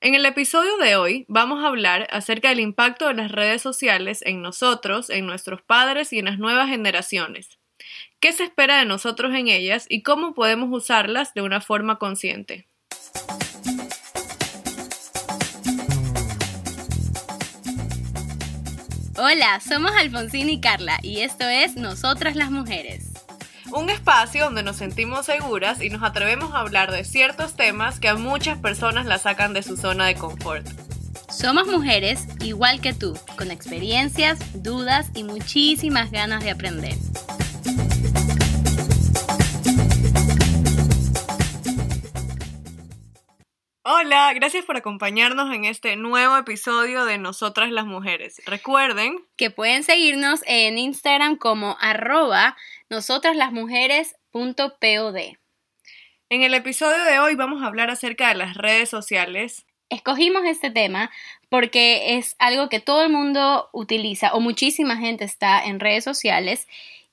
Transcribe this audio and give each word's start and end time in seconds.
En 0.00 0.14
el 0.14 0.24
episodio 0.26 0.76
de 0.76 0.94
hoy 0.94 1.24
vamos 1.26 1.64
a 1.64 1.66
hablar 1.66 2.06
acerca 2.12 2.50
del 2.50 2.60
impacto 2.60 3.08
de 3.08 3.14
las 3.14 3.32
redes 3.32 3.60
sociales 3.60 4.22
en 4.24 4.42
nosotros, 4.42 5.10
en 5.10 5.26
nuestros 5.26 5.60
padres 5.60 6.12
y 6.12 6.20
en 6.20 6.26
las 6.26 6.38
nuevas 6.38 6.68
generaciones. 6.68 7.58
¿Qué 8.20 8.32
se 8.32 8.44
espera 8.44 8.78
de 8.78 8.84
nosotros 8.84 9.34
en 9.34 9.48
ellas 9.48 9.86
y 9.88 10.02
cómo 10.04 10.34
podemos 10.34 10.68
usarlas 10.70 11.34
de 11.34 11.42
una 11.42 11.60
forma 11.60 11.98
consciente? 11.98 12.68
Hola, 19.16 19.58
somos 19.58 19.90
Alfonsín 19.96 20.48
y 20.48 20.60
Carla 20.60 21.00
y 21.02 21.22
esto 21.22 21.44
es 21.44 21.74
Nosotras 21.74 22.36
las 22.36 22.52
Mujeres. 22.52 23.07
Un 23.70 23.90
espacio 23.90 24.44
donde 24.44 24.62
nos 24.62 24.76
sentimos 24.76 25.26
seguras 25.26 25.82
y 25.82 25.90
nos 25.90 26.02
atrevemos 26.02 26.54
a 26.54 26.60
hablar 26.60 26.90
de 26.90 27.04
ciertos 27.04 27.54
temas 27.54 28.00
que 28.00 28.08
a 28.08 28.14
muchas 28.14 28.58
personas 28.58 29.04
la 29.04 29.18
sacan 29.18 29.52
de 29.52 29.62
su 29.62 29.76
zona 29.76 30.06
de 30.06 30.14
confort. 30.14 30.66
Somos 31.30 31.66
mujeres 31.66 32.26
igual 32.40 32.80
que 32.80 32.94
tú, 32.94 33.14
con 33.36 33.50
experiencias, 33.50 34.38
dudas 34.62 35.10
y 35.14 35.24
muchísimas 35.24 36.10
ganas 36.10 36.42
de 36.42 36.50
aprender. 36.50 36.94
Hola, 43.90 44.32
gracias 44.34 44.64
por 44.64 44.76
acompañarnos 44.76 45.54
en 45.54 45.64
este 45.64 45.96
nuevo 45.96 46.36
episodio 46.36 47.04
de 47.06 47.16
Nosotras 47.16 47.70
las 47.70 47.86
Mujeres. 47.86 48.40
Recuerden 48.44 49.18
que 49.36 49.50
pueden 49.50 49.82
seguirnos 49.82 50.40
en 50.46 50.78
Instagram 50.78 51.36
como 51.36 51.76
arroba 51.80 52.54
nosotraslasmujeres.pod. 52.90 55.16
En 56.30 56.42
el 56.42 56.54
episodio 56.54 57.02
de 57.04 57.18
hoy 57.18 57.34
vamos 57.34 57.62
a 57.62 57.66
hablar 57.66 57.90
acerca 57.90 58.28
de 58.28 58.34
las 58.34 58.56
redes 58.56 58.88
sociales. 58.88 59.66
Escogimos 59.90 60.44
este 60.44 60.70
tema 60.70 61.10
porque 61.48 62.16
es 62.16 62.36
algo 62.38 62.68
que 62.68 62.80
todo 62.80 63.02
el 63.02 63.10
mundo 63.10 63.68
utiliza 63.72 64.34
o 64.34 64.40
muchísima 64.40 64.96
gente 64.96 65.24
está 65.24 65.64
en 65.64 65.80
redes 65.80 66.04
sociales 66.04 66.68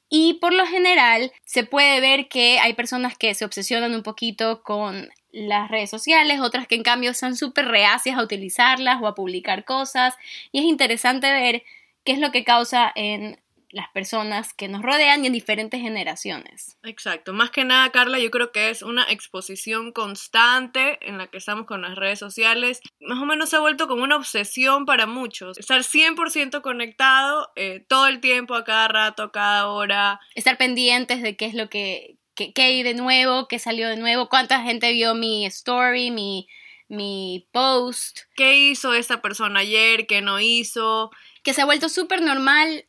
y 0.10 0.36
por 0.36 0.54
lo 0.54 0.66
general 0.66 1.32
se 1.46 1.64
puede 1.64 2.00
ver 2.00 2.28
que 2.28 2.60
hay 2.60 2.74
personas 2.74 3.18
que 3.18 3.34
se 3.34 3.46
obsesionan 3.46 3.96
un 3.96 4.04
poquito 4.04 4.62
con 4.64 5.10
las 5.32 5.70
redes 5.70 5.90
sociales, 5.90 6.40
otras 6.40 6.68
que 6.68 6.76
en 6.76 6.84
cambio 6.84 7.14
son 7.14 7.36
súper 7.36 7.68
reacias 7.68 8.18
a 8.18 8.24
utilizarlas 8.24 9.02
o 9.02 9.08
a 9.08 9.16
publicar 9.16 9.66
cosas. 9.66 10.16
Y 10.52 10.60
es 10.60 10.66
interesante 10.66 11.32
ver 11.32 11.64
qué 12.06 12.14
es 12.14 12.20
lo 12.20 12.32
que 12.32 12.46
causa 12.46 12.92
en 12.96 13.38
las 13.76 13.90
personas 13.90 14.54
que 14.54 14.70
nos 14.70 14.82
rodean 14.82 15.24
y 15.24 15.28
en 15.28 15.34
diferentes 15.34 15.82
generaciones. 15.82 16.78
Exacto, 16.84 17.34
más 17.34 17.52
que 17.52 17.66
nada, 17.66 17.92
Carla, 17.92 18.20
yo 18.20 18.32
creo 18.32 18.54
que 18.54 18.70
es 18.70 18.82
una 18.82 19.04
exposición 19.12 19.92
constante 19.92 20.98
en 21.02 21.18
la 21.18 21.28
que 21.28 21.38
estamos 21.38 21.66
con 21.66 21.82
las 21.82 21.96
redes 21.96 22.18
sociales. 22.18 22.80
Más 23.02 23.22
o 23.22 23.26
menos 23.26 23.50
se 23.50 23.58
ha 23.58 23.60
vuelto 23.60 23.90
como 23.90 24.06
una 24.06 24.16
obsesión 24.16 24.86
para 24.86 25.08
muchos. 25.08 25.58
Estar 25.58 25.82
100% 25.82 26.62
conectado 26.62 27.52
eh, 27.58 27.84
todo 27.86 28.08
el 28.08 28.22
tiempo, 28.22 28.56
a 28.56 28.64
cada 28.64 28.88
rato, 28.88 29.24
a 29.24 29.32
cada 29.34 29.68
hora. 29.68 30.22
Estar 30.36 30.58
pendientes 30.58 31.22
de 31.22 31.36
qué 31.36 31.44
es 31.44 31.54
lo 31.54 31.68
que, 31.68 32.16
qué, 32.34 32.54
hay 32.56 32.82
de 32.82 32.94
nuevo, 32.94 33.50
qué 33.50 33.60
salió 33.60 33.90
de 33.90 33.98
nuevo, 33.98 34.30
cuánta 34.30 34.62
gente 34.62 34.94
vio 34.94 35.16
mi 35.16 35.46
story, 35.48 36.12
mi, 36.12 36.48
mi 36.88 37.46
post. 37.52 38.22
¿Qué 38.38 38.56
hizo 38.56 38.94
esta 38.94 39.22
persona 39.22 39.60
ayer? 39.60 40.08
¿Qué 40.08 40.22
no 40.22 40.40
hizo? 40.40 41.12
Que 41.44 41.54
se 41.54 41.62
ha 41.62 41.66
vuelto 41.66 41.90
súper 41.90 42.22
normal 42.22 42.86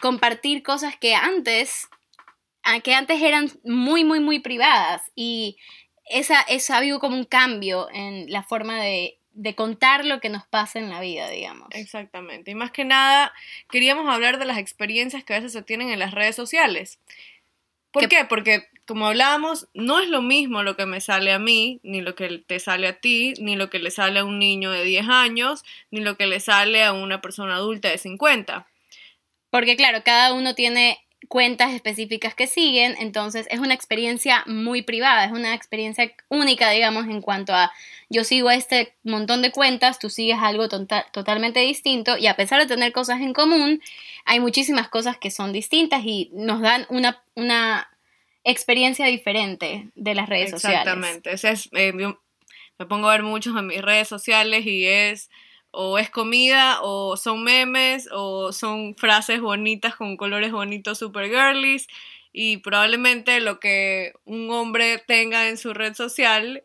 compartir 0.00 0.62
cosas 0.62 0.96
que 0.96 1.14
antes, 1.14 1.88
que 2.82 2.94
antes 2.94 3.22
eran 3.22 3.50
muy, 3.64 4.04
muy, 4.04 4.20
muy 4.20 4.40
privadas. 4.40 5.02
Y 5.14 5.56
esa, 6.04 6.40
esa 6.42 6.74
ha 6.74 6.78
habido 6.78 7.00
como 7.00 7.16
un 7.16 7.24
cambio 7.24 7.88
en 7.92 8.30
la 8.30 8.42
forma 8.42 8.80
de, 8.80 9.18
de 9.38 9.54
contar 9.54 10.04
lo 10.04 10.20
que 10.20 10.30
nos 10.30 10.46
pasa 10.46 10.80
en 10.80 10.90
la 10.90 11.00
vida, 11.00 11.30
digamos. 11.30 11.68
Exactamente. 11.70 12.50
Y 12.50 12.54
más 12.56 12.72
que 12.72 12.84
nada, 12.84 13.32
queríamos 13.70 14.12
hablar 14.12 14.38
de 14.38 14.44
las 14.44 14.58
experiencias 14.58 15.22
que 15.22 15.34
a 15.34 15.36
veces 15.36 15.52
se 15.52 15.62
tienen 15.62 15.90
en 15.90 16.00
las 16.00 16.12
redes 16.12 16.34
sociales. 16.34 16.98
¿Por 17.92 18.08
qué? 18.08 18.24
Porque, 18.28 18.66
como 18.84 19.06
hablábamos, 19.06 19.68
no 19.74 20.00
es 20.00 20.08
lo 20.08 20.22
mismo 20.22 20.64
lo 20.64 20.76
que 20.76 20.86
me 20.86 21.00
sale 21.00 21.32
a 21.32 21.38
mí, 21.38 21.78
ni 21.84 22.00
lo 22.00 22.16
que 22.16 22.42
te 22.46 22.58
sale 22.58 22.88
a 22.88 23.00
ti, 23.00 23.34
ni 23.38 23.54
lo 23.54 23.70
que 23.70 23.78
le 23.78 23.92
sale 23.92 24.18
a 24.18 24.24
un 24.24 24.40
niño 24.40 24.72
de 24.72 24.84
10 24.84 25.08
años, 25.08 25.64
ni 25.92 26.00
lo 26.00 26.16
que 26.16 26.26
le 26.26 26.40
sale 26.40 26.82
a 26.82 26.92
una 26.92 27.20
persona 27.20 27.54
adulta 27.54 27.88
de 27.88 27.98
50. 27.98 28.66
Porque, 29.50 29.76
claro, 29.76 30.02
cada 30.04 30.32
uno 30.32 30.54
tiene 30.54 30.98
cuentas 31.26 31.72
específicas 31.72 32.34
que 32.34 32.46
siguen, 32.46 32.94
entonces 32.98 33.46
es 33.50 33.58
una 33.58 33.74
experiencia 33.74 34.44
muy 34.46 34.82
privada, 34.82 35.24
es 35.24 35.32
una 35.32 35.54
experiencia 35.54 36.12
única, 36.28 36.70
digamos, 36.70 37.06
en 37.06 37.20
cuanto 37.20 37.52
a 37.54 37.72
yo 38.08 38.24
sigo 38.24 38.50
este 38.50 38.94
montón 39.02 39.42
de 39.42 39.50
cuentas, 39.50 39.98
tú 39.98 40.10
sigues 40.10 40.38
algo 40.40 40.68
tota-, 40.68 41.06
totalmente 41.12 41.60
distinto 41.60 42.16
y 42.16 42.28
a 42.28 42.36
pesar 42.36 42.60
de 42.60 42.66
tener 42.66 42.92
cosas 42.92 43.20
en 43.20 43.34
común, 43.34 43.82
hay 44.24 44.40
muchísimas 44.40 44.88
cosas 44.88 45.18
que 45.18 45.30
son 45.30 45.52
distintas 45.52 46.02
y 46.04 46.30
nos 46.32 46.60
dan 46.60 46.86
una, 46.88 47.22
una 47.34 47.90
experiencia 48.44 49.06
diferente 49.06 49.88
de 49.94 50.14
las 50.14 50.28
redes 50.28 50.50
sociales. 50.50 50.80
Exactamente, 50.80 51.32
es, 51.32 51.68
eh, 51.72 51.92
me 51.92 52.86
pongo 52.86 53.08
a 53.08 53.12
ver 53.12 53.22
muchos 53.22 53.56
en 53.56 53.66
mis 53.66 53.82
redes 53.82 54.08
sociales 54.08 54.64
y 54.64 54.86
es 54.86 55.30
o 55.70 55.98
es 55.98 56.10
comida, 56.10 56.80
o 56.82 57.16
son 57.16 57.44
memes, 57.44 58.08
o 58.12 58.52
son 58.52 58.94
frases 58.96 59.40
bonitas 59.40 59.96
con 59.96 60.16
colores 60.16 60.52
bonitos 60.52 60.98
super 60.98 61.28
girlies, 61.28 61.86
y 62.32 62.58
probablemente 62.58 63.40
lo 63.40 63.60
que 63.60 64.12
un 64.24 64.50
hombre 64.50 64.98
tenga 65.06 65.48
en 65.48 65.56
su 65.56 65.74
red 65.74 65.94
social 65.94 66.64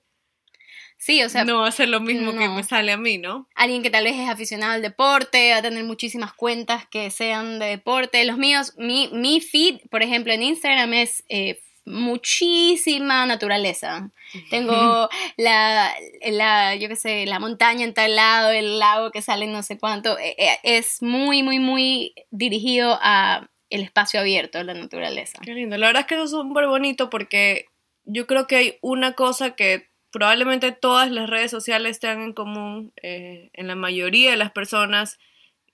Sí, 1.04 1.22
o 1.22 1.28
sea. 1.28 1.44
No 1.44 1.60
va 1.60 1.68
a 1.68 1.72
ser 1.74 1.90
lo 1.90 2.00
mismo 2.00 2.32
que 2.32 2.48
me 2.48 2.64
sale 2.64 2.94
a 2.94 2.98
mí, 2.98 3.18
¿no? 3.18 3.46
Alguien 3.56 3.84
que 3.84 3.90
tal 3.90 4.06
vez 4.06 4.16
es 4.16 4.30
aficionado 4.30 4.72
al 4.72 4.82
deporte, 4.82 5.52
va 5.52 5.58
a 5.58 5.62
tener 5.62 5.84
muchísimas 5.84 6.32
cuentas 6.32 6.88
que 6.88 7.12
sean 7.12 7.60
de 7.60 7.66
deporte. 7.66 8.24
Los 8.24 8.38
míos, 8.38 8.74
mi, 8.78 9.10
mi 9.12 9.42
feed, 9.42 9.82
por 9.92 10.02
ejemplo, 10.02 10.32
en 10.32 10.44
Instagram 10.44 10.94
es 10.94 11.26
eh, 11.28 11.60
muchísima 11.86 13.26
naturaleza. 13.26 14.12
Tengo 14.50 15.10
la, 15.38 15.94
la, 16.32 16.76
yo 16.76 16.88
qué 16.88 16.96
sé, 16.96 17.26
la 17.26 17.40
montaña 17.40 17.84
en 17.84 17.94
tal 17.94 18.16
lado, 18.16 18.52
el 18.52 18.80
lago 18.80 19.12
que 19.12 19.22
sale 19.22 19.48
no 19.48 19.64
sé 19.64 19.78
cuánto. 19.78 20.18
E, 20.18 20.36
e, 20.38 20.60
es 20.64 21.02
muy, 21.02 21.44
muy, 21.44 21.60
muy 21.60 22.14
dirigido 22.32 22.98
a 23.02 23.50
el 23.70 23.82
espacio 23.82 24.20
abierto, 24.20 24.60
a 24.60 24.64
la 24.64 24.74
naturaleza. 24.74 25.40
Qué 25.44 25.54
lindo. 25.54 25.78
La 25.78 25.88
verdad 25.88 26.02
es 26.02 26.08
que 26.08 26.16
eso 26.16 26.26
es 26.26 26.32
súper 26.32 26.68
bonito 26.68 27.10
porque 27.10 27.66
yo 28.06 28.28
creo 28.28 28.48
que 28.48 28.56
hay 28.56 28.78
una 28.82 29.14
cosa 29.14 29.56
que 29.56 29.90
probablemente 30.12 30.72
todas 30.72 31.10
las 31.10 31.30
redes 31.30 31.50
sociales 31.50 32.00
tengan 32.00 32.22
en 32.22 32.34
común 32.34 32.94
eh, 33.02 33.50
en 33.54 33.68
la 33.68 33.76
mayoría 33.76 34.30
de 34.32 34.38
las 34.38 34.52
personas 34.52 35.18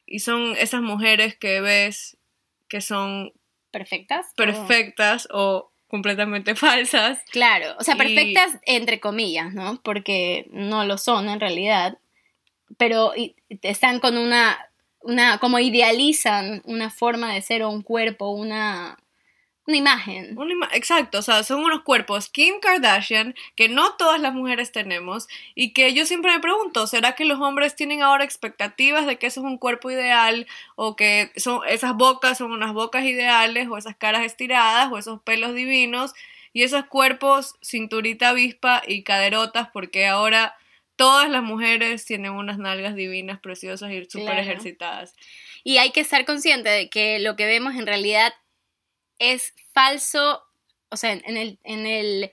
y 0.05 0.19
son 0.19 0.55
esas 0.57 0.81
mujeres 0.81 1.35
que 1.35 1.59
ves 1.59 2.17
que 2.69 2.79
son 2.79 3.33
perfectas 3.69 4.27
perfectas 4.35 5.27
o 5.31 5.71
completamente 5.89 6.55
falsas. 6.55 7.19
Claro, 7.31 7.75
o 7.77 7.83
sea, 7.83 7.95
perfectas 7.95 8.57
entre 8.65 9.01
comillas, 9.01 9.53
¿no? 9.53 9.81
Porque 9.83 10.47
no 10.51 10.85
lo 10.85 10.97
son 10.97 11.27
en 11.27 11.41
realidad, 11.41 11.97
pero 12.77 13.11
están 13.61 13.99
con 13.99 14.17
una, 14.17 14.57
una, 15.01 15.39
como 15.39 15.59
idealizan 15.59 16.61
una 16.63 16.89
forma 16.89 17.33
de 17.33 17.41
ser 17.41 17.63
o 17.63 17.69
un 17.69 17.81
cuerpo, 17.81 18.29
una, 18.29 18.97
una 19.65 19.77
imagen. 19.77 20.37
exacto, 20.73 21.19
o 21.19 21.21
sea, 21.21 21.43
son 21.43 21.63
unos 21.63 21.83
cuerpos 21.83 22.29
Kim 22.29 22.59
Kardashian 22.59 23.35
que 23.55 23.69
no 23.69 23.93
todas 23.97 24.19
las 24.19 24.33
mujeres 24.33 24.71
tenemos 24.71 25.27
y 25.53 25.73
que 25.73 25.93
yo 25.93 26.05
siempre 26.05 26.31
me 26.31 26.39
pregunto, 26.39 26.87
¿será 26.87 27.13
que 27.13 27.25
los 27.25 27.39
hombres 27.39 27.75
tienen 27.75 28.01
ahora 28.01 28.23
expectativas 28.23 29.05
de 29.05 29.17
que 29.17 29.27
eso 29.27 29.41
es 29.41 29.45
un 29.45 29.57
cuerpo 29.59 29.91
ideal 29.91 30.47
o 30.75 30.95
que 30.95 31.31
son, 31.35 31.61
esas 31.67 31.93
bocas 31.95 32.39
son 32.39 32.51
unas 32.51 32.73
bocas 32.73 33.03
ideales 33.05 33.67
o 33.69 33.77
esas 33.77 33.95
caras 33.95 34.25
estiradas 34.25 34.91
o 34.91 34.97
esos 34.97 35.21
pelos 35.21 35.53
divinos 35.53 36.13
y 36.51 36.63
esos 36.63 36.85
cuerpos 36.85 37.55
cinturita 37.63 38.29
avispa 38.29 38.81
y 38.87 39.03
caderotas 39.03 39.69
porque 39.71 40.07
ahora 40.07 40.55
todas 40.95 41.29
las 41.29 41.43
mujeres 41.43 42.03
tienen 42.05 42.31
unas 42.31 42.57
nalgas 42.57 42.95
divinas, 42.95 43.39
preciosas 43.39 43.91
y 43.91 44.03
súper 44.09 44.37
ejercitadas. 44.39 45.15
Y 45.63 45.77
hay 45.77 45.91
que 45.91 46.01
estar 46.01 46.25
consciente 46.25 46.67
de 46.67 46.89
que 46.89 47.19
lo 47.19 47.37
que 47.37 47.45
vemos 47.45 47.75
en 47.75 47.87
realidad 47.87 48.33
es 49.19 49.53
falso, 49.73 50.43
o 50.89 50.97
sea, 50.97 51.11
en 51.11 51.37
el, 51.37 51.59
en 51.63 51.85
el, 51.85 52.31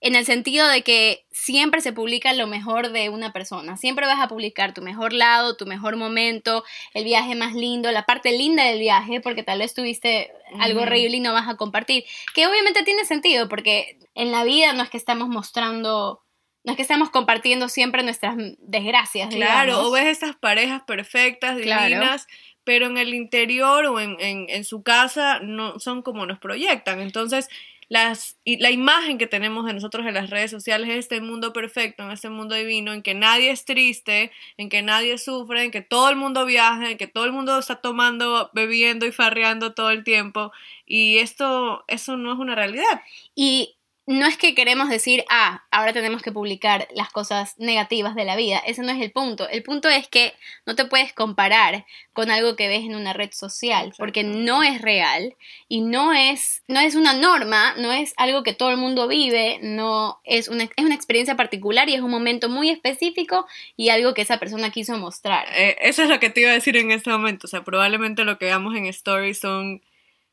en 0.00 0.14
el 0.14 0.24
sentido 0.24 0.68
de 0.68 0.82
que 0.82 1.26
siempre 1.32 1.80
se 1.80 1.92
publica 1.92 2.32
lo 2.32 2.46
mejor 2.46 2.92
de 2.92 3.08
una 3.08 3.32
persona. 3.32 3.76
Siempre 3.76 4.06
vas 4.06 4.20
a 4.20 4.28
publicar 4.28 4.72
tu 4.72 4.82
mejor 4.82 5.12
lado, 5.12 5.56
tu 5.56 5.66
mejor 5.66 5.96
momento, 5.96 6.64
el 6.94 7.04
viaje 7.04 7.34
más 7.34 7.54
lindo, 7.54 7.90
la 7.90 8.06
parte 8.06 8.30
linda 8.30 8.64
del 8.64 8.78
viaje, 8.78 9.20
porque 9.20 9.42
tal 9.42 9.58
vez 9.58 9.74
tuviste 9.74 10.30
algo 10.60 10.82
horrible 10.82 11.16
y 11.16 11.20
no 11.20 11.32
vas 11.32 11.48
a 11.48 11.56
compartir. 11.56 12.04
Que 12.34 12.46
obviamente 12.46 12.84
tiene 12.84 13.04
sentido, 13.04 13.48
porque 13.48 13.98
en 14.14 14.30
la 14.30 14.44
vida 14.44 14.72
no 14.72 14.84
es 14.84 14.90
que 14.90 14.98
estamos 14.98 15.28
mostrando 15.28 16.22
no 16.64 16.72
es 16.72 16.76
que 16.76 16.82
estamos 16.82 17.08
compartiendo 17.08 17.70
siempre 17.70 18.02
nuestras 18.02 18.34
desgracias. 18.58 19.34
Claro, 19.34 19.86
o 19.86 19.90
ves 19.90 20.06
estas 20.06 20.36
parejas 20.36 20.82
perfectas, 20.82 21.56
divinas, 21.56 22.26
pero 22.68 22.84
en 22.84 22.98
el 22.98 23.14
interior 23.14 23.86
o 23.86 23.98
en, 23.98 24.18
en, 24.20 24.62
su 24.62 24.82
casa 24.82 25.40
no 25.40 25.80
son 25.80 26.02
como 26.02 26.26
nos 26.26 26.38
proyectan. 26.38 27.00
Entonces, 27.00 27.48
las, 27.88 28.36
la 28.44 28.70
imagen 28.70 29.16
que 29.16 29.26
tenemos 29.26 29.64
de 29.64 29.72
nosotros 29.72 30.06
en 30.06 30.12
las 30.12 30.28
redes 30.28 30.50
sociales 30.50 30.90
es 30.90 30.96
este 30.96 31.22
mundo 31.22 31.54
perfecto, 31.54 32.02
en 32.02 32.10
este 32.10 32.28
mundo 32.28 32.54
divino, 32.54 32.92
en 32.92 33.00
que 33.00 33.14
nadie 33.14 33.52
es 33.52 33.64
triste, 33.64 34.32
en 34.58 34.68
que 34.68 34.82
nadie 34.82 35.16
sufre, 35.16 35.64
en 35.64 35.70
que 35.70 35.80
todo 35.80 36.10
el 36.10 36.16
mundo 36.16 36.44
viaja, 36.44 36.90
en 36.90 36.98
que 36.98 37.06
todo 37.06 37.24
el 37.24 37.32
mundo 37.32 37.58
está 37.58 37.76
tomando, 37.76 38.50
bebiendo 38.52 39.06
y 39.06 39.12
farreando 39.12 39.72
todo 39.72 39.88
el 39.88 40.04
tiempo. 40.04 40.52
Y 40.84 41.20
esto, 41.20 41.86
eso 41.88 42.18
no 42.18 42.34
es 42.34 42.38
una 42.38 42.54
realidad. 42.54 43.00
Y 43.34 43.77
no 44.08 44.26
es 44.26 44.38
que 44.38 44.54
queremos 44.54 44.88
decir, 44.88 45.22
ah, 45.28 45.64
ahora 45.70 45.92
tenemos 45.92 46.22
que 46.22 46.32
publicar 46.32 46.88
las 46.94 47.10
cosas 47.10 47.54
negativas 47.58 48.14
de 48.14 48.24
la 48.24 48.36
vida. 48.36 48.56
Ese 48.66 48.80
no 48.80 48.90
es 48.90 49.02
el 49.02 49.12
punto. 49.12 49.46
El 49.50 49.62
punto 49.62 49.90
es 49.90 50.08
que 50.08 50.32
no 50.64 50.74
te 50.74 50.86
puedes 50.86 51.12
comparar 51.12 51.84
con 52.14 52.30
algo 52.30 52.56
que 52.56 52.68
ves 52.68 52.84
en 52.84 52.94
una 52.94 53.12
red 53.12 53.28
social, 53.32 53.92
porque 53.98 54.24
no 54.24 54.62
es 54.62 54.80
real 54.80 55.36
y 55.68 55.82
no 55.82 56.14
es, 56.14 56.62
no 56.68 56.80
es 56.80 56.94
una 56.94 57.12
norma, 57.12 57.74
no 57.76 57.92
es 57.92 58.14
algo 58.16 58.42
que 58.42 58.54
todo 58.54 58.70
el 58.70 58.78
mundo 58.78 59.08
vive, 59.08 59.58
no 59.60 60.20
es 60.24 60.48
una, 60.48 60.64
es 60.64 60.84
una 60.86 60.94
experiencia 60.94 61.36
particular 61.36 61.90
y 61.90 61.94
es 61.94 62.00
un 62.00 62.10
momento 62.10 62.48
muy 62.48 62.70
específico 62.70 63.46
y 63.76 63.90
algo 63.90 64.14
que 64.14 64.22
esa 64.22 64.38
persona 64.38 64.70
quiso 64.70 64.96
mostrar. 64.96 65.46
Eh, 65.54 65.76
eso 65.82 66.02
es 66.02 66.08
lo 66.08 66.18
que 66.18 66.30
te 66.30 66.40
iba 66.40 66.50
a 66.50 66.54
decir 66.54 66.78
en 66.78 66.92
este 66.92 67.10
momento. 67.10 67.46
O 67.46 67.50
sea, 67.50 67.62
probablemente 67.62 68.24
lo 68.24 68.38
que 68.38 68.46
veamos 68.46 68.74
en 68.74 68.86
stories 68.86 69.38
son 69.38 69.82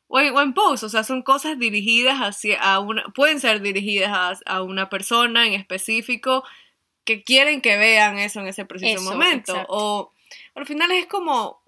o 0.07 0.19
en, 0.19 0.53
post, 0.53 0.83
o 0.83 0.89
sea, 0.89 1.03
son 1.03 1.23
cosas 1.23 1.57
dirigidas 1.57 2.19
hacia 2.19 2.61
a 2.61 2.79
una, 2.79 3.03
pueden 3.15 3.39
ser 3.39 3.61
dirigidas 3.61 4.43
a, 4.45 4.61
una 4.61 4.89
persona 4.89 5.47
en 5.47 5.53
específico 5.53 6.43
que 7.03 7.23
quieren 7.23 7.61
que 7.61 7.77
vean 7.77 8.17
eso 8.17 8.39
en 8.39 8.47
ese 8.47 8.65
preciso 8.65 9.01
momento. 9.01 9.65
O 9.67 10.11
al 10.53 10.65
final 10.65 10.91
es 10.91 11.07
como 11.07 11.61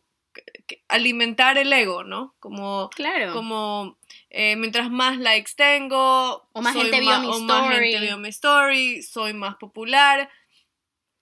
alimentar 0.87 1.57
el 1.57 1.71
ego, 1.71 2.03
¿no? 2.03 2.35
Como, 2.39 2.89
claro. 2.89 3.33
como 3.33 3.97
eh, 4.29 4.55
mientras 4.55 4.89
más 4.89 5.17
likes 5.17 5.51
tengo, 5.55 6.47
o 6.51 6.61
más 6.61 6.75
gente 6.75 6.99
vio 6.99 7.19
mi 7.19 7.29
story. 7.29 7.43
más 7.45 7.79
gente 7.79 7.99
vio 7.99 8.17
mi 8.17 8.29
story, 8.29 9.01
soy 9.01 9.33
más 9.33 9.55
popular. 9.55 10.29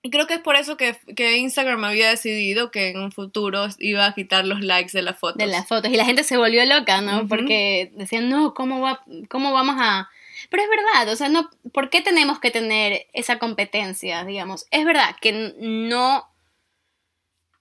Y 0.05 0.11
creo 0.11 0.27
que 0.27 0.35
es 0.35 0.39
por 0.39 0.55
eso 0.55 0.77
que, 0.77 0.99
Instagram 1.17 1.83
había 1.83 2.11
decidido 2.11 2.69
que 2.69 2.89
en 2.89 2.99
un 2.99 3.11
futuro 3.11 3.65
iba 3.79 4.05
a 4.05 4.13
quitar 4.13 4.45
los 4.45 4.61
likes 4.61 4.91
de 4.93 5.01
las 5.01 5.17
fotos. 5.17 5.39
De 5.39 5.47
las 5.47 5.67
fotos. 5.67 5.91
Y 5.91 5.95
la 5.95 6.05
gente 6.05 6.23
se 6.23 6.37
volvió 6.37 6.63
loca, 6.63 7.01
¿no? 7.01 7.27
Porque 7.27 7.91
decían, 7.95 8.29
no, 8.29 8.53
¿cómo, 8.53 8.81
va, 8.81 9.03
¿cómo 9.29 9.51
vamos 9.51 9.77
a...? 9.79 10.07
Pero 10.51 10.61
es 10.61 10.69
verdad, 10.69 11.11
o 11.11 11.15
sea, 11.15 11.27
no, 11.29 11.49
¿por 11.73 11.89
qué 11.89 12.01
tenemos 12.01 12.39
que 12.39 12.51
tener 12.51 13.07
esa 13.13 13.39
competencia, 13.39 14.23
digamos? 14.25 14.67
Es 14.69 14.85
verdad 14.85 15.15
que 15.19 15.55
no 15.59 16.29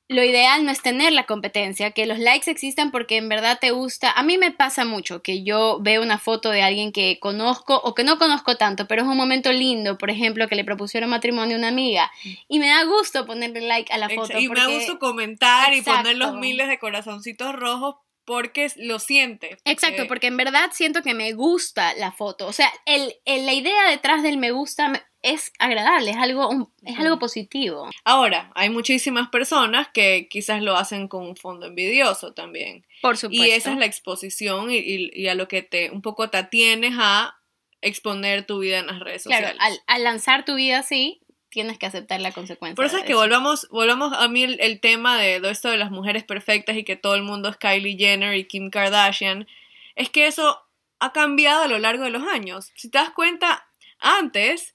lo 0.09 0.23
ideal 0.23 0.65
no 0.65 0.71
es 0.71 0.83
tener 0.83 1.13
la 1.13 1.25
competencia, 1.25 1.93
que 1.93 2.07
los 2.07 2.19
likes 2.19 2.51
existan 2.51 2.91
porque 2.91 3.17
en 3.17 3.29
verdad 3.29 3.59
te 3.61 3.71
gusta. 3.71 4.11
A 4.13 4.23
mí 4.23 4.37
me 4.37 4.51
pasa 4.51 4.85
mucho 4.85 5.23
que 5.23 5.43
yo 5.43 5.79
veo 5.81 6.03
una 6.03 6.19
foto 6.19 6.51
de 6.51 6.63
alguien 6.63 6.93
que 6.93 7.19
conozco 7.21 7.81
o 7.83 7.95
que 7.95 8.05
no 8.05 8.19
conozco 8.19 8.57
tanto, 8.57 8.87
pero 8.87 9.03
es 9.03 9.09
un 9.09 9.17
momento 9.17 9.51
lindo, 9.53 9.97
por 9.97 10.11
ejemplo, 10.11 10.47
que 10.47 10.57
le 10.57 10.65
propusieron 10.65 11.09
matrimonio 11.11 11.57
a 11.57 11.59
una 11.59 11.69
amiga 11.69 12.11
y 12.49 12.59
me 12.59 12.69
da 12.69 12.85
gusto 12.85 13.25
ponerle 13.25 13.63
like 13.63 13.93
a 13.93 13.99
la 13.99 14.11
foto. 14.11 14.39
Y 14.39 14.49
me 14.49 14.61
da 14.61 14.69
gusto 14.69 14.99
comentar 14.99 15.73
y 15.73 15.81
poner 15.81 16.17
los 16.17 16.35
miles 16.35 16.69
de 16.69 16.79
corazoncitos 16.79 17.55
rojos 17.55 17.97
porque 18.25 18.69
lo 18.77 18.99
siente. 18.99 19.59
Exacto, 19.65 20.07
porque 20.07 20.29
en 20.29 20.37
verdad 20.37 20.71
siento 20.73 21.03
que 21.03 21.15
me 21.15 21.33
gusta 21.33 21.95
la 21.95 22.13
foto. 22.13 22.47
O 22.47 22.53
sea, 22.53 22.73
el, 22.87 23.15
la 23.27 23.53
idea 23.53 23.91
detrás 23.91 24.23
del 24.23 24.39
me 24.39 24.51
gusta 24.51 25.07
es 25.23 25.53
agradable, 25.59 26.11
es 26.11 26.17
algo, 26.17 26.71
es 26.85 26.99
algo 26.99 27.19
positivo. 27.19 27.89
Ahora, 28.05 28.53
hay 28.55 28.69
muchísimas 28.69 29.29
personas 29.31 29.89
que 29.89 30.29
quizás 30.29 30.63
lo 30.63 30.77
hacen 30.77 31.09
con 31.09 31.27
un 31.27 31.37
fondo 31.37 31.67
envidioso 31.67 32.35
también. 32.35 32.87
Por 33.01 33.17
supuesto. 33.17 33.47
Y 33.47 33.51
esa 33.51 33.73
es 33.73 33.79
la 33.79 33.87
exposición 33.87 34.69
y, 34.71 35.27
a 35.29 35.35
lo 35.35 35.49
que 35.49 35.63
te 35.63 35.91
un 35.91 36.03
poco 36.03 36.29
te 36.29 36.37
atienes 36.37 36.95
a 36.99 37.39
exponer 37.81 38.47
tu 38.47 38.59
vida 38.59 38.79
en 38.79 38.87
las 38.87 39.01
redes 39.01 39.23
sociales. 39.23 39.53
Claro, 39.57 39.75
al, 39.87 40.05
lanzar 40.05 40.45
tu 40.45 40.55
vida 40.57 40.79
así, 40.79 41.21
tienes 41.55 41.79
que 41.79 41.87
aceptar 41.87 42.21
la 42.21 42.33
consecuencia. 42.33 42.75
Por 42.75 42.85
eso 42.85 42.99
es 42.99 43.05
que 43.05 43.15
volvamos, 43.15 43.69
volvamos 43.71 44.13
a 44.13 44.27
mí 44.27 44.43
el, 44.43 44.81
tema 44.81 45.17
de, 45.17 45.39
de, 45.39 45.51
esto 45.51 45.71
de 45.71 45.79
las 45.79 45.93
mujeres 45.93 46.25
perfectas 46.25 46.77
y 46.77 46.83
que 46.83 46.97
todo 46.97 47.15
el 47.15 47.23
mundo 47.23 47.49
es 47.49 47.57
Kylie 47.57 47.97
Jenner 47.97 48.35
y 48.35 48.45
Kim 48.45 48.71
Kardashian, 48.71 49.47
es 49.95 50.11
que 50.11 50.27
eso 50.27 50.61
ha 50.99 51.13
cambiado 51.13 51.63
a 51.63 51.69
lo 51.69 51.79
largo 51.79 52.03
de 52.03 52.11
los 52.11 52.25
años. 52.27 52.73
Si 52.75 52.91
te 52.91 52.99
das 52.99 53.11
cuenta, 53.11 53.69
antes 54.01 54.75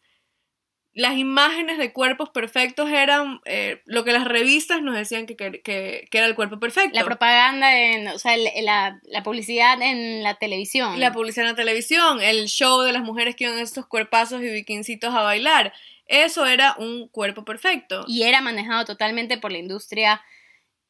las 0.93 1.17
imágenes 1.17 1.77
de 1.77 1.93
cuerpos 1.93 2.29
perfectos 2.29 2.89
eran 2.89 3.41
eh, 3.45 3.81
lo 3.85 4.03
que 4.03 4.11
las 4.11 4.25
revistas 4.25 4.81
nos 4.81 4.95
decían 4.95 5.25
que, 5.27 5.35
que, 5.35 6.07
era 6.11 6.25
el 6.25 6.35
cuerpo 6.35 6.59
perfecto. 6.59 6.97
La 6.97 7.05
propaganda, 7.05 7.77
en, 7.77 8.07
o 8.07 8.19
sea, 8.19 8.35
la, 8.37 8.99
la, 9.03 9.23
publicidad 9.23 9.81
en 9.81 10.23
la 10.23 10.35
televisión. 10.35 10.99
La 10.99 11.11
publicidad 11.11 11.45
en 11.45 11.51
la 11.51 11.55
televisión, 11.55 12.21
el 12.21 12.47
show 12.47 12.81
de 12.81 12.93
las 12.93 13.03
mujeres 13.03 13.35
que 13.35 13.43
iban 13.43 13.59
estos 13.59 13.85
cuerpazos 13.85 14.41
y 14.41 14.49
bikincitos 14.49 15.13
a 15.13 15.21
bailar. 15.21 15.73
Eso 16.09 16.47
era 16.47 16.75
un 16.79 17.07
cuerpo 17.07 17.45
perfecto. 17.45 18.03
Y 18.07 18.23
era 18.23 18.41
manejado 18.41 18.83
totalmente 18.83 19.37
por 19.37 19.51
la 19.51 19.59
industria 19.59 20.21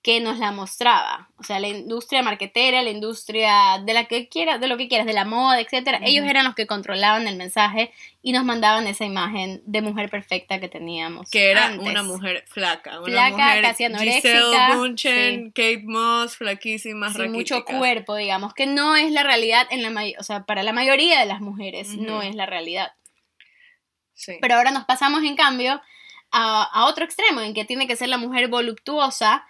que 0.01 0.21
nos 0.21 0.39
la 0.39 0.53
mostraba. 0.53 1.29
O 1.37 1.43
sea, 1.43 1.59
la 1.59 1.67
industria 1.67 2.23
marquetera, 2.23 2.81
la 2.81 2.89
industria 2.89 3.81
de 3.85 3.93
la 3.93 4.05
que 4.05 4.29
quieras, 4.29 4.61
de 4.61 4.67
lo 4.67 4.77
que 4.77 4.87
quieras, 4.87 5.05
de 5.05 5.11
la 5.11 5.25
moda, 5.25 5.59
etcétera. 5.59 5.99
Ellos 6.03 6.25
eran 6.25 6.45
los 6.45 6.55
que 6.55 6.67
controlaban 6.67 7.27
el 7.27 7.35
mensaje 7.35 7.91
y 8.21 8.31
nos 8.31 8.45
mandaban 8.45 8.87
esa 8.87 9.03
imagen 9.03 9.61
de 9.65 9.81
mujer 9.81 10.09
perfecta 10.09 10.61
que 10.61 10.69
teníamos. 10.69 11.29
Que 11.29 11.51
era 11.51 11.75
una 11.77 12.01
mujer 12.03 12.45
flaca. 12.47 13.01
Una 13.01 13.11
flaca, 13.11 13.31
mujer 13.31 13.61
casi 13.61 13.83
anoréxica. 13.83 14.87
Giselle 14.95 15.51
Kate 15.53 15.83
Moss, 15.83 16.37
flaquísima, 16.37 17.09
mucho 17.27 17.65
cuerpo, 17.65 18.15
digamos, 18.15 18.53
que 18.53 18.67
no 18.67 18.95
es 18.95 19.11
la 19.11 19.23
realidad 19.23 19.67
en 19.69 19.81
la 19.83 19.89
o 20.17 20.23
sea, 20.23 20.45
para 20.45 20.63
la 20.63 20.71
mayoría 20.71 21.19
de 21.19 21.25
las 21.25 21.41
mujeres 21.41 21.89
no 21.95 22.21
es 22.21 22.35
la 22.35 22.45
realidad. 22.45 22.93
Pero 24.41 24.55
ahora 24.55 24.71
nos 24.71 24.85
pasamos, 24.85 25.23
en 25.23 25.35
cambio, 25.35 25.81
a, 26.31 26.85
otro 26.85 27.05
extremo, 27.05 27.41
en 27.41 27.53
que 27.53 27.65
tiene 27.65 27.87
que 27.87 27.95
ser 27.95 28.09
la 28.09 28.17
mujer 28.17 28.47
voluptuosa. 28.47 29.45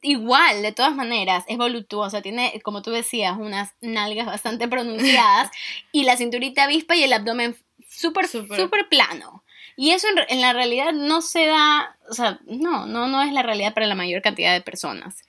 Igual, 0.00 0.62
de 0.62 0.72
todas 0.72 0.94
maneras, 0.94 1.44
es 1.48 1.58
voluptuosa, 1.58 2.22
tiene, 2.22 2.60
como 2.62 2.80
tú 2.80 2.90
decías, 2.90 3.36
unas 3.38 3.74
nalgas 3.82 4.26
bastante 4.26 4.66
pronunciadas 4.66 5.50
y 5.92 6.04
la 6.04 6.16
cinturita 6.16 6.64
avispa 6.64 6.96
y 6.96 7.04
el 7.04 7.12
abdomen 7.12 7.56
súper, 7.86 8.26
súper 8.26 8.88
plano. 8.88 9.44
Y 9.76 9.90
eso 9.90 10.06
en, 10.08 10.24
en, 10.28 10.40
la 10.40 10.52
realidad 10.52 10.92
no 10.92 11.20
se 11.20 11.46
da, 11.46 11.96
o 12.08 12.14
sea, 12.14 12.40
no, 12.46 12.86
no, 12.86 13.06
no 13.06 13.22
es 13.22 13.32
la 13.32 13.42
realidad 13.42 13.74
para 13.74 13.86
la 13.86 13.94
mayor 13.94 14.22
cantidad 14.22 14.52
de 14.52 14.60
personas. 14.60 15.22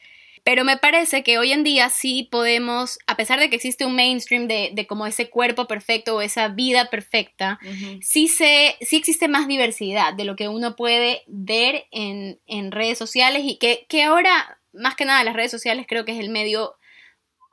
Pero 0.44 0.66
me 0.66 0.78
parece 0.78 1.24
que 1.24 1.38
hoy 1.38 1.54
en 1.54 1.64
día 1.64 1.90
sí 1.90 2.28
podemos, 2.30 3.00
a 3.08 3.16
pesar 3.16 3.40
de 3.40 3.50
que 3.50 3.56
existe 3.56 3.86
un 3.86 3.96
mainstream 3.96 4.48
de, 4.48 4.72
de 4.74 4.86
como 4.86 5.08
ese 5.08 5.30
cuerpo 5.30 5.68
perfecto 5.68 6.16
o 6.16 6.22
esa 6.22 6.50
vida 6.50 6.90
perfecta, 6.90 7.60
sí, 8.02 8.28
se, 8.28 8.76
sí 8.82 8.98
existe 8.98 9.30
más 9.30 9.48
diversidad 9.48 10.14
de 10.14 10.26
lo 10.26 10.36
que 10.36 10.50
uno 10.50 10.76
puede 10.76 11.24
ver 11.28 11.86
en, 11.92 12.40
en 12.46 12.72
redes 12.72 12.98
sociales 12.98 13.44
y 13.46 13.58
que, 13.58 13.86
que 13.88 14.04
ahora, 14.04 14.60
más 14.74 14.96
que 14.96 15.06
nada, 15.06 15.24
las 15.24 15.36
redes 15.36 15.52
sociales 15.52 15.86
creo 15.88 16.04
que 16.04 16.12
es 16.12 16.20
el 16.20 16.30
medio 16.30 16.76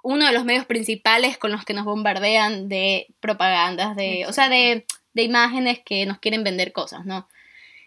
uno 0.02 0.26
de 0.26 0.32
los 0.32 0.44
medios 0.44 0.66
principales 0.66 1.38
con 1.38 1.52
los 1.52 1.64
que 1.64 1.74
nos 1.74 1.84
bombardean 1.84 2.68
de 2.68 3.06
propagandas, 3.20 3.94
de, 3.94 4.26
o 4.26 4.32
sea, 4.32 4.48
de, 4.48 4.86
de, 5.12 5.22
imágenes 5.22 5.80
que 5.84 6.06
nos 6.06 6.18
quieren 6.18 6.42
vender 6.42 6.72
cosas, 6.72 7.04
¿no? 7.04 7.28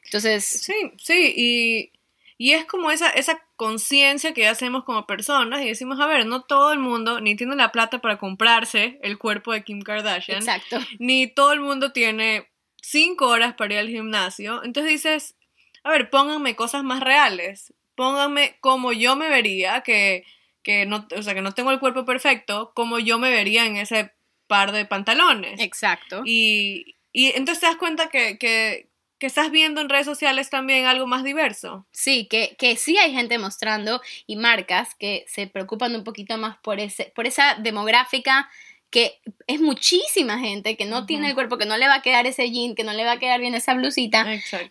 Entonces... 0.06 0.46
Sí, 0.46 0.74
sí, 0.98 1.34
y 1.36 1.92
y 2.38 2.54
es 2.54 2.66
como 2.66 2.92
esa, 2.92 3.10
esa 3.10 3.42
conciencia 3.56 4.34
que 4.34 4.48
hacemos 4.48 4.84
como 4.84 5.06
personas 5.06 5.62
y 5.62 5.68
decimos, 5.68 6.00
a 6.00 6.08
ver, 6.08 6.25
no 6.25 6.42
todo 6.42 6.74
el 6.74 6.80
mundo 6.80 7.22
ni 7.22 7.36
tiene 7.36 7.56
la 7.56 7.72
plata 7.72 8.00
para 8.00 8.18
comprarse 8.18 9.00
el 9.02 9.18
cuerpo 9.18 9.54
de 9.54 9.63
Kim 9.63 9.82
Kardashian. 9.82 10.40
Exacto. 10.40 10.80
Ni 11.00 11.28
todo 11.28 11.54
el 11.54 11.62
mundo 11.62 11.92
tiene 11.92 12.50
cinco 12.82 13.28
horas 13.28 13.54
para 13.54 13.75
ir 13.75 13.80
al 13.80 13.90
gimnasio. 13.90 14.63
Entonces 14.63 14.92
dices, 14.92 15.36
a 15.84 15.92
ver, 15.92 16.10
pónganme 16.10 16.56
cosas 16.56 16.84
más 16.84 17.02
reales. 17.02 17.74
Pónganme 17.96 18.58
como 18.60 18.92
yo 18.92 19.16
me 19.16 19.30
vería, 19.30 19.82
que, 19.82 20.25
que 20.63 20.86
no, 20.86 21.08
o 21.16 21.22
sea, 21.22 21.34
que 21.34 21.42
no 21.42 21.54
tengo 21.54 21.72
el 21.72 21.80
cuerpo 21.80 22.06
perfecto, 22.06 22.72
como 22.74 23.00
yo 23.00 23.20
me 23.20 23.30
vería 23.30 23.66
en 23.66 23.78
ese 23.78 24.12
par 24.48 24.72
de 24.72 24.86
pantalones. 24.86 25.60
Exacto. 25.60 26.24
Y, 26.25 26.96
y 27.12 27.28
entonces 27.28 27.60
te 27.60 27.68
das 27.68 27.78
cuenta 27.78 28.10
que, 28.10 28.38
que, 28.38 28.90
que 29.24 29.27
estás 29.27 29.51
viendo 29.51 29.80
en 29.80 29.88
redes 29.88 30.06
sociales 30.06 30.50
también 30.50 30.86
algo 30.86 31.08
más 31.08 31.24
diverso. 31.24 31.88
Sí, 31.92 32.27
que, 32.30 32.58
que 32.58 32.75
sí 32.75 32.98
hay 32.98 33.13
gente 33.13 33.38
mostrando 33.38 34.01
y 34.27 34.36
marcas 34.36 34.96
que 34.96 35.24
se 35.30 35.48
preocupan 35.48 35.96
un 35.96 36.03
poquito 36.03 36.38
más 36.38 36.58
por, 36.58 36.82
ese, 36.82 37.13
por 37.15 37.25
esa 37.25 37.56
demográfica 37.56 38.50
que 38.89 39.22
es 39.48 39.62
muchísima 39.62 40.39
gente 40.39 40.75
que 40.75 40.84
no 40.84 41.06
tiene 41.06 41.30
el 41.30 41.36
cuerpo, 41.36 41.58
que 41.58 41.65
no 41.65 41.77
le 41.77 41.88
va 41.88 41.96
a 41.96 42.01
quedar 42.01 42.27
ese 42.27 42.51
jean, 42.51 42.75
que 42.75 42.84
no 42.84 42.92
le 42.92 43.06
va 43.06 43.13
a 43.13 43.20
quedar 43.20 43.39
bien 43.39 43.56
esa 43.56 43.75
blusita. 43.75 44.27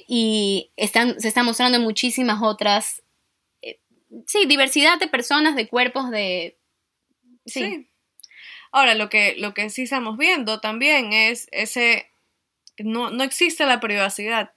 Y 0.06 0.71
están, 0.76 1.18
se 1.18 1.28
están 1.28 1.47
mostrando 1.47 1.80
muchísimas 1.80 2.42
otras, 2.42 3.02
eh, 3.62 3.80
sí, 4.26 4.44
diversidad 4.44 4.99
de 4.99 5.06
personas, 5.06 5.56
de 5.56 5.66
cuerpos, 5.66 6.11
de... 6.11 6.59
Sí. 7.47 7.88
Ahora, 8.71 8.94
lo 8.94 9.09
que, 9.09 9.35
lo 9.38 9.54
que 9.54 9.71
sí 9.71 9.85
estamos 9.85 10.18
viendo 10.18 10.61
también 10.61 11.14
es 11.14 11.49
ese 11.52 12.12
no, 12.85 13.11
no 13.11 13.25
existe 13.25 13.67
la 13.67 13.81
privacidad. 13.81 14.53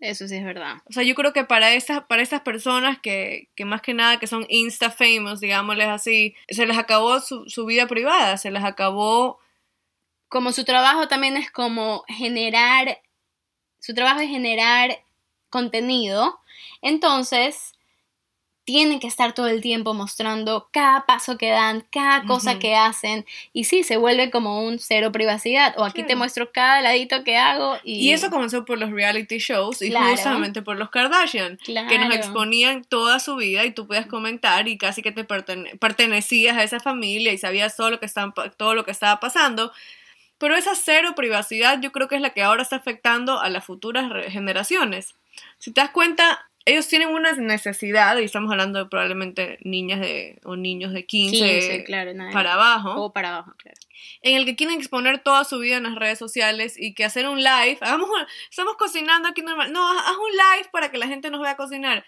Eso 0.00 0.26
sí 0.26 0.36
es 0.36 0.44
verdad. 0.44 0.78
O 0.86 0.92
sea, 0.92 1.02
yo 1.02 1.14
creo 1.14 1.34
que 1.34 1.44
para 1.44 1.74
estas, 1.74 2.06
para 2.06 2.22
estas 2.22 2.40
personas 2.40 2.98
que, 2.98 3.50
que 3.54 3.66
más 3.66 3.82
que 3.82 3.92
nada 3.92 4.18
que 4.18 4.26
son 4.26 4.46
insta 4.48 4.90
famous, 4.90 5.40
digámosles 5.40 5.88
así, 5.88 6.34
se 6.48 6.66
les 6.66 6.78
acabó 6.78 7.20
su, 7.20 7.66
vida 7.66 7.86
privada, 7.86 8.38
se 8.38 8.50
les 8.50 8.64
acabó 8.64 9.38
como 10.28 10.52
su 10.52 10.64
trabajo 10.64 11.06
también 11.06 11.36
es 11.36 11.50
como 11.50 12.04
generar, 12.08 13.02
su 13.78 13.94
trabajo 13.94 14.20
es 14.20 14.30
generar 14.30 15.02
contenido, 15.50 16.40
entonces 16.80 17.72
tienen 18.64 19.00
que 19.00 19.06
estar 19.06 19.32
todo 19.32 19.48
el 19.48 19.60
tiempo 19.60 19.94
mostrando 19.94 20.68
cada 20.72 21.06
paso 21.06 21.36
que 21.38 21.50
dan, 21.50 21.84
cada 21.90 22.24
cosa 22.24 22.58
que 22.58 22.76
hacen. 22.76 23.26
Y 23.52 23.64
sí, 23.64 23.82
se 23.82 23.96
vuelve 23.96 24.30
como 24.30 24.64
un 24.64 24.78
cero 24.78 25.10
privacidad. 25.12 25.74
O 25.78 25.84
aquí 25.84 26.02
te 26.02 26.14
muestro 26.14 26.52
cada 26.52 26.80
ladito 26.80 27.24
que 27.24 27.36
hago. 27.36 27.78
Y, 27.84 28.12
eso 28.12 28.30
comenzó 28.30 28.64
por 28.64 28.78
los 28.78 28.90
reality 28.90 29.38
shows 29.38 29.82
y 29.82 29.92
justamente 29.92 30.62
por 30.62 30.76
los 30.76 30.90
Kardashian, 30.90 31.58
que 31.64 31.98
nos 31.98 32.14
exponían 32.14 32.84
toda 32.84 33.18
su 33.18 33.36
vida 33.36 33.64
y 33.64 33.72
tú 33.72 33.86
podías 33.86 34.06
comentar 34.06 34.68
y 34.68 34.78
casi 34.78 35.02
que 35.02 35.12
te 35.12 35.24
pertenecías 35.24 36.56
a 36.56 36.62
esa 36.62 36.80
familia 36.80 37.32
y 37.32 37.38
sabías 37.38 37.76
todo 37.76 37.90
lo, 37.90 37.98
que 37.98 38.08
todo 38.56 38.74
lo 38.74 38.84
que 38.84 38.90
estaba 38.90 39.20
pasando. 39.20 39.72
Pero 40.38 40.56
esa 40.56 40.74
cero 40.74 41.14
privacidad 41.16 41.80
yo 41.80 41.92
creo 41.92 42.08
que 42.08 42.16
es 42.16 42.22
la 42.22 42.30
que 42.30 42.42
ahora 42.42 42.62
está 42.62 42.76
afectando 42.76 43.40
a 43.40 43.48
las 43.50 43.64
futuras 43.64 44.10
generaciones. 44.28 45.14
Si 45.58 45.72
te 45.72 45.80
das 45.80 45.90
cuenta, 45.90 46.49
ellos 46.64 46.88
tienen 46.88 47.08
una 47.08 47.32
necesidad, 47.32 48.18
y 48.18 48.24
estamos 48.24 48.50
hablando 48.50 48.78
de 48.78 48.86
probablemente 48.86 49.58
niñas 49.62 50.00
de, 50.00 50.38
o 50.44 50.56
niños 50.56 50.92
de 50.92 51.06
15, 51.06 51.86
para 52.32 52.54
abajo. 52.54 53.02
O 53.02 53.12
para 53.12 53.30
abajo, 53.30 53.54
claro. 53.56 53.78
En 54.22 54.36
el 54.36 54.44
que 54.44 54.56
quieren 54.56 54.78
exponer 54.78 55.18
toda 55.20 55.44
su 55.44 55.58
vida 55.58 55.76
en 55.76 55.84
las 55.84 55.94
redes 55.94 56.18
sociales 56.18 56.74
y 56.78 56.94
que 56.94 57.04
hacer 57.04 57.28
un 57.28 57.38
live, 57.38 57.78
hagamos 57.80 58.08
estamos 58.48 58.76
cocinando 58.76 59.28
aquí 59.28 59.42
normal, 59.42 59.72
no, 59.72 59.90
haz 59.90 60.16
un 60.16 60.32
live 60.32 60.68
para 60.70 60.90
que 60.90 60.98
la 60.98 61.06
gente 61.06 61.30
nos 61.30 61.40
vea 61.40 61.56
cocinar. 61.56 62.04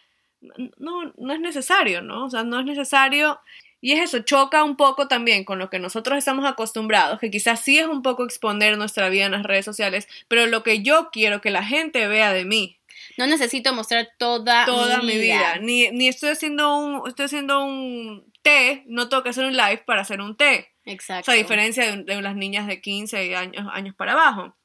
No, 0.79 1.13
no 1.17 1.33
es 1.33 1.41
necesario, 1.41 2.03
¿no? 2.03 2.25
O 2.25 2.31
sea, 2.31 2.43
no 2.43 2.61
es 2.61 2.67
necesario. 2.67 3.41
Y 3.81 3.93
es 3.93 4.01
eso, 4.01 4.21
choca 4.21 4.63
un 4.63 4.77
poco 4.77 5.09
también 5.09 5.45
con 5.45 5.59
lo 5.59 5.69
que 5.69 5.81
nosotros 5.81 6.17
estamos 6.17 6.45
acostumbrados, 6.45 7.19
que 7.19 7.33
quizás 7.33 7.61
sí 7.61 7.79
es 7.79 7.87
un 7.87 8.03
poco 8.03 8.25
exponer 8.25 8.79
nuestra 8.79 9.09
vida 9.09 9.27
en 9.27 9.33
las 9.33 9.43
redes 9.43 9.65
sociales, 9.65 10.07
pero 10.29 10.47
lo 10.47 10.63
que 10.63 10.83
yo 10.83 11.11
quiero 11.13 11.41
que 11.41 11.51
la 11.51 11.65
gente 11.65 12.07
vea 12.07 12.33
de 12.33 12.45
mí, 12.45 12.79
no 13.19 13.27
necesito 13.27 13.73
mostrar 13.73 14.09
toda, 14.19 14.65
toda 14.67 14.99
mi, 15.03 15.19
vida. 15.19 15.59
Ni, 15.61 15.91
ni 15.91 16.09
estoy 16.09 16.31
haciendo 16.31 16.77
un 16.77 17.09
estoy 17.09 17.27
haciendo 17.27 17.65
un 17.65 18.33
té, 18.43 18.85
no 18.87 19.09
tengo 19.09 19.23
que 19.23 19.31
hacer 19.31 19.45
un 19.45 19.57
live 19.57 19.83
para 19.87 20.03
hacer 20.03 20.21
un 20.21 20.37
té. 20.37 20.73
Exacto. 20.85 21.23
O 21.23 21.25
sea, 21.27 21.35
a 21.35 21.37
diferencia 21.37 21.97
de, 21.97 22.23
las 22.23 22.37
niñas 22.37 22.67
de 22.67 22.81
15 22.81 23.37
años, 23.37 23.67
años 23.73 23.95
para 23.95 24.13
abajo. 24.13 24.57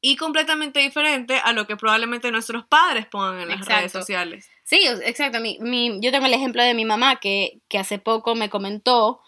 Y 0.00 0.16
completamente 0.16 0.80
diferente 0.80 1.36
a 1.36 1.52
lo 1.52 1.66
que 1.66 1.76
probablemente 1.76 2.32
nuestros 2.32 2.66
padres 2.66 3.06
pongan 3.06 3.40
en 3.40 3.48
las 3.50 3.64
redes 3.64 3.92
sociales. 3.92 4.48
Sí, 4.64 4.80
exacto. 5.04 5.38
Mi, 5.40 5.58
mi, 5.60 6.00
yo 6.00 6.10
tengo 6.10 6.26
el 6.26 6.34
ejemplo 6.34 6.62
de 6.62 6.74
mi 6.74 6.84
mamá 6.84 7.20
que, 7.20 7.60
que 7.68 7.78
hace 7.78 7.98
poco 7.98 8.34
me 8.34 8.50
comentó 8.50 9.20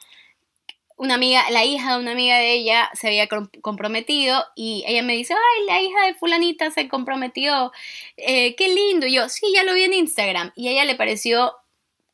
una 0.97 1.15
amiga, 1.15 1.51
la 1.51 1.65
hija 1.65 1.95
de 1.95 2.01
una 2.01 2.13
amiga 2.13 2.39
de 2.39 2.53
ella 2.53 2.91
se 2.95 3.09
había 3.09 3.29
comprometido 3.29 4.45
y 4.55 4.85
ella 4.87 5.03
me 5.03 5.15
dice, 5.15 5.35
ay, 5.35 5.67
la 5.67 5.83
hija 5.83 6.07
de 6.07 6.15
fulanita 6.15 6.71
se 6.71 6.89
comprometió, 6.89 7.73
eh, 8.17 8.55
qué 8.55 8.69
lindo. 8.69 9.07
Y 9.07 9.15
yo, 9.15 9.29
sí, 9.29 9.47
ya 9.55 9.65
lo 9.65 9.75
vi 9.75 9.85
en 9.85 9.93
Instagram. 9.95 10.53
Y 10.55 10.69
a 10.69 10.73
ella 10.73 10.85
le 10.85 10.95
pareció 10.95 11.53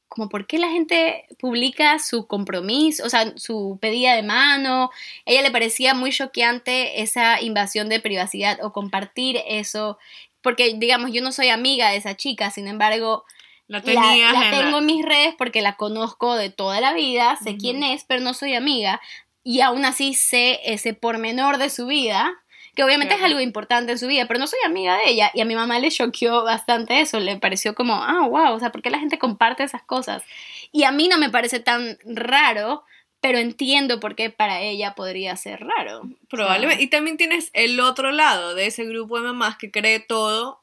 como, 0.09 0.29
¿por 0.29 0.47
qué 0.47 0.59
la 0.59 0.71
gente 0.71 1.27
publica 1.39 1.99
su 2.01 2.27
compromiso, 2.27 3.05
o 3.05 3.09
sea, 3.11 3.33
su 3.37 3.79
pedida 3.81 4.17
de 4.17 4.23
mano? 4.23 4.91
A 5.27 5.31
ella 5.31 5.43
le 5.43 5.51
parecía 5.51 5.95
muy 5.95 6.11
choqueante 6.11 7.03
esa 7.03 7.41
invasión 7.41 7.89
de 7.89 8.01
privacidad 8.01 8.59
o 8.63 8.73
compartir 8.73 9.41
eso, 9.47 9.99
porque, 10.43 10.75
digamos, 10.77 11.13
yo 11.13 11.23
no 11.23 11.33
soy 11.33 11.51
amiga 11.51 11.91
de 11.91 11.97
esa 11.99 12.17
chica, 12.17 12.51
sin 12.51 12.67
embargo, 12.67 13.25
la, 13.71 14.51
tengo 14.51 14.79
en 14.79 14.87
mis 14.87 15.05
redes 15.05 15.35
porque 15.39 15.63
la 15.63 15.77
conozco 15.77 16.35
de 16.35 16.51
toda 16.51 16.81
la 16.81 16.93
vida, 16.93 17.37
sé 17.37 17.57
quién 17.57 17.85
es, 17.85 18.05
pero 18.05 18.21
no 18.21 18.35
soy 18.35 18.55
amiga. 18.55 19.01
Y 19.45 19.61
aún 19.61 19.85
así 19.85 20.13
sé 20.15 20.59
ese 20.65 20.93
pormenor 20.93 21.57
de 21.57 21.71
su 21.71 21.87
vida, 21.87 22.35
que 22.75 22.83
obviamente 22.83 23.15
es 23.15 23.23
algo 23.23 23.39
importante 23.39 23.93
en 23.93 23.99
su 23.99 24.09
vida, 24.09 24.27
pero 24.27 24.41
no 24.41 24.49
soy 24.49 24.59
amiga 24.67 24.97
de 24.97 25.11
ella. 25.11 25.31
Y 25.35 25.41
a 25.41 25.45
mi 25.45 25.55
mamá 25.55 25.79
le 25.79 25.89
choqueó 25.89 26.43
bastante 26.43 27.01
eso, 27.01 27.21
le 27.21 27.37
pareció 27.37 27.77
como, 27.77 27.95
ah, 27.95 28.27
wow, 28.27 28.55
o 28.55 28.59
sea, 28.59 28.73
¿por 28.73 28.83
qué 28.83 28.91
la 28.91 28.99
gente 28.99 29.21
comparte 29.21 29.63
esas 29.63 29.83
cosas? 29.83 30.25
Y 30.73 30.83
a 30.83 30.91
mí 30.91 31.07
no 31.07 31.17
me 31.17 31.31
parece 31.31 31.61
tan 31.61 31.97
raro, 32.05 32.85
pero 33.21 33.39
entiendo 33.39 34.01
por 34.01 34.17
qué 34.17 34.31
para 34.31 34.63
ella 34.63 34.97
podría 34.97 35.37
ser 35.37 35.61
raro. 35.61 36.03
Probablemente. 36.29 36.83
y 36.83 36.89
también 36.89 37.17
tienes 37.17 37.51
el 37.53 37.79
otro 37.79 38.11
lado 38.11 38.57
de 38.57 38.67
ese 38.67 38.85
grupo 38.85 39.17
de 39.17 39.29
mamás 39.29 39.57
que 39.59 39.71
cree 39.71 40.01
todo 40.01 40.61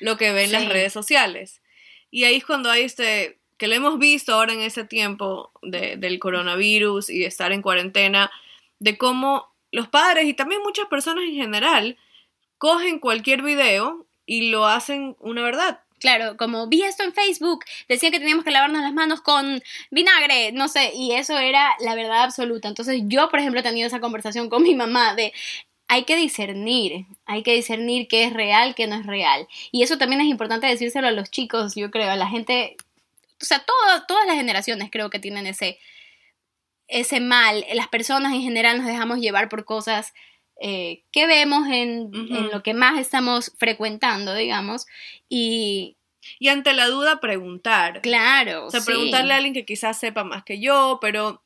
lo 0.00 0.16
que 0.16 0.32
ve 0.32 0.42
en 0.42 0.52
las 0.52 0.66
redes 0.66 0.92
sociales. 0.92 1.60
Y 2.10 2.24
ahí 2.24 2.36
es 2.36 2.44
cuando 2.44 2.70
hay 2.70 2.82
este, 2.82 3.38
que 3.56 3.68
lo 3.68 3.74
hemos 3.74 3.98
visto 3.98 4.34
ahora 4.34 4.52
en 4.52 4.60
ese 4.60 4.84
tiempo 4.84 5.52
de, 5.62 5.96
del 5.96 6.18
coronavirus 6.18 7.10
y 7.10 7.20
de 7.20 7.26
estar 7.26 7.52
en 7.52 7.62
cuarentena, 7.62 8.30
de 8.78 8.96
cómo 8.96 9.48
los 9.70 9.88
padres 9.88 10.24
y 10.26 10.34
también 10.34 10.62
muchas 10.62 10.86
personas 10.86 11.24
en 11.24 11.34
general 11.34 11.96
cogen 12.56 12.98
cualquier 12.98 13.42
video 13.42 14.06
y 14.26 14.50
lo 14.50 14.66
hacen 14.66 15.16
una 15.20 15.42
verdad. 15.42 15.80
Claro, 15.98 16.36
como 16.36 16.68
vi 16.68 16.82
esto 16.82 17.02
en 17.02 17.12
Facebook, 17.12 17.64
decían 17.88 18.12
que 18.12 18.20
teníamos 18.20 18.44
que 18.44 18.52
lavarnos 18.52 18.82
las 18.82 18.92
manos 18.92 19.20
con 19.20 19.60
vinagre, 19.90 20.52
no 20.52 20.68
sé, 20.68 20.92
y 20.94 21.12
eso 21.12 21.36
era 21.38 21.74
la 21.80 21.96
verdad 21.96 22.22
absoluta. 22.22 22.68
Entonces 22.68 23.02
yo, 23.06 23.28
por 23.30 23.40
ejemplo, 23.40 23.58
he 23.58 23.64
tenido 23.64 23.88
esa 23.88 23.98
conversación 23.98 24.48
con 24.48 24.62
mi 24.62 24.76
mamá 24.76 25.16
de, 25.16 25.32
hay 25.88 26.04
que 26.04 26.16
discernir, 26.16 27.06
hay 27.24 27.42
que 27.42 27.54
discernir 27.54 28.08
qué 28.08 28.24
es 28.24 28.32
real, 28.34 28.74
qué 28.74 28.86
no 28.86 28.96
es 28.96 29.06
real. 29.06 29.48
Y 29.72 29.82
eso 29.82 29.96
también 29.96 30.20
es 30.20 30.28
importante 30.28 30.66
decírselo 30.66 31.08
a 31.08 31.12
los 31.12 31.30
chicos, 31.30 31.74
yo 31.74 31.90
creo, 31.90 32.10
a 32.10 32.16
la 32.16 32.28
gente, 32.28 32.76
o 33.40 33.44
sea, 33.44 33.64
todas 33.64 34.26
las 34.26 34.36
generaciones 34.36 34.90
creo 34.92 35.08
que 35.08 35.18
tienen 35.18 35.46
ese, 35.46 35.78
ese 36.88 37.20
mal. 37.20 37.64
Las 37.72 37.88
personas 37.88 38.34
en 38.34 38.42
general 38.42 38.76
nos 38.76 38.86
dejamos 38.86 39.18
llevar 39.18 39.48
por 39.48 39.64
cosas 39.64 40.12
eh, 40.60 41.04
que 41.10 41.26
vemos 41.26 41.66
en, 41.68 42.10
en, 42.12 42.50
lo 42.50 42.62
que 42.62 42.74
más 42.74 42.98
estamos 42.98 43.52
frecuentando, 43.56 44.34
digamos, 44.34 44.86
y... 45.28 45.96
Y 46.38 46.48
ante 46.48 46.74
la 46.74 46.88
duda 46.88 47.20
preguntar. 47.20 48.02
Claro. 48.02 48.66
O 48.66 48.70
sea, 48.70 48.82
preguntarle 48.82 49.32
a 49.32 49.36
alguien 49.36 49.54
que 49.54 49.64
quizás 49.64 49.98
sepa 49.98 50.24
más 50.24 50.44
que 50.44 50.60
yo, 50.60 50.98
pero 51.00 51.40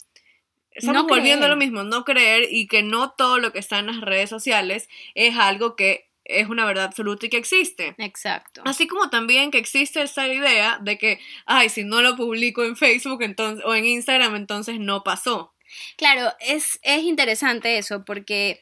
Estamos 0.74 1.06
volviendo 1.06 1.46
a 1.46 1.48
lo 1.48 1.56
mismo, 1.56 1.84
no 1.84 2.04
creer 2.04 2.48
y 2.50 2.66
que 2.66 2.82
no 2.82 3.12
todo 3.12 3.38
lo 3.38 3.52
que 3.52 3.58
está 3.58 3.78
en 3.78 3.86
las 3.86 4.00
redes 4.00 4.30
sociales 4.30 4.88
es 5.14 5.36
algo 5.36 5.76
que 5.76 6.08
es 6.24 6.48
una 6.48 6.64
verdad 6.64 6.84
absoluta 6.84 7.26
y 7.26 7.30
que 7.30 7.36
existe. 7.36 7.94
Exacto. 7.98 8.62
Así 8.64 8.86
como 8.86 9.10
también 9.10 9.50
que 9.50 9.58
existe 9.58 10.02
esa 10.02 10.28
idea 10.28 10.78
de 10.80 10.98
que, 10.98 11.20
ay, 11.46 11.68
si 11.68 11.84
no 11.84 12.00
lo 12.00 12.16
publico 12.16 12.64
en 12.64 12.76
Facebook 12.76 13.22
entonces, 13.22 13.64
o 13.66 13.74
en 13.74 13.84
Instagram, 13.84 14.36
entonces 14.36 14.78
no 14.78 15.02
pasó. 15.02 15.52
Claro, 15.96 16.32
es, 16.40 16.78
es 16.82 17.02
interesante 17.02 17.78
eso 17.78 18.04
porque 18.04 18.60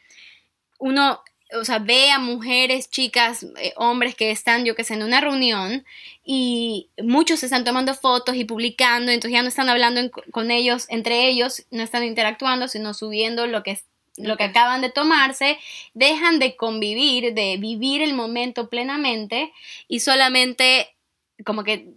uno 0.79 1.23
o 1.59 1.65
sea, 1.65 1.79
ve 1.79 2.11
a 2.11 2.19
mujeres, 2.19 2.91
chicas, 2.91 3.47
eh, 3.59 3.73
hombres 3.77 4.15
que 4.15 4.31
están, 4.31 4.65
yo 4.65 4.75
que 4.75 4.85
sé, 4.85 4.95
en 4.95 5.03
una 5.03 5.21
reunión 5.21 5.85
y 6.25 6.89
muchos 7.03 7.43
están 7.43 7.65
tomando 7.65 7.95
fotos 7.95 8.37
y 8.37 8.45
publicando, 8.45 9.11
entonces 9.11 9.33
ya 9.33 9.43
no 9.43 9.49
están 9.49 9.69
hablando 9.69 10.01
con 10.31 10.51
ellos, 10.51 10.87
entre 10.89 11.29
ellos, 11.29 11.65
no 11.71 11.83
están 11.83 12.05
interactuando, 12.05 12.69
sino 12.69 12.95
subiendo 12.95 13.47
lo 13.47 13.63
que, 13.63 13.81
lo 14.17 14.37
que 14.37 14.45
acaban 14.45 14.81
de 14.81 14.91
tomarse, 14.91 15.59
dejan 15.95 16.39
de 16.39 16.57
convivir, 16.57 17.35
de 17.35 17.57
vivir 17.59 18.03
el 18.03 18.15
momento 18.15 18.69
plenamente 18.69 19.53
y 19.89 20.01
solamente 20.01 20.95
como 21.45 21.65
que 21.65 21.89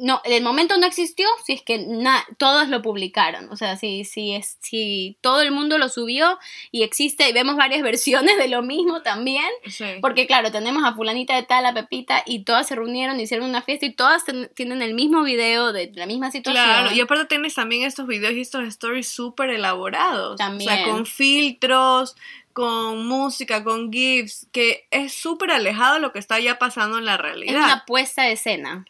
no, 0.00 0.20
el 0.24 0.42
momento 0.42 0.76
no 0.78 0.86
existió 0.86 1.26
si 1.44 1.54
es 1.54 1.62
que 1.62 1.86
todos 2.36 2.68
lo 2.68 2.82
publicaron. 2.82 3.50
O 3.50 3.56
sea, 3.56 3.76
si, 3.76 4.04
si, 4.04 4.34
es, 4.34 4.58
si 4.60 5.18
todo 5.20 5.42
el 5.42 5.50
mundo 5.50 5.78
lo 5.78 5.88
subió 5.88 6.38
y 6.70 6.82
existe 6.82 7.28
y 7.28 7.32
vemos 7.32 7.56
varias 7.56 7.82
versiones 7.82 8.36
de 8.36 8.48
lo 8.48 8.62
mismo 8.62 9.02
también. 9.02 9.46
Porque 10.00 10.26
claro, 10.26 10.50
tenemos 10.50 10.84
a 10.84 10.94
fulanita 10.94 11.34
de 11.34 11.42
tal, 11.42 11.66
a 11.66 11.74
Pepita, 11.74 12.22
y 12.26 12.44
todas 12.44 12.66
se 12.66 12.76
reunieron, 12.76 13.20
hicieron 13.20 13.48
una 13.48 13.62
fiesta 13.62 13.86
y 13.86 13.92
todas 13.92 14.24
tienen 14.54 14.82
el 14.82 14.94
mismo 14.94 15.22
video 15.22 15.72
de 15.72 15.90
la 15.94 16.06
misma 16.06 16.30
situación. 16.30 16.64
Claro, 16.64 16.94
y 16.94 17.00
aparte 17.00 17.26
tienes 17.26 17.54
también 17.54 17.82
estos 17.82 18.06
videos 18.06 18.34
y 18.34 18.40
estos 18.40 18.64
stories 18.66 19.08
súper 19.08 19.50
elaborados. 19.50 20.38
También. 20.38 20.70
O 20.70 20.74
sea, 20.74 20.84
con 20.84 21.06
filtros, 21.06 22.16
con 22.52 23.06
música, 23.06 23.62
con 23.62 23.92
GIFs, 23.92 24.48
que 24.52 24.86
es 24.90 25.12
súper 25.12 25.52
alejado 25.52 25.94
de 25.94 26.00
lo 26.00 26.12
que 26.12 26.18
está 26.18 26.40
ya 26.40 26.58
pasando 26.58 26.98
en 26.98 27.04
la 27.04 27.16
realidad. 27.16 27.56
Es 27.56 27.64
una 27.64 27.84
puesta 27.86 28.22
de 28.22 28.32
escena 28.32 28.84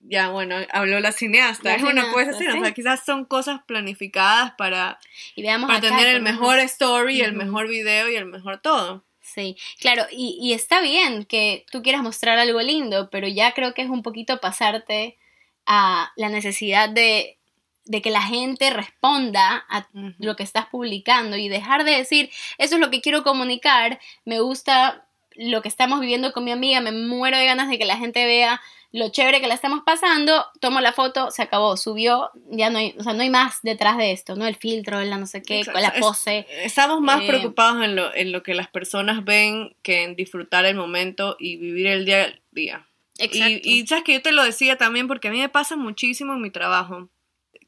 ya 0.00 0.30
bueno, 0.30 0.56
habló 0.72 0.98
la 1.00 1.12
cineasta, 1.12 1.74
es 1.74 1.82
una 1.82 2.10
cosa 2.12 2.30
así, 2.30 2.46
o 2.46 2.60
sea, 2.60 2.72
quizás 2.72 3.04
son 3.04 3.24
cosas 3.24 3.60
planificadas 3.66 4.52
para, 4.52 4.98
para 5.36 5.80
tener 5.80 6.08
el 6.08 6.22
mejor 6.22 6.58
story, 6.60 7.20
el 7.20 7.34
mejor 7.34 7.68
video 7.68 8.08
y 8.10 8.16
el 8.16 8.26
mejor 8.26 8.60
todo. 8.60 9.04
Sí, 9.20 9.56
claro, 9.78 10.06
y, 10.10 10.38
y, 10.40 10.54
está 10.54 10.80
bien 10.80 11.24
que 11.24 11.64
tú 11.70 11.82
quieras 11.82 12.02
mostrar 12.02 12.38
algo 12.38 12.60
lindo, 12.60 13.10
pero 13.10 13.28
ya 13.28 13.52
creo 13.52 13.74
que 13.74 13.82
es 13.82 13.88
un 13.88 14.02
poquito 14.02 14.40
pasarte 14.40 15.18
a 15.66 16.10
la 16.16 16.28
necesidad 16.30 16.88
de, 16.88 17.38
de 17.84 18.02
que 18.02 18.10
la 18.10 18.22
gente 18.22 18.70
responda 18.70 19.64
a 19.68 19.86
lo 20.18 20.34
que 20.34 20.42
estás 20.42 20.66
publicando 20.66 21.36
y 21.36 21.48
dejar 21.48 21.84
de 21.84 21.92
decir, 21.92 22.30
eso 22.58 22.74
es 22.74 22.80
lo 22.80 22.90
que 22.90 23.00
quiero 23.00 23.22
comunicar, 23.22 24.00
me 24.24 24.40
gusta 24.40 25.06
lo 25.36 25.62
que 25.62 25.68
estamos 25.68 26.00
viviendo 26.00 26.32
con 26.32 26.44
mi 26.44 26.50
amiga, 26.50 26.80
me 26.80 26.92
muero 26.92 27.38
de 27.38 27.46
ganas 27.46 27.68
de 27.68 27.78
que 27.78 27.84
la 27.84 27.96
gente 27.96 28.26
vea 28.26 28.60
lo 28.92 29.08
chévere 29.10 29.40
que 29.40 29.46
la 29.46 29.54
estamos 29.54 29.82
pasando, 29.86 30.44
tomo 30.60 30.80
la 30.80 30.92
foto, 30.92 31.30
se 31.30 31.42
acabó, 31.42 31.76
subió, 31.76 32.30
ya 32.50 32.70
no 32.70 32.78
hay, 32.78 32.94
o 32.98 33.02
sea, 33.04 33.12
no 33.12 33.22
hay 33.22 33.30
más 33.30 33.60
detrás 33.62 33.96
de 33.96 34.10
esto, 34.12 34.34
¿no? 34.34 34.46
El 34.46 34.56
filtro, 34.56 35.00
la 35.02 35.16
no 35.16 35.26
sé 35.26 35.42
qué, 35.42 35.64
con 35.64 35.80
la 35.80 35.92
pose. 35.94 36.46
estamos 36.62 37.00
más 37.00 37.20
Eh, 37.22 37.26
preocupados 37.28 37.84
en 37.84 37.94
lo, 37.94 38.12
en 38.14 38.32
lo 38.32 38.42
que 38.42 38.54
las 38.54 38.68
personas 38.68 39.24
ven 39.24 39.76
que 39.82 40.02
en 40.02 40.16
disfrutar 40.16 40.64
el 40.64 40.74
momento 40.74 41.36
y 41.38 41.56
vivir 41.56 41.86
el 41.86 42.04
día 42.04 42.24
a 42.24 42.32
día. 42.50 42.86
Exacto. 43.18 43.60
Y, 43.62 43.80
y 43.80 43.86
sabes 43.86 44.02
que 44.02 44.14
yo 44.14 44.22
te 44.22 44.32
lo 44.32 44.42
decía 44.42 44.76
también 44.76 45.06
porque 45.06 45.28
a 45.28 45.30
mí 45.30 45.38
me 45.38 45.48
pasa 45.48 45.76
muchísimo 45.76 46.32
en 46.34 46.40
mi 46.40 46.50
trabajo, 46.50 47.08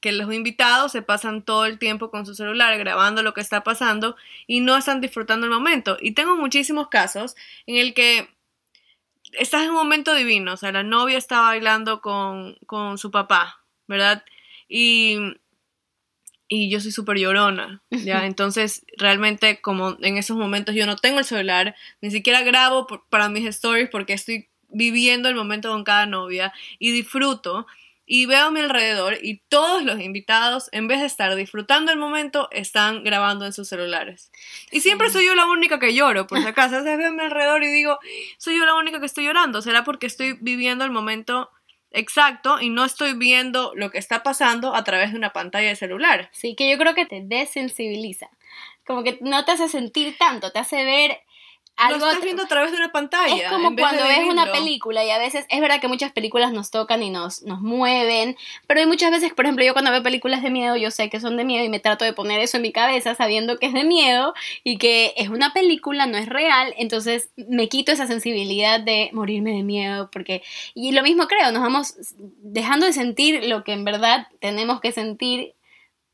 que 0.00 0.11
los 0.11 0.35
invitados 0.35 0.91
se 0.91 1.02
pasan 1.02 1.43
todo 1.43 1.67
el 1.67 1.79
tiempo 1.79 2.11
con 2.11 2.26
su 2.26 2.35
celular 2.35 2.76
grabando 2.79 3.23
lo 3.23 3.35
que 3.35 3.41
está 3.41 3.62
pasando 3.62 4.17
y 4.49 4.59
no 4.59 4.76
están 4.76 5.00
disfrutando 5.00 5.47
el 5.47 5.52
momento. 5.52 5.97
Y 6.00 6.12
tengo 6.12 6.35
muchísimos 6.35 6.88
casos 6.88 7.37
en 7.67 7.76
el 7.76 7.95
que 7.95 8.29
estás 9.33 9.62
en 9.65 9.71
un 9.71 9.77
momento 9.77 10.15
divino, 10.15 10.53
o 10.55 10.57
sea, 10.57 10.73
la 10.73 10.83
novia 10.83 11.19
está 11.19 11.41
bailando 11.43 12.01
con, 12.01 12.57
con 12.67 12.99
su 12.99 13.11
papá, 13.11 13.61
¿verdad? 13.89 14.25
Y, 14.69 15.19
y 16.49 16.71
yo 16.71 16.81
soy 16.81 16.93
súper 16.93 17.19
llorona, 17.19 17.83
¿ya? 17.91 18.27
Entonces, 18.27 18.85
realmente, 18.99 19.61
como 19.61 19.97
en 20.01 20.19
esos 20.19 20.37
momentos 20.37 20.75
yo 20.75 20.87
no 20.87 20.97
tengo 20.97 21.19
el 21.19 21.25
celular, 21.25 21.75
ni 22.01 22.11
siquiera 22.11 22.43
grabo 22.43 22.87
por- 22.87 23.07
para 23.09 23.29
mis 23.29 23.47
stories 23.47 23.89
porque 23.91 24.12
estoy 24.12 24.49
viviendo 24.69 25.29
el 25.29 25.35
momento 25.35 25.71
con 25.71 25.85
cada 25.85 26.07
novia 26.07 26.53
y 26.79 26.93
disfruto 26.93 27.67
y 28.14 28.26
veo 28.26 28.49
a 28.49 28.50
mi 28.50 28.61
alrededor 28.61 29.16
y 29.23 29.38
todos 29.49 29.85
los 29.85 29.99
invitados, 29.99 30.69
en 30.73 30.87
vez 30.87 31.00
de 31.00 31.07
estar 31.07 31.35
disfrutando 31.35 31.92
el 31.92 31.97
momento, 31.97 32.47
están 32.50 33.04
grabando 33.04 33.47
en 33.47 33.54
sus 33.54 33.69
celulares. 33.69 34.31
Y 34.71 34.81
siempre 34.81 35.09
soy 35.09 35.25
yo 35.25 35.35
la 35.35 35.47
única 35.47 35.78
que 35.78 35.95
lloro, 35.95 36.26
por 36.26 36.38
si 36.38 36.47
acaso. 36.47 36.76
A 36.76 36.83
veces 36.83 36.99
veo 36.99 37.09
a 37.09 37.12
mi 37.12 37.23
alrededor 37.23 37.62
y 37.62 37.69
digo, 37.69 37.99
soy 38.37 38.59
yo 38.59 38.66
la 38.66 38.75
única 38.75 39.00
que 39.00 39.07
estoy 39.07 39.25
llorando. 39.25 39.62
¿Será 39.62 39.83
porque 39.83 40.07
estoy 40.07 40.37
viviendo 40.42 40.85
el 40.85 40.90
momento 40.90 41.49
exacto 41.90 42.61
y 42.61 42.69
no 42.69 42.85
estoy 42.85 43.14
viendo 43.14 43.73
lo 43.76 43.90
que 43.90 43.97
está 43.97 44.23
pasando 44.23 44.75
a 44.75 44.85
través 44.85 45.12
de 45.12 45.16
una 45.16 45.33
pantalla 45.33 45.69
de 45.69 45.76
celular? 45.76 46.28
Sí, 46.33 46.54
que 46.54 46.71
yo 46.71 46.76
creo 46.76 46.95
que 46.95 47.07
te 47.07 47.23
desensibiliza. 47.25 48.28
Como 48.85 49.04
que 49.04 49.16
no 49.23 49.47
te 49.47 49.52
hace 49.52 49.71
sentir 49.71 50.19
tanto, 50.19 50.52
te 50.52 50.59
hace 50.59 50.85
ver 50.85 51.19
algo. 51.76 51.99
lo 52.00 52.07
estás 52.09 52.25
viendo 52.25 52.43
a 52.43 52.49
través 52.49 52.71
de 52.71 52.76
una 52.76 52.93
pantalla. 52.93 53.35
Es 53.35 53.50
como 53.50 53.69
en 53.69 53.76
vez 53.76 53.91
de 53.91 53.97
cuando 53.97 54.09
ves 54.09 54.29
una 54.29 54.52
película 54.52 55.05
y 55.05 55.11
a 55.11 55.19
veces 55.19 55.47
es 55.49 55.61
verdad 55.61 55.81
que 55.81 55.88
muchas 55.88 56.12
películas 56.12 56.52
nos 56.52 56.71
tocan 56.71 57.02
y 57.02 57.11
nos, 57.11 57.43
nos 57.43 57.61
mueven, 57.61 58.37
pero 58.67 58.81
hay 58.81 58.87
muchas 58.87 59.11
veces, 59.11 59.33
por 59.33 59.45
ejemplo, 59.45 59.64
yo 59.64 59.73
cuando 59.73 59.91
veo 59.91 60.02
películas 60.02 60.43
de 60.43 60.50
miedo, 60.50 60.76
yo 60.76 60.91
sé 60.91 61.11
que 61.11 61.21
son 61.21 61.37
de 61.37 61.45
miedo 61.45 61.64
y 61.64 61.69
me 61.69 61.81
trato 61.81 62.05
de 62.05 62.12
poner 62.12 62.41
eso 62.41 62.57
en 62.57 62.62
mi 62.62 62.73
cabeza 62.73 63.14
sabiendo 63.14 63.59
que 63.59 63.67
es 63.67 63.73
de 63.73 63.85
miedo 63.85 64.35
y 64.64 64.79
que 64.79 65.14
es 65.17 65.29
una 65.29 65.52
película, 65.52 66.07
no 66.07 66.19
es 66.19 66.29
real, 66.29 66.75
entonces 66.76 67.31
me 67.37 67.69
quito 67.69 67.93
esa 67.93 68.07
sensibilidad 68.07 68.81
de 68.81 69.11
morirme 69.12 69.52
de 69.52 69.62
miedo, 69.62 70.11
porque, 70.11 70.43
y 70.75 70.93
lo 70.93 71.02
mismo 71.02 71.26
creo, 71.26 71.52
nos 71.52 71.62
vamos 71.62 71.95
dejando 72.17 72.87
de 72.87 72.93
sentir 72.93 73.45
lo 73.45 73.64
que 73.64 73.73
en 73.73 73.85
verdad 73.85 74.29
tenemos 74.41 74.81
que 74.81 74.93
sentir 74.93 75.55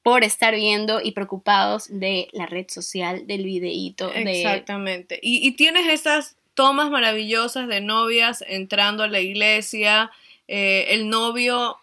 por 0.08 0.24
estar 0.24 0.54
viendo 0.54 1.02
y 1.02 1.12
preocupados 1.12 1.86
de 1.90 2.28
la 2.32 2.46
red 2.46 2.66
social, 2.68 3.26
del 3.26 3.44
videíto, 3.44 4.08
de... 4.08 4.40
Exactamente. 4.40 5.20
Y, 5.22 5.46
y 5.46 5.52
tienes 5.52 5.86
esas 5.86 6.36
tomas 6.54 6.90
maravillosas 6.90 7.68
de 7.68 7.82
novias 7.82 8.42
entrando 8.48 9.02
a 9.02 9.08
la 9.08 9.20
iglesia, 9.20 10.10
eh, 10.46 10.86
el 10.88 11.10
novio 11.10 11.76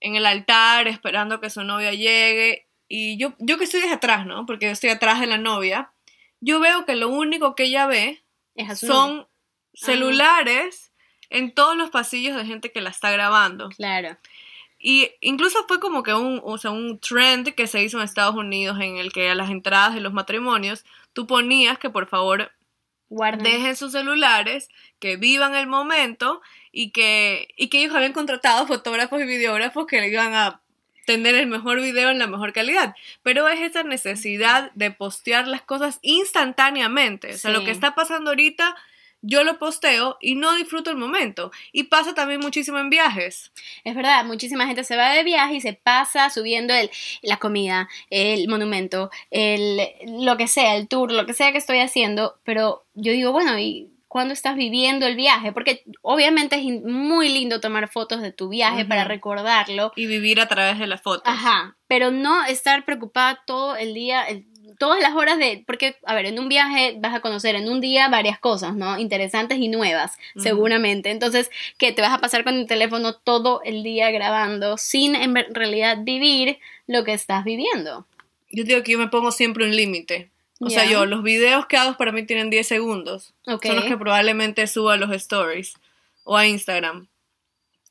en 0.00 0.16
el 0.16 0.24
altar 0.24 0.88
esperando 0.88 1.42
que 1.42 1.50
su 1.50 1.62
novia 1.62 1.92
llegue. 1.92 2.64
Y 2.88 3.18
yo, 3.18 3.34
yo 3.38 3.58
que 3.58 3.64
estoy 3.64 3.82
desde 3.82 3.96
atrás, 3.96 4.24
¿no? 4.24 4.46
Porque 4.46 4.64
yo 4.66 4.72
estoy 4.72 4.88
atrás 4.88 5.20
de 5.20 5.26
la 5.26 5.36
novia. 5.36 5.90
Yo 6.40 6.58
veo 6.58 6.86
que 6.86 6.96
lo 6.96 7.10
único 7.10 7.54
que 7.54 7.64
ella 7.64 7.86
ve 7.86 8.22
son 8.74 9.26
celulares 9.74 10.90
en 11.28 11.52
todos 11.52 11.76
los 11.76 11.90
pasillos 11.90 12.34
de 12.34 12.46
gente 12.46 12.72
que 12.72 12.80
la 12.80 12.90
está 12.90 13.10
grabando. 13.10 13.68
Claro. 13.68 14.16
Y 14.84 15.12
incluso 15.20 15.64
fue 15.68 15.78
como 15.78 16.02
que 16.02 16.12
un, 16.12 16.40
o 16.42 16.58
sea, 16.58 16.72
un 16.72 16.98
trend 16.98 17.54
que 17.54 17.68
se 17.68 17.82
hizo 17.82 17.98
en 17.98 18.04
Estados 18.04 18.34
Unidos 18.34 18.78
en 18.80 18.96
el 18.96 19.12
que 19.12 19.30
a 19.30 19.36
las 19.36 19.48
entradas 19.48 19.94
de 19.94 20.00
los 20.00 20.12
matrimonios 20.12 20.84
tú 21.12 21.28
ponías 21.28 21.78
que 21.78 21.88
por 21.88 22.08
favor 22.08 22.50
Guarden. 23.08 23.44
dejen 23.44 23.76
sus 23.76 23.92
celulares, 23.92 24.68
que 24.98 25.16
vivan 25.16 25.54
el 25.54 25.68
momento 25.68 26.42
y 26.72 26.90
que, 26.90 27.46
y 27.56 27.68
que 27.68 27.78
ellos 27.78 27.94
habían 27.94 28.12
contratado 28.12 28.66
fotógrafos 28.66 29.20
y 29.20 29.24
videógrafos 29.24 29.86
que 29.86 30.04
iban 30.08 30.34
a 30.34 30.60
tener 31.06 31.36
el 31.36 31.46
mejor 31.46 31.80
video 31.80 32.10
en 32.10 32.18
la 32.18 32.26
mejor 32.26 32.52
calidad. 32.52 32.96
Pero 33.22 33.48
es 33.48 33.60
esa 33.60 33.84
necesidad 33.84 34.72
de 34.74 34.90
postear 34.90 35.46
las 35.46 35.62
cosas 35.62 36.00
instantáneamente. 36.02 37.34
O 37.34 37.38
sea, 37.38 37.52
lo 37.52 37.64
que 37.64 37.70
está 37.70 37.94
pasando 37.94 38.30
ahorita, 38.30 38.74
yo 39.22 39.44
lo 39.44 39.58
posteo 39.58 40.18
y 40.20 40.34
no 40.34 40.54
disfruto 40.56 40.90
el 40.90 40.96
momento. 40.96 41.50
Y 41.72 41.84
pasa 41.84 42.12
también 42.14 42.40
muchísimo 42.40 42.78
en 42.78 42.90
viajes. 42.90 43.52
Es 43.84 43.94
verdad, 43.94 44.24
muchísima 44.24 44.66
gente 44.66 44.84
se 44.84 44.96
va 44.96 45.10
de 45.12 45.22
viaje 45.24 45.54
y 45.54 45.60
se 45.60 45.72
pasa 45.72 46.28
subiendo 46.30 46.74
el, 46.74 46.90
la 47.22 47.38
comida, 47.38 47.88
el 48.10 48.48
monumento, 48.48 49.10
el, 49.30 49.80
lo 50.06 50.36
que 50.36 50.48
sea, 50.48 50.76
el 50.76 50.88
tour, 50.88 51.12
lo 51.12 51.24
que 51.26 51.34
sea 51.34 51.52
que 51.52 51.58
estoy 51.58 51.78
haciendo, 51.78 52.38
pero 52.44 52.84
yo 52.94 53.12
digo, 53.12 53.32
bueno, 53.32 53.58
¿y 53.58 53.88
cuándo 54.08 54.34
estás 54.34 54.56
viviendo 54.56 55.06
el 55.06 55.16
viaje? 55.16 55.52
Porque 55.52 55.84
obviamente 56.02 56.56
es 56.56 56.64
muy 56.82 57.28
lindo 57.30 57.60
tomar 57.60 57.88
fotos 57.88 58.20
de 58.20 58.30
tu 58.32 58.48
viaje 58.50 58.84
para 58.84 59.04
recordarlo, 59.04 59.92
Y 59.96 60.06
vivir 60.06 60.38
a 60.40 60.48
través 60.48 60.78
de 60.78 60.86
las 60.86 61.00
fotos. 61.00 61.22
ajá, 61.24 61.76
pero 61.86 62.10
no 62.10 62.44
estar 62.44 62.84
preocupada 62.84 63.40
todo 63.46 63.76
el 63.76 63.94
día, 63.94 64.24
el- 64.24 64.46
todas 64.78 65.00
las 65.00 65.14
horas 65.14 65.38
de, 65.38 65.62
porque, 65.66 65.96
a 66.04 66.14
ver, 66.14 66.26
en 66.26 66.38
un 66.38 66.48
viaje 66.48 66.96
vas 66.98 67.14
a 67.14 67.20
conocer 67.20 67.54
en 67.54 67.68
un 67.68 67.80
día 67.80 68.08
varias 68.08 68.38
cosas, 68.38 68.74
¿no? 68.74 68.98
Interesantes 68.98 69.58
y 69.58 69.68
nuevas, 69.68 70.16
seguramente. 70.42 71.10
Entonces, 71.10 71.50
que 71.78 71.92
te 71.92 72.02
vas 72.02 72.12
a 72.12 72.18
pasar 72.18 72.44
con 72.44 72.54
el 72.54 72.66
teléfono 72.66 73.14
todo 73.14 73.60
el 73.64 73.82
día 73.82 74.10
grabando 74.10 74.76
sin 74.78 75.14
en 75.14 75.34
realidad 75.34 75.98
vivir 76.02 76.58
lo 76.86 77.04
que 77.04 77.12
estás 77.12 77.44
viviendo. 77.44 78.06
Yo 78.50 78.64
digo 78.64 78.82
que 78.82 78.92
yo 78.92 78.98
me 78.98 79.08
pongo 79.08 79.32
siempre 79.32 79.64
un 79.64 79.74
límite. 79.76 80.30
O 80.60 80.70
sea, 80.70 80.84
yo, 80.92 81.06
los 81.06 81.22
videos 81.24 81.66
que 81.66 81.76
hago 81.76 81.96
para 81.96 82.12
mí 82.12 82.24
tienen 82.24 82.48
10 82.50 82.68
segundos. 82.68 83.34
Son 83.68 83.76
los 83.76 83.84
que 83.86 83.96
probablemente 83.96 84.66
suba 84.68 84.94
a 84.94 84.96
los 84.96 85.10
stories 85.12 85.74
o 86.24 86.36
a 86.36 86.46
Instagram. 86.46 87.08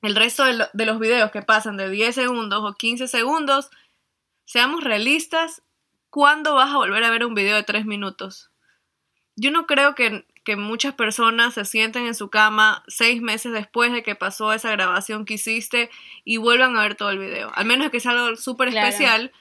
El 0.01 0.15
resto 0.15 0.45
de, 0.45 0.53
lo- 0.53 0.67
de 0.73 0.85
los 0.85 0.97
videos 0.99 1.31
que 1.31 1.41
pasan 1.41 1.75
de 1.77 1.89
10 1.89 2.15
segundos 2.15 2.63
o 2.63 2.73
15 2.75 3.07
segundos, 3.07 3.69
seamos 4.45 4.83
realistas, 4.83 5.61
¿cuándo 6.12 6.54
vas 6.54 6.69
a 6.71 6.78
volver 6.78 7.04
a 7.04 7.10
ver 7.10 7.26
un 7.26 7.34
video 7.34 7.56
de 7.56 7.63
3 7.63 7.86
minutos? 7.86 8.52
Yo 9.36 9.50
no 9.50 9.65
creo 9.65 9.95
que, 9.95 10.26
que 10.43 10.56
muchas 10.58 10.93
personas 10.93 11.56
se 11.56 11.65
sienten 11.65 12.06
en 12.06 12.13
su 12.13 12.30
cama 12.30 12.84
seis 12.88 13.21
meses 13.21 13.54
después 13.54 13.91
de 13.91 14.04
que 14.04 14.13
pasó 14.13 14.54
esa 14.54 14.69
grabación 14.71 15.26
que 15.26 15.36
hiciste 15.36 15.89
y 16.26 16.38
vuelvan 16.38 16.78
a 16.78 16.84
ver 16.84 16.95
todo 16.95 17.10
el 17.10 17.17
video. 17.17 17.50
Al 17.56 17.65
menos 17.65 17.89
que 17.89 18.00
sea 18.00 18.12
algo 18.12 18.36
súper 18.36 18.69
Claro. 18.69 18.88
especial. 18.89 19.32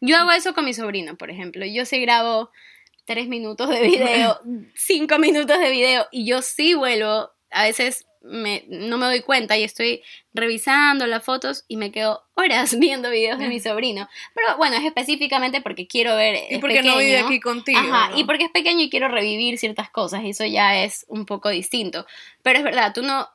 Yo 0.00 0.16
hago 0.18 0.30
eso 0.30 0.54
con 0.54 0.66
mi 0.66 0.74
sobrino, 0.74 1.16
por 1.16 1.30
ejemplo. 1.30 1.64
Yo 1.66 1.84
sí 1.86 2.00
grabo 2.00 2.50
tres 3.06 3.26
minutos 3.26 3.68
de 3.70 3.82
video, 3.82 4.38
cinco 4.74 5.18
minutos 5.18 5.58
de 5.58 5.70
video, 5.70 6.06
y 6.12 6.26
yo 6.26 6.42
sí 6.42 6.74
vuelvo. 6.74 7.30
A 7.50 7.64
veces 7.64 8.06
me, 8.24 8.64
no 8.68 8.96
me 8.96 9.06
doy 9.06 9.20
cuenta 9.20 9.56
y 9.56 9.64
estoy 9.64 10.02
revisando 10.32 11.06
las 11.06 11.22
fotos 11.22 11.64
y 11.68 11.76
me 11.76 11.92
quedo 11.92 12.24
horas 12.34 12.76
viendo 12.78 13.10
videos 13.10 13.38
de 13.38 13.48
mi 13.48 13.60
sobrino. 13.60 14.08
Pero 14.34 14.56
bueno, 14.56 14.76
es 14.76 14.84
específicamente 14.84 15.60
porque 15.60 15.86
quiero 15.86 16.16
ver. 16.16 16.38
Y 16.50 16.58
porque 16.58 16.82
no 16.82 16.96
vive 16.96 17.18
aquí 17.18 17.40
contigo. 17.40 17.78
Ajá, 17.78 18.10
¿no? 18.10 18.18
y 18.18 18.24
porque 18.24 18.44
es 18.44 18.50
pequeño 18.50 18.80
y 18.80 18.90
quiero 18.90 19.08
revivir 19.08 19.58
ciertas 19.58 19.90
cosas, 19.90 20.22
y 20.24 20.30
eso 20.30 20.44
ya 20.46 20.82
es 20.82 21.04
un 21.08 21.26
poco 21.26 21.50
distinto. 21.50 22.06
Pero 22.42 22.58
es 22.58 22.64
verdad, 22.64 22.92
tú 22.94 23.02
no 23.02 23.28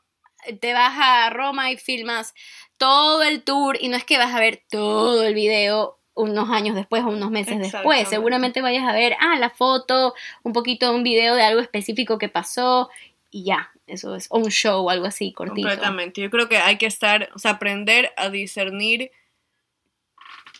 te 0.59 0.73
vas 0.73 0.93
a 0.97 1.29
Roma 1.29 1.71
y 1.71 1.77
filmas 1.77 2.33
todo 2.77 3.23
el 3.23 3.43
tour 3.43 3.77
y 3.79 3.89
no 3.89 3.97
es 3.97 4.05
que 4.05 4.17
vas 4.17 4.33
a 4.33 4.39
ver 4.39 4.63
todo 4.69 5.23
el 5.23 5.33
video 5.33 5.99
unos 6.15 6.49
años 6.49 6.75
después 6.75 7.03
o 7.03 7.09
unos 7.09 7.31
meses 7.31 7.59
después. 7.59 8.07
Seguramente 8.07 8.61
vayas 8.61 8.87
a 8.87 8.93
ver, 8.93 9.15
ah, 9.19 9.37
la 9.37 9.49
foto, 9.49 10.13
un 10.43 10.53
poquito 10.53 10.89
de 10.89 10.95
un 10.95 11.03
video 11.03 11.35
de 11.35 11.43
algo 11.43 11.61
específico 11.61 12.17
que 12.17 12.29
pasó 12.29 12.89
y 13.31 13.43
ya, 13.43 13.71
eso 13.89 14.15
es, 14.15 14.27
o 14.29 14.37
un 14.39 14.51
show 14.51 14.85
o 14.85 14.89
algo 14.89 15.05
así, 15.05 15.31
cortito. 15.33 15.55
Completamente. 15.67 16.21
Yo 16.21 16.29
creo 16.29 16.47
que 16.49 16.57
hay 16.57 16.77
que 16.77 16.85
estar, 16.85 17.29
o 17.35 17.39
sea, 17.39 17.51
aprender 17.51 18.11
a 18.17 18.29
discernir 18.29 19.11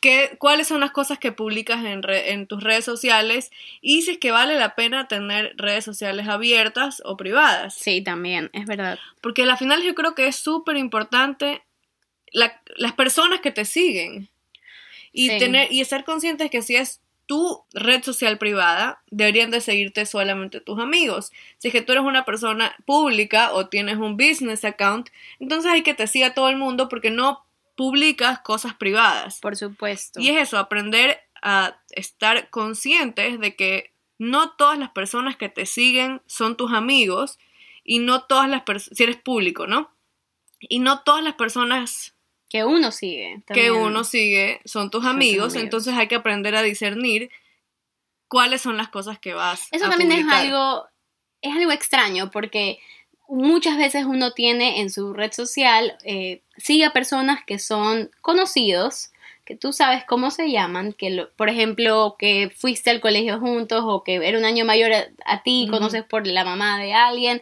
qué, 0.01 0.35
cuáles 0.39 0.67
son 0.67 0.79
las 0.79 0.91
cosas 0.91 1.19
que 1.19 1.31
publicas 1.31 1.83
en, 1.85 2.03
re- 2.03 2.31
en 2.31 2.47
tus 2.47 2.63
redes 2.63 2.85
sociales 2.85 3.51
y 3.81 4.01
si 4.03 4.11
es 4.11 4.17
que 4.17 4.31
vale 4.31 4.55
la 4.55 4.75
pena 4.75 5.07
tener 5.07 5.53
redes 5.57 5.83
sociales 5.85 6.27
abiertas 6.27 7.01
o 7.05 7.17
privadas. 7.17 7.75
Sí, 7.75 8.01
también, 8.01 8.49
es 8.53 8.65
verdad. 8.65 8.97
Porque 9.21 9.43
al 9.43 9.57
final 9.57 9.83
yo 9.83 9.95
creo 9.95 10.15
que 10.15 10.27
es 10.27 10.35
súper 10.37 10.77
importante 10.77 11.61
la- 12.31 12.61
las 12.77 12.93
personas 12.93 13.41
que 13.41 13.51
te 13.51 13.65
siguen 13.65 14.29
y, 15.11 15.29
Sí. 15.29 15.37
tener, 15.39 15.71
y 15.71 15.81
estar 15.81 16.03
conscientes 16.05 16.49
que 16.49 16.61
si 16.61 16.75
es 16.75 17.01
tu 17.29 17.63
red 17.73 18.01
social 18.01 18.39
privada, 18.39 19.03
deberían 19.11 19.51
de 19.51 19.61
seguirte 19.61 20.07
solamente 20.07 20.61
tus 20.61 20.79
amigos. 20.79 21.31
Si 21.59 21.67
es 21.67 21.71
que 21.71 21.83
tú 21.83 21.91
eres 21.91 22.03
una 22.03 22.25
persona 22.25 22.75
pública 22.87 23.51
o 23.53 23.67
tienes 23.67 23.97
un 23.97 24.17
business 24.17 24.65
account, 24.65 25.09
entonces 25.39 25.71
hay 25.71 25.83
que 25.83 25.93
te 25.93 26.07
siga 26.07 26.33
todo 26.33 26.49
el 26.49 26.57
mundo 26.57 26.89
porque 26.89 27.11
no 27.11 27.45
publicas 27.75 28.39
cosas 28.39 28.73
privadas. 28.73 29.39
Por 29.41 29.55
supuesto. 29.55 30.19
Y 30.19 30.29
es 30.29 30.41
eso, 30.41 30.57
aprender 30.57 31.19
a 31.39 31.79
estar 31.91 32.49
conscientes 32.49 33.39
de 33.39 33.55
que 33.55 33.93
no 34.17 34.53
todas 34.53 34.79
las 34.79 34.89
personas 34.89 35.37
que 35.37 35.49
te 35.49 35.67
siguen 35.67 36.23
son 36.25 36.57
tus 36.57 36.73
amigos 36.73 37.37
y 37.83 37.99
no 37.99 38.23
todas 38.23 38.49
las 38.49 38.63
personas, 38.63 38.97
si 38.97 39.03
eres 39.03 39.17
público, 39.17 39.67
¿no? 39.67 39.91
Y 40.61 40.79
no 40.79 41.01
todas 41.03 41.23
las 41.23 41.35
personas 41.35 42.15
que 42.49 42.65
uno 42.65 42.91
sigue. 42.91 43.41
que 43.53 43.71
uno 43.71 44.03
sigue 44.03 44.59
son 44.65 44.89
tus 44.89 45.03
Son 45.03 45.11
amigos, 45.11 45.55
entonces 45.55 45.93
hay 45.95 46.07
que 46.07 46.15
aprender 46.15 46.55
a 46.55 46.61
discernir 46.63 47.29
cuáles 48.27 48.61
son 48.61 48.77
las 48.77 48.89
cosas 48.89 49.19
que 49.19 49.33
vas 49.33 49.67
Eso 49.71 49.85
a 49.85 49.89
también 49.89 50.11
es 50.11 50.25
algo, 50.31 50.87
es 51.41 51.55
algo 51.55 51.71
extraño 51.71 52.31
porque 52.31 52.79
muchas 53.27 53.77
veces 53.77 54.05
uno 54.05 54.31
tiene 54.33 54.81
en 54.81 54.89
su 54.89 55.13
red 55.13 55.31
social, 55.31 55.97
eh, 56.03 56.41
sigue 56.57 56.85
a 56.85 56.93
personas 56.93 57.39
que 57.45 57.59
son 57.59 58.09
conocidos, 58.21 59.11
que 59.45 59.55
tú 59.55 59.71
sabes 59.73 60.03
cómo 60.05 60.29
se 60.31 60.51
llaman, 60.51 60.93
que 60.93 61.09
lo- 61.11 61.31
por 61.33 61.49
ejemplo, 61.49 62.15
que 62.19 62.51
fuiste 62.55 62.89
al 62.91 63.01
colegio 63.01 63.39
juntos 63.39 63.83
o 63.85 64.03
que 64.03 64.15
era 64.15 64.37
un 64.37 64.45
año 64.45 64.65
mayor 64.65 64.91
a, 64.93 65.07
a 65.25 65.43
ti, 65.43 65.67
conoces 65.69 66.03
por 66.03 66.25
la 66.27 66.43
mamá 66.43 66.79
de 66.79 66.93
alguien 66.93 67.41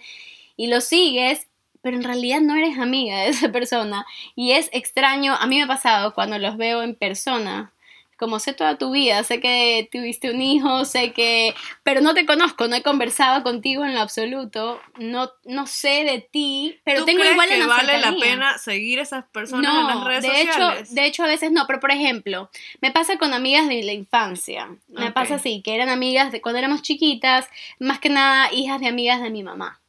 y 0.55 0.67
lo 0.67 0.79
sigues, 0.81 1.47
pero 1.81 1.97
en 1.97 2.03
realidad 2.03 2.41
no 2.41 2.55
eres 2.55 2.77
amiga 2.77 3.19
de 3.19 3.29
esa 3.29 3.49
persona 3.51 4.05
y 4.35 4.51
es 4.51 4.69
extraño, 4.73 5.33
a 5.35 5.45
mí 5.47 5.57
me 5.57 5.63
ha 5.63 5.67
pasado 5.67 6.13
cuando 6.13 6.37
los 6.39 6.57
veo 6.57 6.81
en 6.83 6.95
persona. 6.95 7.71
Como 8.19 8.39
sé 8.39 8.53
toda 8.53 8.79
tu 8.79 8.89
vida, 8.89 9.23
sé 9.23 9.39
que 9.39 9.87
tuviste 9.91 10.31
un 10.31 10.41
hijo, 10.41 10.85
sé 10.85 11.11
que 11.13 11.53
pero 11.83 12.01
no 12.01 12.15
te 12.15 12.25
conozco, 12.25 12.67
no 12.67 12.75
he 12.75 12.81
conversado 12.81 13.43
contigo 13.43 13.85
en 13.85 13.93
lo 13.93 14.01
absoluto, 14.01 14.81
no, 14.97 15.29
no 15.45 15.67
sé 15.67 16.03
de 16.03 16.27
ti, 16.31 16.79
pero 16.83 17.01
¿Tú 17.01 17.05
tengo 17.05 17.19
crees 17.19 17.33
igual 17.33 17.47
que 17.47 17.61
en 17.61 17.67
vale 17.67 17.93
la 17.93 18.01
cercanía. 18.01 18.25
pena 18.25 18.57
seguir 18.57 18.97
esas 18.97 19.25
personas 19.25 19.71
en 19.71 19.85
las 19.87 20.03
redes 20.03 20.23
de 20.23 20.29
sociales? 20.29 20.89
Hecho, 20.89 20.95
de 20.95 21.05
hecho, 21.05 21.23
a 21.25 21.27
veces 21.27 21.51
no, 21.51 21.67
pero 21.67 21.79
por 21.79 21.91
ejemplo, 21.91 22.49
me 22.81 22.89
pasa 22.91 23.19
con 23.19 23.35
amigas 23.35 23.67
de 23.67 23.83
la 23.83 23.93
infancia. 23.93 24.67
Me 24.87 25.09
Ok. 25.09 25.13
pasa 25.13 25.35
así, 25.35 25.61
que 25.61 25.75
eran 25.75 25.89
amigas 25.89 26.31
de 26.31 26.41
cuando 26.41 26.57
éramos 26.57 26.81
chiquitas, 26.81 27.47
más 27.77 27.99
que 27.99 28.09
nada 28.09 28.51
hijas 28.51 28.81
de 28.81 28.87
amigas 28.87 29.21
de 29.21 29.29
mi 29.29 29.43
mamá. 29.43 29.79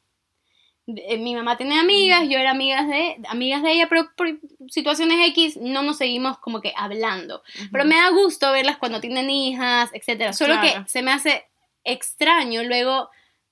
De- 0.90 1.18
Mi 1.18 1.35
mamá 1.35 1.59
tenía 1.59 1.81
amigas, 1.81 2.22
yo 2.31 2.38
era 2.38 2.53
amigas 2.53 2.88
de, 2.88 3.18
amigas 3.29 3.62
de 3.62 3.72
ella, 3.72 3.88
pero 3.90 4.09
por 4.16 4.38
situaciones 4.70 5.18
X 5.29 5.59
no 5.59 5.83
nos 5.83 5.98
seguimos 5.98 6.38
como 6.38 6.62
que 6.62 6.72
hablando. 6.74 7.42
Pero 7.70 7.85
me 7.85 7.96
da 7.96 8.09
gusto 8.09 8.51
verlas 8.53 8.79
cuando 8.79 8.98
tienen 8.98 9.29
hijas, 9.29 9.90
etcétera. 9.92 10.33
Solo 10.33 10.55
Claro. 10.59 10.85
que 10.85 10.90
se 10.90 11.03
me 11.03 11.12
hace 11.12 11.44
extraño 11.85 12.62
luego 12.64 13.11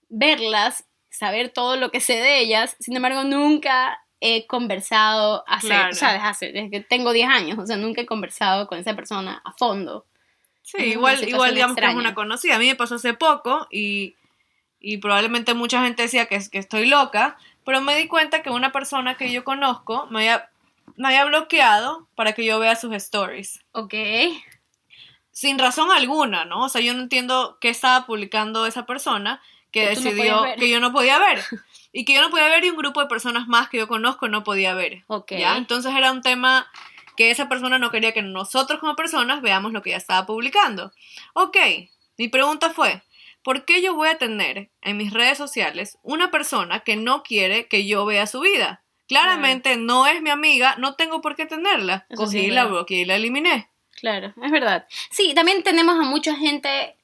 verlas, 0.08 0.84
saber 1.10 1.50
todo 1.50 1.76
lo 1.76 1.90
que 1.90 2.00
sé 2.00 2.14
de 2.14 2.38
ellas. 2.40 2.74
Sin 2.80 2.96
embargo, 2.96 3.24
nunca 3.24 4.00
he 4.20 4.46
conversado 4.46 5.44
hace, 5.46 5.66
Claro. 5.66 5.94
¿sabes? 5.94 6.20
Hace, 6.24 6.52
desde 6.52 6.70
que 6.70 6.80
tengo 6.80 7.12
10 7.12 7.28
años, 7.28 7.58
o 7.58 7.66
sea, 7.66 7.76
nunca 7.76 8.00
he 8.00 8.06
conversado 8.06 8.66
con 8.66 8.78
esa 8.78 8.94
persona 8.96 9.42
a 9.44 9.52
fondo. 9.52 10.06
Sí, 10.62 10.78
igual, 10.78 11.22
igual 11.28 11.54
digamos 11.54 11.76
que 11.76 11.80
extraña. 11.80 11.92
es 11.92 12.00
una 12.06 12.14
conocida. 12.14 12.56
A 12.56 12.58
mí 12.58 12.66
me 12.66 12.74
pasó 12.76 12.94
hace 12.96 13.12
poco 13.14 13.66
y, 13.70 14.14
y 14.86 14.98
probablemente 14.98 15.52
mucha 15.52 15.82
gente 15.82 16.02
decía 16.02 16.26
que, 16.26 16.40
que 16.48 16.58
estoy 16.58 16.86
loca, 16.86 17.36
pero 17.64 17.80
me 17.80 17.96
di 17.96 18.06
cuenta 18.06 18.44
que 18.44 18.50
una 18.50 18.70
persona 18.70 19.16
que 19.16 19.32
yo 19.32 19.42
conozco 19.42 20.06
me 20.10 20.20
había, 20.20 20.48
me 20.94 21.08
había 21.08 21.24
bloqueado 21.24 22.06
para 22.14 22.34
que 22.34 22.44
yo 22.44 22.60
vea 22.60 22.76
sus 22.76 22.94
stories. 22.94 23.58
Ok. 23.72 23.94
Sin 25.32 25.58
razón 25.58 25.90
alguna, 25.90 26.44
¿no? 26.44 26.62
O 26.62 26.68
sea, 26.68 26.82
yo 26.82 26.94
no 26.94 27.00
entiendo 27.00 27.58
qué 27.60 27.68
estaba 27.68 28.06
publicando 28.06 28.64
esa 28.64 28.86
persona 28.86 29.42
que, 29.72 29.88
Que 29.88 29.94
tú 29.96 30.02
no 30.02 30.10
decidió 30.10 30.44
que 30.56 30.70
yo 30.70 30.78
no 30.78 30.92
podía 30.92 31.18
ver. 31.18 31.42
Y 31.92 32.04
que 32.04 32.14
yo 32.14 32.20
no 32.20 32.30
podía 32.30 32.46
ver 32.46 32.64
y 32.64 32.70
un 32.70 32.76
grupo 32.76 33.00
de 33.00 33.08
personas 33.08 33.48
más 33.48 33.68
que 33.68 33.78
yo 33.78 33.88
conozco 33.88 34.28
no 34.28 34.44
podía 34.44 34.72
ver. 34.74 35.02
Ok. 35.08 35.32
¿ya? 35.32 35.56
Entonces 35.56 35.92
era 35.96 36.12
un 36.12 36.22
tema 36.22 36.70
que 37.16 37.32
esa 37.32 37.48
persona 37.48 37.80
no 37.80 37.90
quería 37.90 38.12
que 38.12 38.22
nosotros 38.22 38.78
como 38.78 38.94
personas 38.94 39.42
veamos 39.42 39.72
lo 39.72 39.82
que 39.82 39.90
ella 39.90 39.96
estaba 39.96 40.26
publicando. 40.26 40.92
Ok, 41.32 41.56
mi 42.18 42.28
pregunta 42.28 42.70
fue, 42.70 43.02
¿por 43.46 43.64
qué 43.64 43.80
yo 43.80 43.94
voy 43.94 44.08
a 44.08 44.18
tener 44.18 44.72
en 44.82 44.96
mis 44.96 45.12
redes 45.12 45.38
sociales 45.38 45.98
una 46.02 46.32
persona 46.32 46.80
que 46.80 46.96
no 46.96 47.22
quiere 47.22 47.68
que 47.68 47.86
yo 47.86 48.04
vea 48.04 48.26
su 48.26 48.40
vida? 48.40 48.82
Claramente 49.06 49.76
no 49.76 50.08
es 50.08 50.20
mi 50.20 50.30
amiga, 50.30 50.74
no 50.78 50.96
tengo 50.96 51.20
por 51.20 51.36
qué 51.36 51.46
tenerla. 51.46 52.06
Eso 52.08 52.24
Cogí, 52.24 52.48
la 52.48 52.64
bloqueé 52.64 53.02
y 53.02 53.04
la 53.04 53.14
eliminé. 53.14 53.70
Claro, 54.00 54.34
es 54.42 54.50
verdad. 54.50 54.88
Sí, 55.12 55.32
también 55.32 55.62
tenemos 55.62 55.94
a 55.94 56.02
mucha 56.02 56.34
gente 56.34 56.96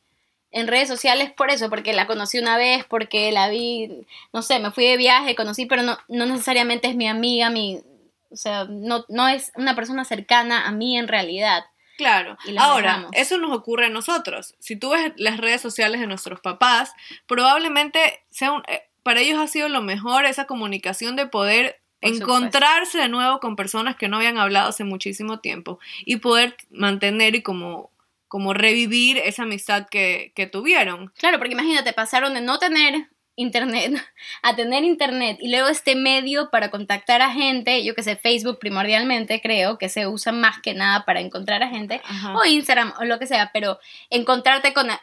en 0.51 0.67
redes 0.67 0.89
sociales 0.89 1.31
por 1.31 1.49
eso, 1.49 1.71
porque 1.71 1.93
la 1.93 2.09
conocí 2.09 2.41
una 2.41 2.57
vez, 2.57 2.85
porque 2.87 3.31
la 3.31 3.49
vi, 3.49 4.05
no 4.33 4.43
sé, 4.43 4.59
me 4.59 4.73
fui 4.73 4.85
de 4.85 4.97
viaje, 4.97 5.37
conocí, 5.37 5.67
pero 5.67 5.83
no, 5.83 5.97
no 6.09 6.27
necesariamente 6.27 6.89
es 6.89 6.97
mi 6.97 7.07
amiga, 7.07 7.51
mi, 7.51 7.83
o 8.31 8.37
sea, 8.37 8.65
no, 8.65 9.05
no 9.09 9.29
es 9.29 9.53
una 9.55 9.77
persona 9.77 10.05
cercana 10.05 10.67
a 10.67 10.73
mí 10.73 10.99
en 10.99 11.07
realidad. 11.07 11.67
Claro. 12.03 12.37
Ahora, 12.59 12.89
dejamos. 12.89 13.11
eso 13.15 13.39
nos 13.39 13.57
ocurre 13.57 13.87
a 13.87 13.91
nosotros. 13.91 14.55
Si 14.59 14.77
tú 14.77 14.91
ves 14.91 15.13
las 15.17 15.39
redes 15.39 15.61
sociales 15.61 16.01
de 16.01 16.07
nuestros 16.07 16.41
papás, 16.41 16.93
probablemente 17.27 18.23
sea 18.31 18.53
un- 18.53 18.63
eh, 18.69 18.83
para 19.03 19.21
ellos 19.21 19.39
ha 19.41 19.47
sido 19.49 19.69
lo 19.69 19.83
mejor 19.83 20.25
esa 20.27 20.47
comunicación 20.47 21.17
de 21.17 21.27
poder 21.27 21.81
encontrarse 22.01 22.99
de 22.99 23.09
nuevo 23.09 23.41
con 23.41 23.57
personas 23.57 23.97
que 23.97 24.09
no 24.09 24.17
habían 24.17 24.39
hablado 24.39 24.69
hace 24.69 24.85
muchísimo 24.85 25.39
tiempo 25.41 25.79
y 26.05 26.17
poder 26.17 26.57
mantener 26.71 27.35
y 27.35 27.43
como, 27.43 27.91
como 28.29 28.55
revivir 28.55 29.19
esa 29.19 29.43
amistad 29.45 29.87
que, 29.89 30.33
que 30.35 30.47
tuvieron. 30.47 31.13
Claro, 31.19 31.39
porque 31.39 31.53
imagínate, 31.55 31.93
pasaron 31.93 32.35
de 32.35 32.41
no 32.41 32.59
tener 32.59 33.09
internet 33.37 33.95
a 34.43 34.57
tener 34.57 34.85
internet 34.85 35.39
y 35.41 35.51
luego 35.51 35.69
este 35.69 35.95
medio 35.95 36.51
para 36.51 36.71
contactar 36.71 37.23
a 37.23 37.31
gente, 37.31 37.85
yo 37.85 37.95
que 37.95 38.03
sé, 38.03 38.17
Facebook 38.17 38.59
primordialmente 38.59 39.41
creo 39.41 39.79
que 39.79 39.89
se 39.89 40.07
usa 40.07 40.33
más 40.33 40.61
que 40.61 40.75
nada 40.75 41.05
para 41.05 41.21
encontrar 41.21 41.63
a 41.63 41.69
gente, 41.69 42.01
Ajá. 42.05 42.35
o 42.37 42.45
Instagram 42.45 42.93
o 43.01 43.05
lo 43.05 43.19
que 43.19 43.27
sea, 43.27 43.51
pero 43.53 43.79
encontrarte 44.11 44.73
con 44.73 44.91
eh, 44.91 44.99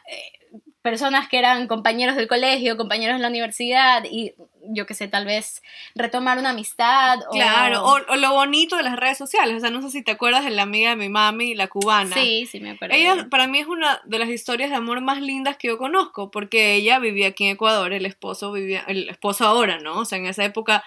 personas 0.82 1.28
que 1.28 1.38
eran 1.38 1.66
compañeros 1.66 2.16
del 2.16 2.28
colegio, 2.28 2.76
compañeros 2.76 3.16
de 3.16 3.22
la 3.22 3.28
universidad 3.28 4.04
y 4.10 4.34
yo 4.62 4.86
que 4.86 4.94
sé, 4.94 5.08
tal 5.08 5.24
vez 5.24 5.62
retomar 5.94 6.38
una 6.38 6.50
amistad 6.50 7.18
o... 7.28 7.30
Claro, 7.30 7.84
o, 7.84 7.98
o 8.08 8.16
lo 8.16 8.32
bonito 8.32 8.76
de 8.76 8.82
las 8.82 8.96
redes 8.96 9.18
sociales. 9.18 9.56
O 9.56 9.60
sea, 9.60 9.70
no 9.70 9.82
sé 9.82 9.90
si 9.90 10.02
te 10.02 10.12
acuerdas 10.12 10.44
de 10.44 10.50
la 10.50 10.62
amiga 10.62 10.90
de 10.90 10.96
mi 10.96 11.08
mami, 11.08 11.54
la 11.54 11.68
cubana. 11.68 12.14
Sí, 12.14 12.46
sí, 12.50 12.60
me 12.60 12.70
acuerdo. 12.70 12.94
Ella 12.94 13.26
para 13.30 13.46
mí 13.46 13.58
es 13.58 13.66
una 13.66 14.00
de 14.04 14.18
las 14.18 14.28
historias 14.28 14.70
de 14.70 14.76
amor 14.76 15.00
más 15.00 15.20
lindas 15.20 15.56
que 15.56 15.68
yo 15.68 15.78
conozco, 15.78 16.30
porque 16.30 16.74
ella 16.74 16.98
vivía 16.98 17.28
aquí 17.28 17.44
en 17.44 17.52
Ecuador, 17.52 17.92
el 17.92 18.06
esposo 18.06 18.52
vivía, 18.52 18.84
el 18.86 19.08
esposo 19.08 19.46
ahora, 19.46 19.78
¿no? 19.78 19.98
O 19.98 20.04
sea, 20.04 20.18
en 20.18 20.26
esa 20.26 20.44
época 20.44 20.84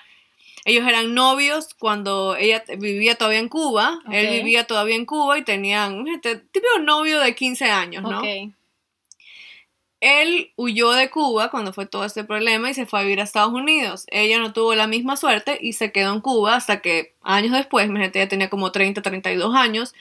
ellos 0.65 0.87
eran 0.87 1.13
novios 1.13 1.73
cuando 1.77 2.35
ella 2.35 2.63
vivía 2.77 3.15
todavía 3.15 3.39
en 3.39 3.49
Cuba, 3.49 3.99
él 4.11 4.29
vivía 4.29 4.65
todavía 4.65 4.95
en 4.95 5.05
Cuba 5.05 5.37
y 5.37 5.43
tenían 5.43 6.07
este 6.07 6.37
típico 6.37 6.79
novio 6.79 7.19
de 7.19 7.35
15 7.35 7.65
años, 7.65 8.03
¿no? 8.03 8.19
Ok. 8.19 8.53
Él 10.05 10.51
huyó 10.57 10.91
de 10.91 11.09
Cuba 11.09 11.49
cuando 11.49 11.71
fue 11.71 11.85
todo 11.85 12.03
este 12.03 12.25
problema 12.25 12.69
y 12.69 12.73
se 12.73 12.85
fue 12.85 12.99
a 12.99 13.03
vivir 13.03 13.21
a 13.21 13.23
Estados 13.23 13.53
Unidos. 13.53 14.03
Ella 14.09 14.37
no 14.37 14.51
tuvo 14.51 14.75
la 14.75 14.85
misma 14.85 15.15
suerte 15.15 15.57
y 15.61 15.73
se 15.73 15.93
quedó 15.93 16.13
en 16.13 16.19
Cuba 16.19 16.55
hasta 16.55 16.81
que 16.81 17.15
años 17.21 17.53
después, 17.53 17.87
imagínate, 17.87 18.19
ella 18.19 18.27
tenía 18.27 18.49
como 18.49 18.71
30, 18.73 19.01
32 19.01 19.55
años, 19.55 19.93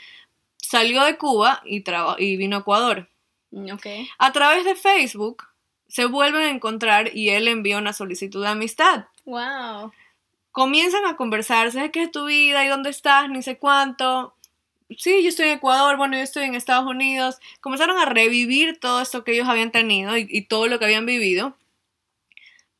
salió 0.57 1.05
de 1.05 1.17
Cuba 1.17 1.63
y, 1.65 1.83
traba- 1.83 2.17
y 2.19 2.37
vino 2.37 2.57
a 2.57 2.61
Ecuador. 2.61 3.09
Ok. 3.73 3.87
A 4.19 4.33
través 4.33 4.65
de 4.65 4.75
Facebook 4.75 5.45
se 5.87 6.07
vuelven 6.07 6.43
a 6.43 6.51
encontrar 6.51 7.15
y 7.15 7.29
él 7.31 7.47
envía 7.47 7.79
una 7.79 7.93
solicitud 7.93 8.43
de 8.43 8.49
amistad. 8.49 9.05
Wow. 9.25 9.93
Comienzan 10.51 11.07
a 11.07 11.17
conversarse 11.17 11.79
de 11.81 11.91
qué 11.91 12.03
es 12.03 12.11
tu 12.11 12.25
vida 12.27 12.65
y 12.65 12.69
dónde 12.69 12.91
estás, 12.91 13.29
ni 13.31 13.43
sé 13.43 13.57
cuánto. 13.59 14.35
Sí, 14.99 15.23
yo 15.23 15.29
estoy 15.29 15.49
en 15.49 15.59
Ecuador, 15.59 15.97
bueno, 15.97 16.17
yo 16.17 16.23
estoy 16.23 16.45
en 16.45 16.55
Estados 16.55 16.87
Unidos. 16.87 17.39
Comenzaron 17.61 17.99
a 17.99 18.07
revivir 18.07 18.79
todo 18.79 19.01
esto 19.01 19.25
que 19.25 19.33
ellos 19.33 19.49
habían 19.49 19.73
tenido 19.73 20.17
y, 20.17 20.27
y 20.29 20.43
todo 20.43 20.67
lo 20.67 20.79
que 20.79 20.85
habían 20.87 21.07
vivido. 21.07 21.57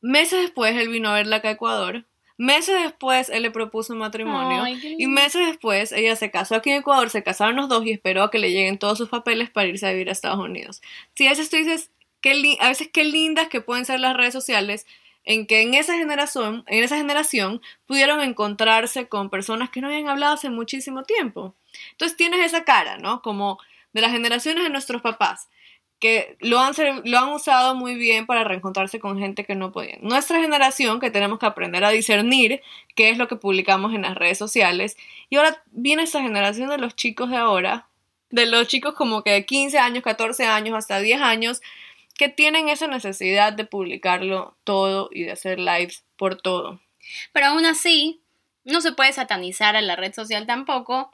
Meses 0.01 0.41
después 0.41 0.75
él 0.75 0.89
vino 0.89 1.09
a 1.09 1.13
verla 1.13 1.37
acá 1.37 1.49
a 1.49 1.51
Ecuador. 1.51 2.05
Meses 2.37 2.81
después 2.81 3.29
él 3.29 3.43
le 3.43 3.51
propuso 3.51 3.95
matrimonio. 3.95 4.63
Ay, 4.63 4.95
Y 4.97 5.07
meses 5.07 5.47
después 5.47 5.91
ella 5.91 6.15
se 6.15 6.31
casó 6.31 6.55
aquí 6.55 6.71
en 6.71 6.77
Ecuador, 6.77 7.09
se 7.09 7.23
casaron 7.23 7.55
los 7.55 7.69
dos 7.69 7.85
y 7.85 7.91
esperó 7.91 8.23
a 8.23 8.31
que 8.31 8.39
le 8.39 8.51
lleguen 8.51 8.79
todos 8.79 8.97
sus 8.97 9.09
papeles 9.09 9.49
para 9.49 9.67
irse 9.67 9.87
a 9.87 9.91
vivir 9.91 10.09
a 10.09 10.11
Estados 10.11 10.39
Unidos. 10.39 10.81
Sí, 11.15 11.27
a 11.27 11.29
veces 11.29 11.49
tú 11.49 11.57
dices, 11.57 11.91
qué 12.21 12.57
a 12.59 12.69
veces 12.69 12.89
qué 12.91 13.03
lindas 13.03 13.47
que 13.49 13.61
pueden 13.61 13.85
ser 13.85 13.99
las 13.99 14.17
redes 14.17 14.33
sociales 14.33 14.85
en 15.25 15.45
que 15.45 15.61
en 15.61 15.73
esa 15.73 15.95
generación, 15.95 16.63
en 16.67 16.83
esa 16.83 16.97
generación 16.97 17.61
pudieron 17.85 18.21
encontrarse 18.21 19.07
con 19.07 19.29
personas 19.29 19.69
que 19.69 19.79
no 19.79 19.87
habían 19.87 20.09
hablado 20.09 20.33
hace 20.33 20.49
muchísimo 20.49 21.03
tiempo. 21.03 21.55
Entonces 21.91 22.17
tienes 22.17 22.41
esa 22.41 22.63
cara, 22.63 22.97
¿no? 22.97 23.21
Como 23.21 23.59
de 23.93 24.01
las 24.01 24.11
generaciones 24.11 24.63
de 24.63 24.69
nuestros 24.69 25.01
papás 25.01 25.49
que 26.03 26.35
lo 26.41 26.59
han, 26.59 26.73
lo 27.05 27.17
han 27.17 27.29
usado 27.29 27.75
muy 27.75 27.95
bien 27.95 28.25
para 28.25 28.43
reencontrarse 28.43 28.99
con 28.99 29.17
gente 29.19 29.45
que 29.45 29.55
no 29.55 29.71
podían. 29.71 29.99
Nuestra 30.01 30.41
generación, 30.41 30.99
que 30.99 31.11
tenemos 31.11 31.39
que 31.39 31.45
aprender 31.45 31.85
a 31.85 31.91
discernir 31.91 32.61
qué 32.93 33.09
es 33.09 33.17
lo 33.17 33.29
que 33.29 33.37
publicamos 33.37 33.93
en 33.93 34.01
las 34.01 34.15
redes 34.15 34.37
sociales. 34.37 34.97
Y 35.29 35.37
ahora 35.37 35.63
viene 35.71 36.03
esta 36.03 36.21
generación 36.21 36.67
de 36.67 36.77
los 36.77 36.97
chicos 36.97 37.29
de 37.29 37.37
ahora, 37.37 37.87
de 38.31 38.47
los 38.47 38.67
chicos 38.67 38.95
como 38.95 39.23
que 39.23 39.31
de 39.31 39.45
15 39.45 39.79
años, 39.79 40.03
14 40.03 40.45
años, 40.45 40.77
hasta 40.77 40.99
10 40.99 41.21
años, 41.21 41.61
que 42.17 42.27
tienen 42.27 42.67
esa 42.67 42.87
necesidad 42.87 43.53
de 43.53 43.63
publicarlo 43.63 44.57
todo 44.65 45.09
y 45.09 45.23
de 45.23 45.31
hacer 45.31 45.57
lives 45.57 46.03
por 46.17 46.35
todo. 46.35 46.81
Pero 47.31 47.45
aún 47.45 47.65
así, 47.65 48.19
no 48.65 48.81
se 48.81 48.91
puede 48.91 49.13
satanizar 49.13 49.77
a 49.77 49.81
la 49.81 49.95
red 49.95 50.13
social 50.13 50.45
tampoco, 50.45 51.13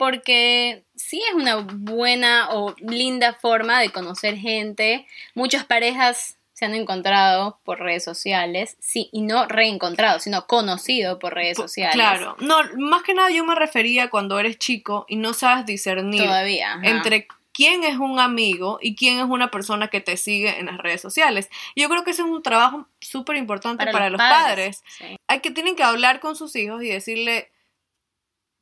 porque 0.00 0.86
sí 0.94 1.22
es 1.28 1.34
una 1.34 1.56
buena 1.56 2.48
o 2.52 2.74
linda 2.78 3.34
forma 3.34 3.82
de 3.82 3.90
conocer 3.90 4.34
gente. 4.38 5.06
Muchas 5.34 5.66
parejas 5.66 6.38
se 6.54 6.64
han 6.64 6.74
encontrado 6.74 7.60
por 7.64 7.80
redes 7.80 8.02
sociales, 8.02 8.78
sí, 8.80 9.10
y 9.12 9.20
no 9.20 9.44
reencontrado, 9.44 10.18
sino 10.18 10.46
conocido 10.46 11.18
por 11.18 11.34
redes 11.34 11.58
sociales. 11.58 11.92
Claro, 11.92 12.34
no, 12.40 12.56
más 12.78 13.02
que 13.02 13.12
nada 13.12 13.30
yo 13.30 13.44
me 13.44 13.54
refería 13.54 14.08
cuando 14.08 14.40
eres 14.40 14.56
chico 14.58 15.04
y 15.06 15.16
no 15.16 15.34
sabes 15.34 15.66
discernir 15.66 16.24
Todavía. 16.24 16.72
ajá. 16.72 16.88
entre 16.88 17.28
quién 17.52 17.84
es 17.84 17.98
un 17.98 18.20
amigo 18.20 18.78
y 18.80 18.96
quién 18.96 19.18
es 19.18 19.26
una 19.26 19.50
persona 19.50 19.88
que 19.88 20.00
te 20.00 20.16
sigue 20.16 20.58
en 20.58 20.64
las 20.64 20.78
redes 20.78 21.02
sociales. 21.02 21.50
Y 21.74 21.82
yo 21.82 21.90
creo 21.90 22.04
que 22.04 22.12
ese 22.12 22.22
es 22.22 22.28
un 22.28 22.42
trabajo 22.42 22.88
súper 23.00 23.36
importante 23.36 23.84
para, 23.92 24.08
los 24.08 24.18
padres. 24.18 24.82
Sí. 24.96 25.18
Hay 25.28 25.40
que 25.40 25.50
tienen 25.50 25.76
que 25.76 25.82
hablar 25.82 26.20
con 26.20 26.36
sus 26.36 26.56
hijos 26.56 26.82
y 26.82 26.88
decirle 26.88 27.50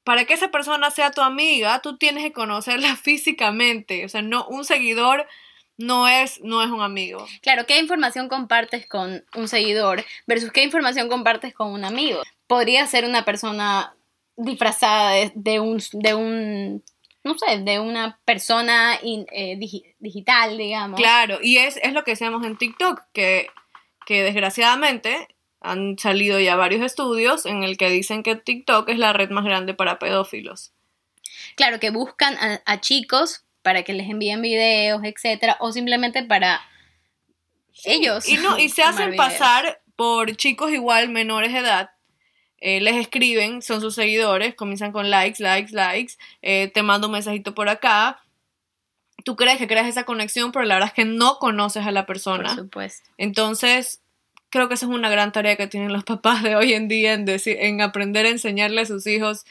para 0.09 0.25
que 0.25 0.33
esa 0.33 0.49
persona 0.51 0.91
sea 0.91 1.11
tu 1.11 1.21
amiga, 1.21 1.81
tú 1.83 1.99
tienes 1.99 2.25
que 2.25 2.33
conocerla 2.33 2.97
físicamente, 3.09 4.07
o 4.07 4.09
sea, 4.09 4.23
no 4.23 4.47
un 4.49 4.65
seguidor 4.65 5.27
no 5.77 6.09
es 6.09 6.41
no 6.43 6.63
es 6.63 6.71
un 6.71 6.81
amigo. 6.81 7.27
Claro, 7.43 7.67
¿qué 7.67 7.79
información 7.79 8.29
compartes 8.29 8.87
con 8.87 9.23
un 9.35 9.49
seguidor 9.49 10.03
versus 10.27 10.51
qué 10.51 10.63
información 10.65 11.09
compartes 11.09 11.53
con 11.55 11.71
un 11.73 11.85
amigo? 11.85 12.23
Podría 12.47 12.87
ser 12.87 13.05
una 13.05 13.25
persona 13.25 13.95
disfrazada 14.37 15.11
de, 15.13 15.31
de 15.35 15.61
un, 15.61 15.81
de 15.93 16.15
un, 16.15 16.83
no 17.23 17.37
sé, 17.39 17.59
de 17.59 17.79
una 17.81 18.19
persona 18.25 18.99
in- 19.03 19.27
eh, 19.31 19.57
digi- 19.59 19.95
digital, 19.99 20.57
digamos. 20.57 20.99
Claro, 20.99 21.39
y 21.43 21.59
es, 21.59 21.79
es 21.83 21.93
lo 21.93 22.03
que 22.03 22.13
hacemos 22.13 22.45
en 22.47 22.57
TikTok, 22.57 23.03
que, 23.13 23.49
que 24.07 24.23
desgraciadamente 24.23 25.29
han 25.61 25.99
salido 25.99 26.39
ya 26.41 26.57
varios 26.57 26.83
estudios 26.83 27.47
en 27.47 27.63
el 27.65 27.77
que 27.77 27.91
dicen 27.91 28.23
que 28.23 28.37
TikTok 28.37 28.89
es 28.91 28.99
la 28.99 29.13
red 29.13 29.31
más 29.31 29.45
grande 29.45 29.75
para 29.75 29.99
pedófilos. 29.99 30.73
Claro, 31.57 31.81
que 31.81 31.91
buscan 31.91 32.37
a, 32.39 32.61
a 32.65 32.81
chicos 32.81 33.45
para 33.63 33.83
que 33.83 33.93
les 33.93 34.09
envíen 34.09 34.41
videos, 34.43 35.01
etcétera, 35.05 35.57
o 35.61 35.73
simplemente 35.73 36.23
para 36.23 36.61
ellos. 37.85 38.29
Y 38.29 38.37
no, 38.39 38.59
y 38.59 38.69
se 38.69 38.83
hacen 38.83 39.11
videos. 39.11 39.27
pasar 39.27 39.81
por 39.97 40.37
chicos 40.37 40.71
igual 40.73 41.09
menores 41.09 41.53
de 41.53 41.59
edad. 41.61 41.91
eh, 42.61 42.81
les 42.81 42.97
escriben, 42.97 43.63
son 43.63 43.81
sus 43.81 43.95
seguidores, 43.95 44.55
comienzan 44.55 44.93
con 44.93 45.11
likes, 45.11 45.43
likes, 45.43 45.73
likes, 45.73 46.15
eh, 46.43 46.71
te 46.73 46.83
mando 46.83 47.07
un 47.09 47.13
mensajito 47.15 47.55
por 47.55 47.69
acá. 47.69 48.21
Tú 49.25 49.37
crees 49.37 49.59
que 49.59 49.67
creas 49.69 49.87
esa 49.87 50.05
conexión, 50.05 50.53
pero 50.53 50.65
la 50.65 50.75
verdad 50.75 50.89
es 50.89 50.95
que 50.95 51.05
no 51.05 51.39
conoces 51.39 51.85
a 51.87 51.91
la 51.93 52.03
Por 52.03 52.15
persona. 52.15 52.55
supuesto. 52.55 53.09
Entonces, 53.19 54.01
creo 54.51 54.69
que 54.69 54.75
esa 54.75 54.87
es 54.87 54.93
una 54.93 55.11
gran 55.11 55.33
tarea 55.33 55.57
que 55.57 55.67
tienen 55.67 55.93
los 55.93 56.05
papás 56.05 56.43
de 56.43 56.57
hoy 56.57 56.73
en 56.73 56.89
día 56.89 57.13
en, 57.13 57.25
decir, 57.25 57.57
en 57.61 57.81
aprender 57.81 58.27
a 58.27 58.31
enseñarle 58.31 58.83
a 58.83 58.87
sus 58.87 59.07
hijos. 59.07 59.45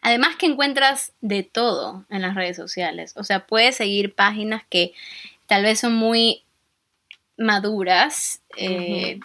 Además 0.00 0.36
que 0.36 0.46
encuentras 0.46 1.12
de 1.20 1.42
todo 1.42 2.04
en 2.10 2.22
las 2.22 2.34
redes 2.34 2.56
sociales. 2.56 3.12
O 3.16 3.24
sea, 3.24 3.46
puedes 3.46 3.76
seguir 3.76 4.14
páginas 4.14 4.62
que 4.68 4.92
tal 5.46 5.62
vez 5.62 5.80
son 5.80 5.94
muy 5.94 6.42
maduras. 7.36 8.42
eh, 8.56 9.20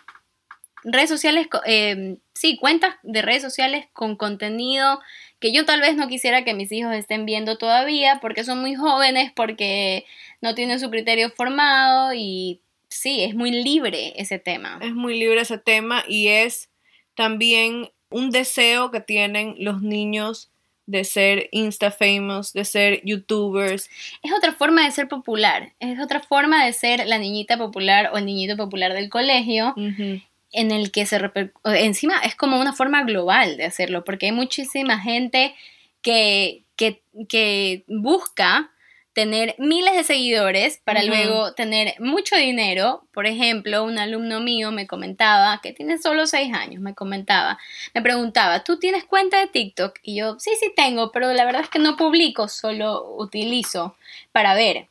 Redes 0.84 1.10
sociales, 1.10 1.48
eh, 1.66 2.18
sí, 2.34 2.56
cuentas 2.56 2.96
de 3.04 3.22
redes 3.22 3.42
sociales 3.42 3.88
con 3.92 4.16
contenido 4.16 5.02
que 5.40 5.52
yo 5.52 5.66
tal 5.66 5.82
vez 5.82 5.96
no 5.96 6.08
quisiera 6.08 6.44
que 6.44 6.54
mis 6.54 6.72
hijos 6.72 6.94
estén 6.94 7.26
viendo 7.26 7.58
todavía 7.58 8.20
porque 8.22 8.44
son 8.44 8.62
muy 8.62 8.76
jóvenes, 8.76 9.32
porque 9.36 10.06
no 10.42 10.56
tienen 10.56 10.80
su 10.80 10.90
criterio 10.90 11.30
formado 11.30 12.14
y 12.14 12.62
sí, 12.90 13.24
es 13.24 13.36
muy 13.36 13.52
libre 13.52 14.14
ese 14.18 14.40
tema. 14.40 14.80
Es 14.82 14.94
muy 14.94 15.18
libre 15.20 15.42
ese 15.42 15.58
tema 15.58 16.04
y 16.08 16.28
es 16.28 16.70
también 17.16 17.90
un 18.10 18.30
deseo 18.30 18.92
que 18.92 19.02
tienen 19.02 19.56
los 19.60 19.82
niños 19.82 20.50
de 20.86 21.04
ser 21.04 21.50
insta 21.52 21.92
famous, 21.92 22.54
de 22.54 22.64
ser 22.64 23.02
youtubers. 23.04 23.90
Es 24.24 24.32
otra 24.32 24.54
forma 24.54 24.86
de 24.86 24.92
ser 24.92 25.08
popular, 25.08 25.74
es 25.80 26.00
otra 26.00 26.22
forma 26.22 26.66
de 26.66 26.74
ser 26.74 27.06
la 27.06 27.18
niñita 27.18 27.58
popular 27.58 28.10
o 28.14 28.18
el 28.18 28.26
niñito 28.26 28.56
popular 28.56 28.94
del 28.94 29.10
colegio 29.10 29.76
en 29.78 30.72
el 30.72 30.92
que 30.92 31.06
se 31.06 31.20
encima 31.66 32.20
es 32.20 32.36
como 32.36 32.60
una 32.60 32.74
forma 32.74 33.04
global 33.04 33.58
de 33.58 33.66
hacerlo, 33.66 34.06
porque 34.06 34.28
hay 34.28 34.32
muchísima 34.32 34.98
gente 34.98 35.54
que, 36.02 36.64
que, 36.78 37.02
que 37.28 37.84
busca 37.88 38.72
tener 39.18 39.56
miles 39.58 39.96
de 39.96 40.04
seguidores 40.04 40.80
para 40.84 41.02
luego 41.02 41.56
tener 41.56 42.00
mucho 42.00 42.36
dinero. 42.36 43.02
Por 43.12 43.26
ejemplo, 43.26 43.84
un 43.84 43.98
alumno 43.98 44.42
mío 44.42 44.72
me 44.72 44.86
comentaba, 44.86 45.60
que 45.60 45.74
tiene 45.74 45.98
solo 45.98 46.28
seis 46.28 46.54
años, 46.54 46.84
me 46.84 46.94
comentaba, 46.94 47.58
me 47.96 48.04
preguntaba, 48.04 48.64
¿tú 48.64 48.78
tienes 48.78 49.06
cuenta 49.06 49.40
de 49.40 49.48
TikTok? 49.48 49.96
Y 50.04 50.18
yo, 50.18 50.38
sí, 50.38 50.52
sí 50.60 50.72
tengo, 50.76 51.12
pero 51.12 51.34
la 51.34 51.46
verdad 51.46 51.64
es 51.64 51.70
que 51.70 51.80
no 51.80 51.98
publico, 51.98 52.48
solo 52.48 53.16
utilizo 53.18 53.96
para 54.32 54.54
ver. 54.54 54.88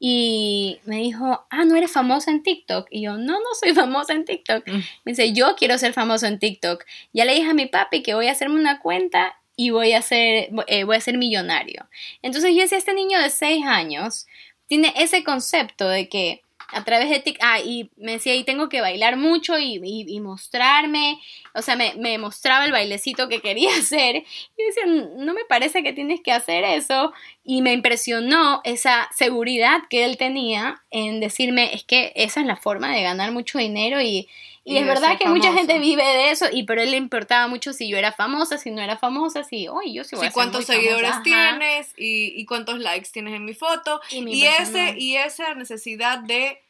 Y 0.00 0.80
me 0.84 0.96
dijo, 0.96 1.46
ah, 1.48 1.64
¿no 1.64 1.76
eres 1.76 1.92
famosa 1.92 2.32
en 2.32 2.42
TikTok? 2.42 2.88
Y 2.90 3.02
yo, 3.02 3.16
no, 3.16 3.34
no 3.34 3.54
soy 3.60 3.74
famosa 3.74 4.12
en 4.12 4.24
TikTok. 4.24 4.66
Mm. 4.66 4.82
Me 5.04 5.12
dice, 5.12 5.32
yo 5.32 5.54
quiero 5.54 5.78
ser 5.78 5.92
famoso 5.92 6.26
en 6.26 6.40
TikTok. 6.40 6.84
Ya 7.12 7.24
le 7.24 7.36
dije 7.36 7.50
a 7.50 7.54
mi 7.54 7.66
papi 7.66 8.02
que 8.02 8.14
voy 8.14 8.26
a 8.26 8.32
hacerme 8.32 8.58
una 8.58 8.80
cuenta 8.80 9.36
y 9.58 9.70
voy 9.70 9.92
a 9.92 10.02
ser, 10.02 10.50
eh, 10.68 10.84
voy 10.84 10.96
a 10.96 11.00
ser 11.00 11.18
millonario. 11.18 11.88
Entonces 12.22 12.54
yo 12.54 12.60
decía, 12.60 12.78
este 12.78 12.94
niño 12.94 13.18
de 13.20 13.28
6 13.28 13.66
años 13.66 14.28
tiene 14.68 14.94
ese 14.96 15.24
concepto 15.24 15.88
de 15.88 16.08
que 16.08 16.42
a 16.70 16.84
través 16.84 17.10
de 17.10 17.18
TikTok, 17.18 17.44
ah, 17.44 17.58
y 17.60 17.90
me 17.96 18.12
decía, 18.12 18.36
y 18.36 18.44
tengo 18.44 18.68
que 18.68 18.80
bailar 18.80 19.16
mucho 19.16 19.58
y, 19.58 19.80
y- 19.82 20.20
mostrarme, 20.20 21.18
o 21.54 21.62
sea, 21.62 21.74
me, 21.74 22.18
mostraba 22.18 22.66
el 22.66 22.72
bailecito 22.72 23.28
que 23.28 23.40
quería 23.40 23.70
hacer. 23.78 24.16
Y 24.56 24.64
decía, 24.64 24.84
no 24.86 25.34
me 25.34 25.44
parece 25.48 25.82
que 25.82 25.92
tienes 25.92 26.20
que 26.20 26.30
hacer 26.30 26.62
eso. 26.62 27.12
Y 27.42 27.62
me 27.62 27.72
impresionó 27.72 28.60
esa 28.62 29.08
seguridad 29.16 29.80
que 29.90 30.04
él 30.04 30.18
tenía 30.18 30.84
en 30.92 31.18
decirme, 31.18 31.74
es 31.74 31.82
que 31.82 32.12
esa 32.14 32.40
es 32.40 32.46
la 32.46 32.56
forma 32.56 32.94
de 32.94 33.02
ganar 33.02 33.32
mucho 33.32 33.58
dinero 33.58 34.00
y, 34.00 34.28
y, 34.68 34.74
Y 34.74 34.78
es 34.78 34.86
verdad 34.86 35.16
que 35.18 35.26
mucha 35.28 35.52
gente 35.52 35.78
vive 35.78 36.04
de 36.04 36.30
eso, 36.30 36.46
y 36.52 36.64
pero 36.64 36.82
él 36.82 36.90
le 36.90 36.96
importaba 36.96 37.48
mucho 37.48 37.72
si 37.72 37.88
yo 37.88 37.96
era 37.96 38.12
famosa, 38.12 38.58
si 38.58 38.70
no 38.70 38.82
era 38.82 38.96
famosa, 38.98 39.42
si, 39.44 39.66
oye, 39.68 39.92
yo 39.92 40.04
sí 40.04 40.14
voy 40.16 40.22
Sí, 40.24 40.26
a 40.26 40.30
ser 40.30 40.34
cuántos 40.34 40.68
muy 40.68 40.76
seguidores 40.76 41.10
famosa". 41.10 41.30
Ajá. 41.30 41.58
tienes 41.58 41.94
y, 41.96 42.40
y 42.40 42.44
cuántos 42.46 42.78
likes 42.78 43.08
tienes 43.12 43.34
en 43.34 43.44
mi 43.44 43.54
foto. 43.54 44.00
Y 44.10 44.18
Y, 44.34 44.44
ese, 44.46 44.94
y 44.98 45.16
esa 45.16 45.54
necesidad 45.54 46.18
de, 46.18 46.62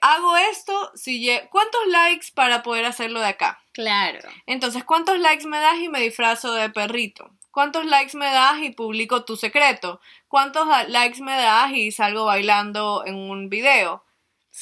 hago 0.00 0.36
esto, 0.36 0.92
si 0.94 1.28
¿cuántos 1.50 1.80
likes 1.88 2.28
para 2.34 2.62
poder 2.62 2.84
hacerlo 2.84 3.20
de 3.20 3.26
acá? 3.26 3.60
Claro. 3.72 4.20
Entonces, 4.46 4.84
¿cuántos 4.84 5.18
likes 5.18 5.46
me 5.46 5.58
das 5.58 5.78
y 5.80 5.88
me 5.88 6.00
disfrazo 6.00 6.52
de 6.54 6.70
perrito? 6.70 7.30
¿Cuántos 7.50 7.84
likes 7.84 8.16
me 8.16 8.26
das 8.26 8.60
y 8.62 8.70
publico 8.70 9.24
tu 9.24 9.36
secreto? 9.36 10.00
¿Cuántos 10.28 10.68
likes 10.88 11.20
me 11.20 11.32
das 11.36 11.72
y 11.72 11.90
salgo 11.90 12.24
bailando 12.26 13.02
en 13.04 13.16
un 13.16 13.48
video? 13.48 14.04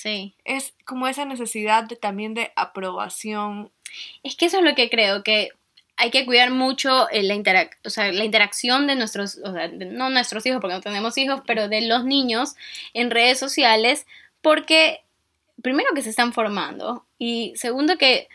Sí. 0.01 0.35
Es 0.45 0.75
como 0.85 1.09
esa 1.09 1.25
necesidad 1.25 1.85
de, 1.85 1.97
también 1.97 2.35
de 2.35 2.53
aprobación. 2.57 3.71
Es 4.23 4.37
que 4.37 4.47
eso 4.47 4.59
es 4.59 4.65
lo 4.65 4.75
que 4.75 4.91
creo, 4.91 5.23
que 5.25 5.51
hay 5.97 6.11
que 6.13 6.25
cuidar 6.25 6.51
mucho 6.53 7.09
la, 7.11 7.35
interac- 7.35 7.77
o 7.85 7.91
sea, 7.91 8.13
la 8.13 8.25
interacción 8.25 8.87
de 8.87 8.95
nuestros, 8.95 9.39
o 9.45 9.53
sea, 9.53 9.67
de- 9.69 9.87
no 9.87 10.09
nuestros 10.11 10.47
hijos, 10.47 10.61
porque 10.61 10.75
no 10.77 10.81
tenemos 10.83 11.19
hijos, 11.19 11.43
pero 11.47 11.69
de 11.69 11.81
los 11.83 12.05
niños 12.05 12.55
en 12.95 13.11
redes 13.11 13.39
sociales, 13.41 14.07
porque 14.41 15.01
primero 15.63 15.91
que 15.95 16.03
se 16.03 16.11
están 16.11 16.33
formando 16.33 17.05
y 17.19 17.53
segundo 17.57 17.99
que, 17.99 18.29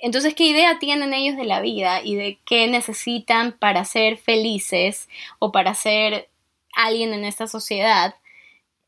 entonces, 0.00 0.34
¿qué 0.34 0.44
idea 0.44 0.78
tienen 0.80 1.14
ellos 1.14 1.36
de 1.36 1.44
la 1.44 1.60
vida 1.60 2.02
y 2.04 2.16
de 2.16 2.38
qué 2.46 2.68
necesitan 2.68 3.52
para 3.52 3.84
ser 3.84 4.18
felices 4.18 5.08
o 5.38 5.52
para 5.52 5.74
ser 5.74 6.28
alguien 6.74 7.14
en 7.14 7.24
esta 7.24 7.46
sociedad? 7.46 8.14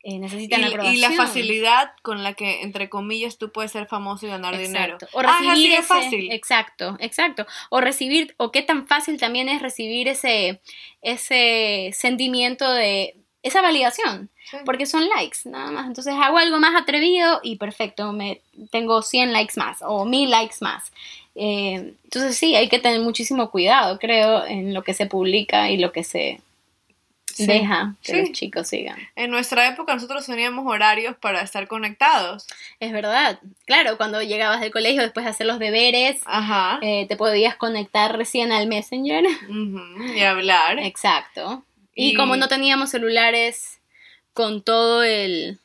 Eh, 0.01 0.17
necesitan 0.17 0.61
Y, 0.61 0.63
aprobación. 0.65 0.95
y 0.95 0.99
la 0.99 1.11
facilidad 1.11 1.91
con 2.01 2.23
la 2.23 2.33
que, 2.33 2.61
entre 2.61 2.87
comillas, 2.89 3.37
tú 3.37 3.51
puedes 3.51 3.71
ser 3.71 3.85
famoso 3.85 4.25
y 4.25 4.29
ganar 4.29 4.57
dinero. 4.57 4.97
Ah, 5.15 5.39
es 5.43 5.49
así 5.49 5.73
ese, 5.73 5.83
fácil. 5.83 6.31
exacto, 6.31 6.95
exacto. 7.01 7.45
O 7.69 7.81
recibir, 7.81 8.33
o 8.37 8.49
qué 8.51 8.61
tan 8.61 8.87
fácil 8.87 9.19
también 9.19 9.49
es 9.49 9.61
recibir 9.61 10.07
ese, 10.07 10.61
ese 11.01 11.91
sentimiento 11.93 12.69
de 12.71 13.15
esa 13.43 13.61
validación, 13.61 14.29
Sí. 14.49 14.57
porque 14.65 14.85
son 14.85 15.07
likes, 15.09 15.39
nada 15.45 15.71
más. 15.71 15.85
Entonces 15.87 16.13
hago 16.19 16.37
algo 16.37 16.59
más 16.59 16.75
atrevido 16.81 17.39
y 17.43 17.57
perfecto, 17.57 18.11
me 18.13 18.41
tengo 18.71 19.01
100 19.01 19.31
likes 19.33 19.53
más 19.57 19.79
o 19.81 20.05
1000 20.05 20.29
likes 20.29 20.55
más. 20.61 20.91
Eh, 21.35 21.93
entonces 22.03 22.35
sí, 22.37 22.55
hay 22.55 22.67
que 22.67 22.79
tener 22.79 22.99
muchísimo 23.01 23.49
cuidado, 23.51 23.99
creo, 23.99 24.45
en 24.45 24.73
lo 24.73 24.83
que 24.83 24.93
se 24.93 25.05
publica 25.05 25.69
y 25.69 25.77
lo 25.77 25.91
que 25.91 26.03
se 26.03 26.41
Sí. 27.35 27.45
deja 27.47 27.95
que 28.03 28.11
Sí. 28.13 28.19
los 28.21 28.31
chicos 28.31 28.67
sigan. 28.67 28.97
En 29.15 29.31
nuestra 29.31 29.67
época 29.67 29.93
nosotros 29.93 30.25
teníamos 30.25 30.65
horarios 30.65 31.15
para 31.17 31.41
estar 31.41 31.67
conectados. 31.67 32.47
Es 32.79 32.91
verdad. 32.91 33.39
Claro, 33.65 33.97
cuando 33.97 34.21
llegabas 34.21 34.59
del 34.61 34.71
colegio 34.71 35.01
después 35.01 35.23
de 35.25 35.31
hacer 35.31 35.47
los 35.47 35.59
deberes, 35.59 36.21
Ajá. 36.25 36.79
eh, 36.81 37.05
te 37.07 37.15
podías 37.15 37.55
conectar 37.55 38.17
recién 38.17 38.51
al 38.51 38.67
Messenger. 38.67 39.23
Y 40.15 40.21
hablar. 40.23 40.79
Exacto. 40.79 41.63
Y, 41.95 42.11
Y- 42.11 42.13
como 42.15 42.35
no 42.35 42.47
teníamos 42.47 42.89
celulares 42.91 43.79
con 44.33 44.61
todo 44.61 45.03
el 45.03 45.59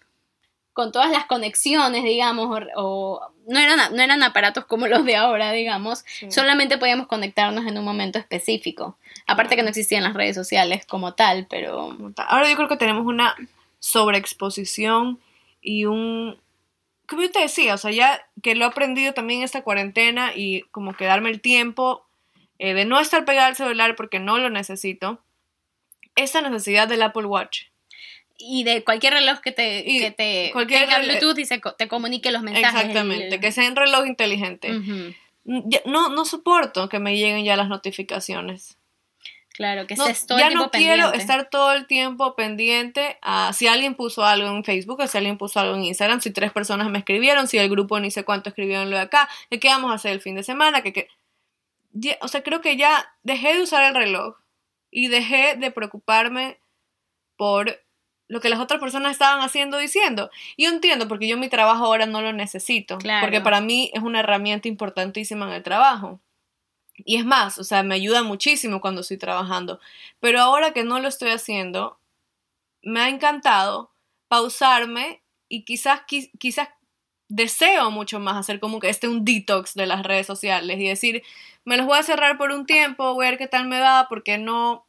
con 0.73 0.91
todas 0.91 1.09
las 1.13 1.27
conexiones, 1.27 2.03
digamos, 2.03 2.47
o, 2.49 2.83
o- 2.83 3.31
no 3.47 3.61
eran 3.61 3.95
no 3.95 4.03
eran 4.03 4.23
aparatos 4.25 4.65
como 4.65 4.89
los 4.89 5.05
de 5.05 5.15
ahora, 5.15 5.53
digamos, 5.53 6.05
Sí. 6.19 6.31
solamente 6.33 6.79
podíamos 6.79 7.07
conectarnos 7.07 7.65
en 7.67 7.79
un 7.79 7.85
momento 7.85 8.19
específico. 8.19 8.99
Aparte 9.27 9.57
que 9.57 9.63
no 9.63 9.69
existían 9.71 10.03
las 10.05 10.15
redes 10.15 10.35
sociales 10.37 10.85
como 10.87 11.15
tal, 11.15 11.47
pero 11.49 11.97
Ahora 12.29 12.49
yo 12.51 12.57
creo 12.57 12.69
que 12.69 12.77
tenemos 12.77 13.07
una 13.07 13.35
sobreexposición 13.81 15.19
y 15.63 15.85
un 15.87 16.39
como 17.07 17.21
yo 17.21 17.31
te 17.31 17.41
decía, 17.41 17.75
o 17.75 17.79
sea, 17.79 17.91
ya 17.91 18.27
que 18.43 18.55
lo 18.55 18.65
he 18.65 18.69
aprendido 18.69 19.13
también 19.13 19.43
esta 19.43 19.63
cuarentena 19.63 20.33
y 20.35 20.63
como 20.71 20.97
que 20.97 21.05
darme 21.05 21.29
el 21.31 21.41
tiempo 21.43 22.07
eh, 22.59 22.73
de 22.73 22.87
no 22.87 22.99
estar 22.99 23.27
pegada 23.27 23.49
al 23.49 23.57
celular 23.57 23.95
porque 23.95 24.21
no 24.21 24.39
lo 24.39 24.49
necesito, 24.49 25.21
esa 26.17 26.41
necesidad 26.41 26.89
del 26.89 27.03
Apple 27.03 27.27
Watch. 27.27 27.65
Y 28.39 28.65
de 28.65 28.85
cualquier 28.85 29.13
reloj 29.13 29.41
que 29.41 29.53
te, 29.53 29.85
Y 29.87 29.99
que 30.01 30.11
te 30.13 30.51
cualquier 30.53 30.87
tenga 30.89 30.99
Bluetooth 31.01 31.39
y 31.39 31.45
se 31.45 31.61
te 31.77 31.89
comunique 31.89 32.31
los 32.33 32.43
mensajes. 32.43 32.81
Exactamente, 32.81 33.35
el- 33.35 33.41
que 33.41 33.53
sea 33.53 33.69
un 33.69 33.77
reloj 33.77 34.07
inteligente. 34.07 34.75
Ujú. 34.75 35.15
Ya- 35.45 35.83
No, 35.85 36.09
no 36.09 36.25
soporto 36.25 36.89
que 36.89 37.01
me 37.01 37.17
lleguen 37.19 37.45
ya 37.45 37.57
las 37.57 37.69
notificaciones. 37.69 38.79
Claro, 39.55 39.87
que 39.87 39.95
No, 39.95 40.05
estés 40.07 40.27
todo 40.27 40.37
el 40.39 40.43
ya 40.45 40.49
tiempo 40.49 40.65
no 40.65 40.71
quiero 40.73 41.13
estar 41.13 41.49
todo 41.49 41.73
el 41.73 41.87
tiempo 41.87 42.35
pendiente 42.35 43.19
a 43.23 43.53
si 43.53 43.69
alguien 43.69 43.95
puso 43.95 44.25
algo 44.25 44.49
en 44.49 44.65
Facebook 44.65 44.99
o 45.01 45.07
si 45.07 45.17
alguien 45.17 45.39
puso 45.39 45.61
algo 45.61 45.77
en 45.77 45.85
Instagram, 45.85 46.21
si 46.21 46.33
tres 46.33 46.51
personas 46.53 46.91
me 46.91 46.99
escribieron, 46.99 47.47
si 47.47 47.59
el 47.59 47.71
grupo 47.71 48.01
ni 48.01 48.11
sé 48.11 48.25
cuánto 48.25 48.49
escribieron 48.51 48.91
lo 48.91 48.97
de 48.97 49.03
acá, 49.03 49.29
que 49.51 49.61
qué 49.61 49.69
vamos 49.69 49.93
a 49.93 49.95
hacer 49.95 50.11
el 50.13 50.21
fin 50.21 50.35
de 50.35 50.43
semana, 50.43 50.83
que, 50.83 50.93
que... 50.93 51.09
Ya- 51.93 52.19
o 52.21 52.27
sea, 52.29 52.43
creo 52.43 52.61
que 52.61 52.77
ya 52.77 53.15
dejé 53.23 53.55
de 53.55 53.63
usar 53.63 53.85
el 53.85 53.95
reloj 53.95 54.37
y 54.91 55.07
dejé 55.07 55.55
de 55.57 55.71
preocuparme 55.71 56.59
por 57.37 57.81
lo 58.27 58.41
que 58.41 58.49
las 58.49 58.59
otras 58.59 58.81
personas 58.81 59.13
estaban 59.13 59.41
haciendo 59.43 59.77
o 59.77 59.81
diciendo. 59.81 60.31
Y 60.57 60.65
yo 60.65 60.71
entiendo, 60.71 61.07
porque 61.07 61.29
yo 61.29 61.37
mi 61.37 61.49
trabajo 61.49 61.85
ahora 61.85 62.07
no 62.07 62.23
lo 62.23 62.33
necesito, 62.33 62.99
Claro. 62.99 63.25
porque 63.25 63.41
para 63.41 63.61
mí 63.61 63.91
es 63.95 64.03
una 64.03 64.21
herramienta 64.21 64.67
importantísima 64.67 65.47
en 65.47 65.53
el 65.53 65.63
trabajo. 65.63 66.21
Y 66.97 67.17
es 67.17 67.25
más, 67.25 67.59
o 67.59 67.65
sea, 67.65 67.83
me 67.83 67.95
ayuda 67.97 68.23
muchísimo 68.23 68.81
cuando 68.81 69.01
estoy 69.03 69.19
trabajando. 69.19 69.81
Pero 70.21 70.41
ahora 70.41 70.73
que 70.73 70.85
no 70.85 71.01
lo 71.01 71.09
estoy 71.09 71.31
haciendo, 71.31 71.99
me 72.83 73.01
ha 73.01 73.09
encantado 73.09 73.93
pausarme 74.29 75.23
y 75.49 75.65
quizás, 75.65 76.01
qui- 76.07 76.31
quizás 76.39 76.69
deseo 77.29 77.91
mucho 77.91 78.21
más 78.21 78.37
hacer 78.37 78.61
como 78.61 78.81
que 78.81 78.89
este 78.91 79.09
un 79.09 79.25
detox 79.25 79.75
de 79.75 79.87
las 79.87 80.03
redes 80.05 80.27
sociales 80.27 80.79
y 80.79 80.89
decir, 80.89 81.23
me 81.65 81.77
los 81.77 81.87
voy 81.87 81.99
a 81.99 82.03
cerrar 82.03 82.37
por 82.39 82.51
un 82.53 82.67
tiempo, 82.67 83.15
voy 83.15 83.27
a 83.27 83.31
ver 83.31 83.39
qué 83.39 83.49
tal 83.49 83.67
me 83.67 83.81
va, 83.81 84.07
porque 84.09 84.39
no, 84.39 84.87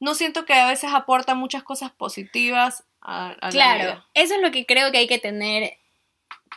no 0.00 0.14
siento 0.14 0.44
que 0.44 0.54
a 0.54 0.68
veces 0.68 0.90
aporta 0.92 1.34
muchas 1.34 1.62
cosas 1.62 1.92
positivas 1.92 2.84
a, 3.00 3.30
a 3.30 3.50
la 3.50 3.50
Claro, 3.52 3.84
vida. 3.84 4.06
eso 4.14 4.34
es 4.34 4.42
lo 4.42 4.50
que 4.50 4.66
creo 4.66 4.90
que 4.92 4.98
hay 4.98 5.06
que 5.06 5.18
tener 5.18 5.77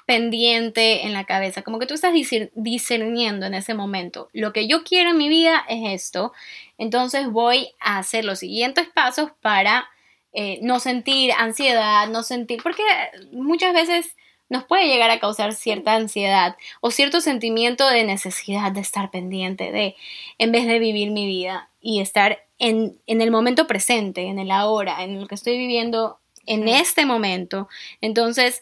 pendiente 0.06 1.06
en 1.06 1.14
la 1.14 1.26
cabeza, 1.26 1.62
como 1.62 1.80
que 1.80 1.86
tú 1.86 1.94
estás 1.94 2.14
discer- 2.14 2.52
discerniendo 2.56 3.46
en 3.46 3.54
ese 3.54 3.74
momento, 3.74 4.30
lo 4.34 4.54
que 4.54 4.68
yo 4.68 4.84
quiero 4.84 5.12
en 5.12 5.18
mi 5.18 5.30
vida 5.30 5.64
es 5.70 6.04
esto, 6.04 6.34
entonces 6.78 7.30
voy 7.30 7.70
a 7.80 7.98
hacer 7.98 8.26
los 8.26 8.40
siguientes 8.40 8.88
pasos 8.88 9.32
para 9.42 9.88
eh, 10.34 10.60
no 10.62 10.80
sentir 10.80 11.32
ansiedad, 11.38 12.08
no 12.08 12.24
sentir, 12.24 12.62
porque 12.64 12.84
muchas 13.32 13.74
veces 13.74 14.16
nos 14.50 14.66
puede 14.66 14.88
llegar 14.88 15.10
a 15.12 15.20
causar 15.20 15.54
cierta 15.54 15.96
ansiedad 15.96 16.58
o 16.82 16.92
cierto 16.92 17.22
sentimiento 17.22 17.88
de 17.88 18.04
necesidad 18.04 18.72
de 18.74 18.82
estar 18.82 19.10
pendiente 19.10 19.72
de, 19.72 19.96
en 20.38 20.52
vez 20.52 20.68
de 20.68 20.78
vivir 20.80 21.12
mi 21.12 21.26
vida 21.26 21.70
y 21.80 22.02
estar 22.02 22.44
en, 22.60 22.98
en 23.08 23.22
el 23.22 23.32
momento 23.32 23.66
presente, 23.66 24.24
en 24.24 24.40
el 24.40 24.52
ahora, 24.52 25.04
en 25.04 25.22
lo 25.22 25.28
que 25.28 25.36
estoy 25.36 25.58
viviendo 25.58 26.20
en 26.46 26.68
este 26.68 27.06
momento. 27.06 27.70
Entonces, 28.02 28.62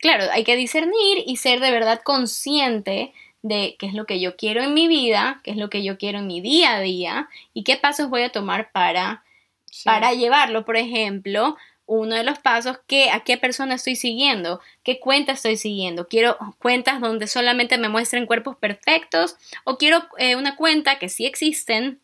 claro, 0.00 0.24
hay 0.32 0.44
que 0.44 0.56
discernir 0.56 1.24
y 1.26 1.36
ser 1.36 1.60
de 1.60 1.70
verdad 1.70 2.00
consciente 2.02 3.12
de 3.42 3.76
qué 3.78 3.86
es 3.86 3.94
lo 3.94 4.04
que 4.06 4.20
yo 4.20 4.36
quiero 4.36 4.62
en 4.62 4.74
mi 4.74 4.88
vida, 4.88 5.40
qué 5.44 5.52
es 5.52 5.56
lo 5.56 5.70
que 5.70 5.82
yo 5.84 5.96
quiero 5.98 6.18
en 6.18 6.26
mi 6.26 6.40
día 6.40 6.76
a 6.76 6.80
día 6.80 7.28
y 7.54 7.64
qué 7.64 7.76
pasos 7.76 8.08
voy 8.10 8.22
a 8.22 8.32
tomar 8.32 8.70
para, 8.72 9.22
Sí. 9.70 9.84
para 9.84 10.12
llevarlo. 10.12 10.64
Por 10.64 10.76
ejemplo, 10.76 11.56
uno 11.86 12.16
de 12.16 12.24
los 12.24 12.38
pasos, 12.38 12.78
que, 12.86 13.10
a 13.10 13.20
qué 13.20 13.38
persona 13.38 13.74
estoy 13.76 13.96
siguiendo, 13.96 14.60
qué 14.82 14.98
cuenta 15.00 15.32
estoy 15.32 15.56
siguiendo. 15.56 16.06
Quiero 16.08 16.36
cuentas 16.58 17.00
donde 17.00 17.26
solamente 17.26 17.78
me 17.78 17.88
muestren 17.88 18.26
cuerpos 18.26 18.56
perfectos 18.56 19.36
o 19.64 19.78
quiero 19.78 20.06
eh, 20.18 20.36
una 20.36 20.56
cuenta 20.56 20.98
que 20.98 21.08
sí 21.08 21.24
existen, 21.24 22.00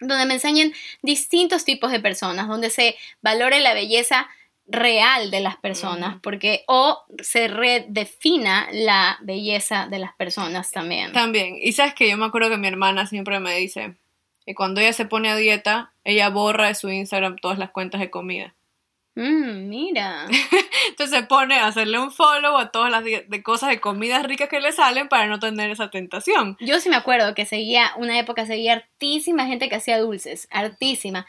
donde 0.00 0.26
me 0.26 0.34
enseñen 0.34 0.72
distintos 1.02 1.64
tipos 1.64 1.90
de 1.92 2.00
personas, 2.00 2.48
donde 2.48 2.70
se 2.70 2.96
valore 3.20 3.60
la 3.60 3.74
belleza 3.74 4.28
real 4.68 5.30
de 5.30 5.40
las 5.40 5.56
personas, 5.56 6.12
Ujú. 6.12 6.20
porque 6.22 6.64
o 6.66 7.02
se 7.22 7.48
redefina 7.48 8.68
la 8.70 9.18
belleza 9.22 9.88
de 9.90 9.98
las 9.98 10.14
personas 10.14 10.70
también. 10.70 11.12
También, 11.12 11.56
y 11.60 11.72
sabes 11.72 11.94
que 11.94 12.08
yo 12.08 12.16
me 12.16 12.26
acuerdo 12.26 12.50
que 12.50 12.58
mi 12.58 12.68
hermana 12.68 13.06
siempre 13.06 13.40
me 13.40 13.56
dice 13.56 13.96
que 14.44 14.54
cuando 14.54 14.80
ella 14.80 14.92
se 14.92 15.06
pone 15.06 15.30
a 15.30 15.36
dieta, 15.36 15.92
ella 16.04 16.28
borra 16.28 16.68
de 16.68 16.74
su 16.74 16.90
Instagram 16.90 17.36
todas 17.36 17.58
las 17.58 17.70
cuentas 17.70 18.00
de 18.00 18.10
comida. 18.10 18.54
Mm, 19.14 19.68
mira. 19.68 20.26
Entonces 20.90 21.18
se 21.18 21.26
pone 21.26 21.56
a 21.56 21.66
hacerle 21.66 21.98
un 21.98 22.12
follow 22.12 22.56
a 22.56 22.70
todas 22.70 22.90
las 22.90 23.02
de 23.02 23.42
cosas 23.42 23.68
de 23.70 23.80
comidas 23.80 24.22
ricas 24.22 24.48
que 24.48 24.60
le 24.60 24.70
salen 24.70 25.08
para 25.08 25.26
no 25.26 25.40
tener 25.40 25.70
esa 25.70 25.90
tentación. 25.90 26.56
Yo 26.60 26.78
sí 26.78 26.88
me 26.88 26.94
acuerdo 26.94 27.34
que 27.34 27.44
seguía, 27.44 27.90
una 27.96 28.16
época 28.18 28.46
seguía 28.46 28.74
hartísima 28.74 29.46
gente 29.46 29.68
que 29.68 29.74
hacía 29.74 29.98
dulces, 29.98 30.46
hartísima. 30.52 31.26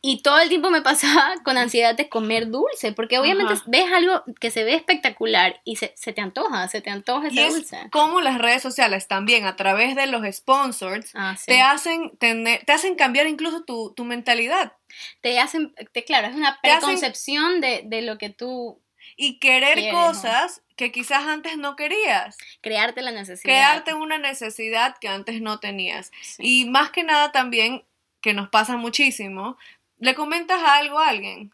Y 0.00 0.22
todo 0.22 0.38
el 0.38 0.48
tiempo 0.48 0.70
me 0.70 0.80
pasaba 0.80 1.34
con 1.44 1.56
ansiedad 1.58 1.96
de 1.96 2.08
comer 2.08 2.48
dulce, 2.50 2.92
porque 2.92 3.18
obviamente 3.18 3.54
Ajá. 3.54 3.64
ves 3.66 3.92
algo 3.92 4.22
que 4.40 4.50
se 4.52 4.62
ve 4.62 4.74
espectacular 4.74 5.60
y 5.64 5.74
se, 5.76 5.92
se 5.96 6.12
te 6.12 6.20
antoja, 6.20 6.68
se 6.68 6.80
te 6.80 6.90
antoja 6.90 7.28
Y 7.30 7.38
ese 7.40 7.46
es 7.48 7.54
dulce. 7.54 7.88
como 7.90 8.20
las 8.20 8.38
redes 8.38 8.62
sociales 8.62 9.08
también, 9.08 9.44
a 9.44 9.56
través 9.56 9.96
de 9.96 10.06
los 10.06 10.22
sponsors, 10.34 11.10
Ah, 11.14 11.34
sí. 11.36 11.46
te, 11.46 11.60
hacen 11.62 12.16
tener, 12.18 12.64
te 12.64 12.72
hacen 12.72 12.94
cambiar 12.94 13.26
incluso 13.26 13.64
tu, 13.64 13.92
tu 13.94 14.04
mentalidad 14.04 14.72
Te 15.20 15.40
hacen, 15.40 15.74
te, 15.92 16.04
claro, 16.04 16.28
es 16.28 16.34
una 16.36 16.50
hacen- 16.50 16.60
preconcepción 16.62 17.60
de, 17.60 17.82
de 17.84 18.02
lo 18.02 18.18
que 18.18 18.30
tú, 18.30 18.80
y 19.16 19.40
querer 19.40 19.74
Quieres, 19.74 19.92
¿no? 19.94 20.06
cosas 20.06 20.62
que 20.76 20.92
quizás 20.92 21.24
antes 21.26 21.56
no 21.56 21.74
querías. 21.74 22.36
crearte 22.60 23.02
la 23.02 23.10
necesidad. 23.10 23.42
Crearte 23.42 23.94
una 23.94 24.16
necesidad 24.18 24.96
que 25.00 25.08
antes 25.08 25.40
no 25.40 25.58
tenías. 25.58 26.12
Sí. 26.22 26.42
Y 26.62 26.64
más 26.70 26.90
que 26.90 27.02
nada 27.02 27.32
también, 27.32 27.84
que 28.20 28.32
nos 28.32 28.48
pasa 28.48 28.76
muchísimo, 28.76 29.56
le 29.98 30.14
comentas 30.14 30.62
algo 30.62 30.98
a 30.98 31.08
alguien. 31.08 31.52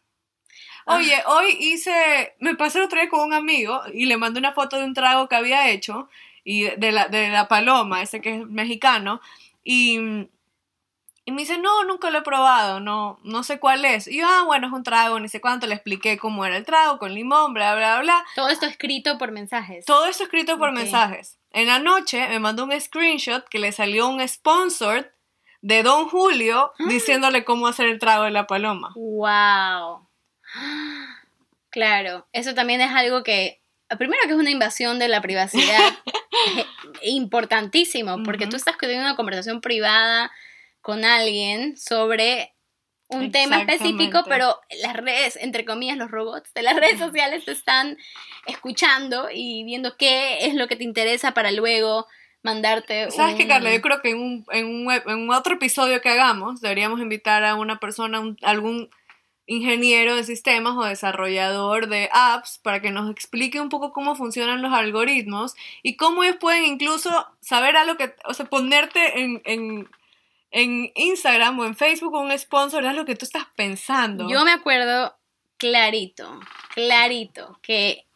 Ah. 0.86 0.96
Oye, 0.96 1.22
hoy 1.26 1.56
hice, 1.60 2.34
me 2.40 2.54
pasé 2.54 2.80
otra 2.80 3.00
vez 3.00 3.10
con 3.10 3.20
un 3.20 3.32
amigo 3.32 3.80
y 3.92 4.06
le 4.06 4.16
mandé 4.16 4.38
una 4.38 4.52
foto 4.52 4.78
de 4.78 4.84
un 4.84 4.94
trago 4.94 5.28
que 5.28 5.36
había 5.36 5.68
hecho 5.70 6.08
y 6.44 6.64
de 6.64 6.92
la, 6.92 7.08
de 7.08 7.30
la 7.30 7.48
paloma, 7.48 8.02
ese 8.02 8.20
que 8.20 8.36
es 8.36 8.46
mexicano, 8.46 9.22
y, 9.64 9.94
y 11.24 11.32
me 11.32 11.40
dice, 11.40 11.56
no, 11.56 11.84
nunca 11.84 12.10
lo 12.10 12.18
he 12.18 12.22
probado, 12.22 12.80
no, 12.80 13.18
no 13.24 13.42
sé 13.44 13.58
cuál 13.58 13.86
es. 13.86 14.06
Y 14.08 14.18
yo, 14.18 14.26
ah, 14.28 14.42
bueno, 14.44 14.66
es 14.66 14.72
un 14.74 14.82
trago, 14.82 15.18
ni 15.20 15.30
sé 15.30 15.40
cuánto, 15.40 15.66
le 15.66 15.74
expliqué 15.74 16.18
cómo 16.18 16.44
era 16.44 16.58
el 16.58 16.66
trago, 16.66 16.98
con 16.98 17.14
limón, 17.14 17.54
bla, 17.54 17.74
bla, 17.74 18.00
bla. 18.02 18.22
Todo 18.34 18.50
esto 18.50 18.66
escrito 18.66 19.16
por 19.16 19.32
mensajes. 19.32 19.86
Todo 19.86 20.04
eso 20.04 20.24
escrito 20.24 20.58
por 20.58 20.68
Ok. 20.68 20.74
mensajes. 20.74 21.38
En 21.50 21.68
la 21.68 21.78
noche 21.78 22.28
me 22.28 22.40
mandó 22.40 22.64
un 22.64 22.78
screenshot 22.78 23.48
que 23.48 23.58
le 23.58 23.72
salió 23.72 24.06
un 24.06 24.26
sponsor 24.28 25.13
de 25.64 25.82
Don 25.82 26.10
Julio 26.10 26.72
Ah. 26.78 26.84
diciéndole 26.88 27.42
cómo 27.42 27.66
hacer 27.66 27.86
el 27.86 27.98
trago 27.98 28.24
de 28.24 28.30
la 28.30 28.46
paloma. 28.46 28.92
Wow. 28.94 30.06
Claro, 31.70 32.26
eso 32.32 32.54
también 32.54 32.82
es 32.82 32.92
algo 32.92 33.22
que, 33.22 33.60
primero 33.98 34.20
que 34.26 34.32
es 34.32 34.38
una 34.38 34.50
invasión 34.50 34.98
de 34.98 35.08
la 35.08 35.22
privacidad 35.22 35.80
eh, 36.58 36.66
importantísimo, 37.02 38.22
porque 38.24 38.46
tú 38.46 38.56
estás 38.56 38.76
teniendo 38.78 39.06
una 39.06 39.16
conversación 39.16 39.62
privada 39.62 40.30
con 40.82 41.06
alguien 41.06 41.78
sobre 41.78 42.52
un 43.08 43.32
tema 43.32 43.60
específico, 43.62 44.22
pero 44.28 44.60
las 44.82 44.94
redes, 44.94 45.36
entre 45.40 45.64
comillas, 45.64 45.96
los 45.96 46.10
robots 46.10 46.52
de 46.52 46.62
las 46.62 46.76
redes 46.76 46.98
sociales 46.98 47.44
te 47.46 47.52
están 47.52 47.96
escuchando 48.46 49.28
y 49.32 49.64
viendo 49.64 49.96
qué 49.96 50.46
es 50.46 50.54
lo 50.54 50.68
que 50.68 50.76
te 50.76 50.84
interesa 50.84 51.32
para 51.32 51.52
luego 51.52 52.06
mandarte. 52.44 53.10
¿Sabes 53.10 53.34
qué, 53.34 53.42
un- 53.42 53.48
Carla? 53.48 53.74
Yo 53.74 53.80
creo 53.82 54.00
que 54.00 54.10
en 54.10 54.18
un, 54.18 54.46
en, 54.52 54.66
un, 54.66 54.92
en 54.92 55.18
un 55.18 55.30
otro 55.32 55.54
episodio 55.54 56.00
que 56.00 56.10
hagamos 56.10 56.60
deberíamos 56.60 57.00
invitar 57.00 57.42
a 57.44 57.56
una 57.56 57.80
persona, 57.80 58.20
un- 58.20 58.36
algún 58.42 58.88
ingeniero 59.46 60.16
de 60.16 60.24
sistemas 60.24 60.74
o 60.76 60.84
desarrollador 60.84 61.88
de 61.88 62.08
apps 62.12 62.58
para 62.62 62.80
que 62.80 62.90
nos 62.90 63.10
explique 63.10 63.60
un 63.60 63.68
poco 63.68 63.92
cómo 63.92 64.14
funcionan 64.14 64.62
los 64.62 64.72
algoritmos 64.72 65.54
y 65.82 65.96
cómo 65.96 66.24
ellos 66.24 66.36
pueden 66.40 66.64
incluso 66.64 67.26
saber 67.40 67.76
algo 67.76 67.96
que, 67.98 68.14
o 68.24 68.32
sea, 68.32 68.46
ponerte 68.46 69.20
en, 69.20 69.42
en, 69.44 69.88
en 70.50 70.90
Instagram 70.94 71.58
o 71.58 71.64
en 71.66 71.76
Facebook 71.76 72.14
un 72.14 72.38
sponsor 72.38 72.84
de 72.84 72.94
lo 72.94 73.04
que 73.04 73.16
tú 73.16 73.26
estás 73.26 73.44
pensando. 73.54 74.28
Yo 74.30 74.44
me 74.46 74.52
acuerdo 74.52 75.14
clarito, 75.58 76.40
clarito, 76.74 77.58
que 77.60 78.06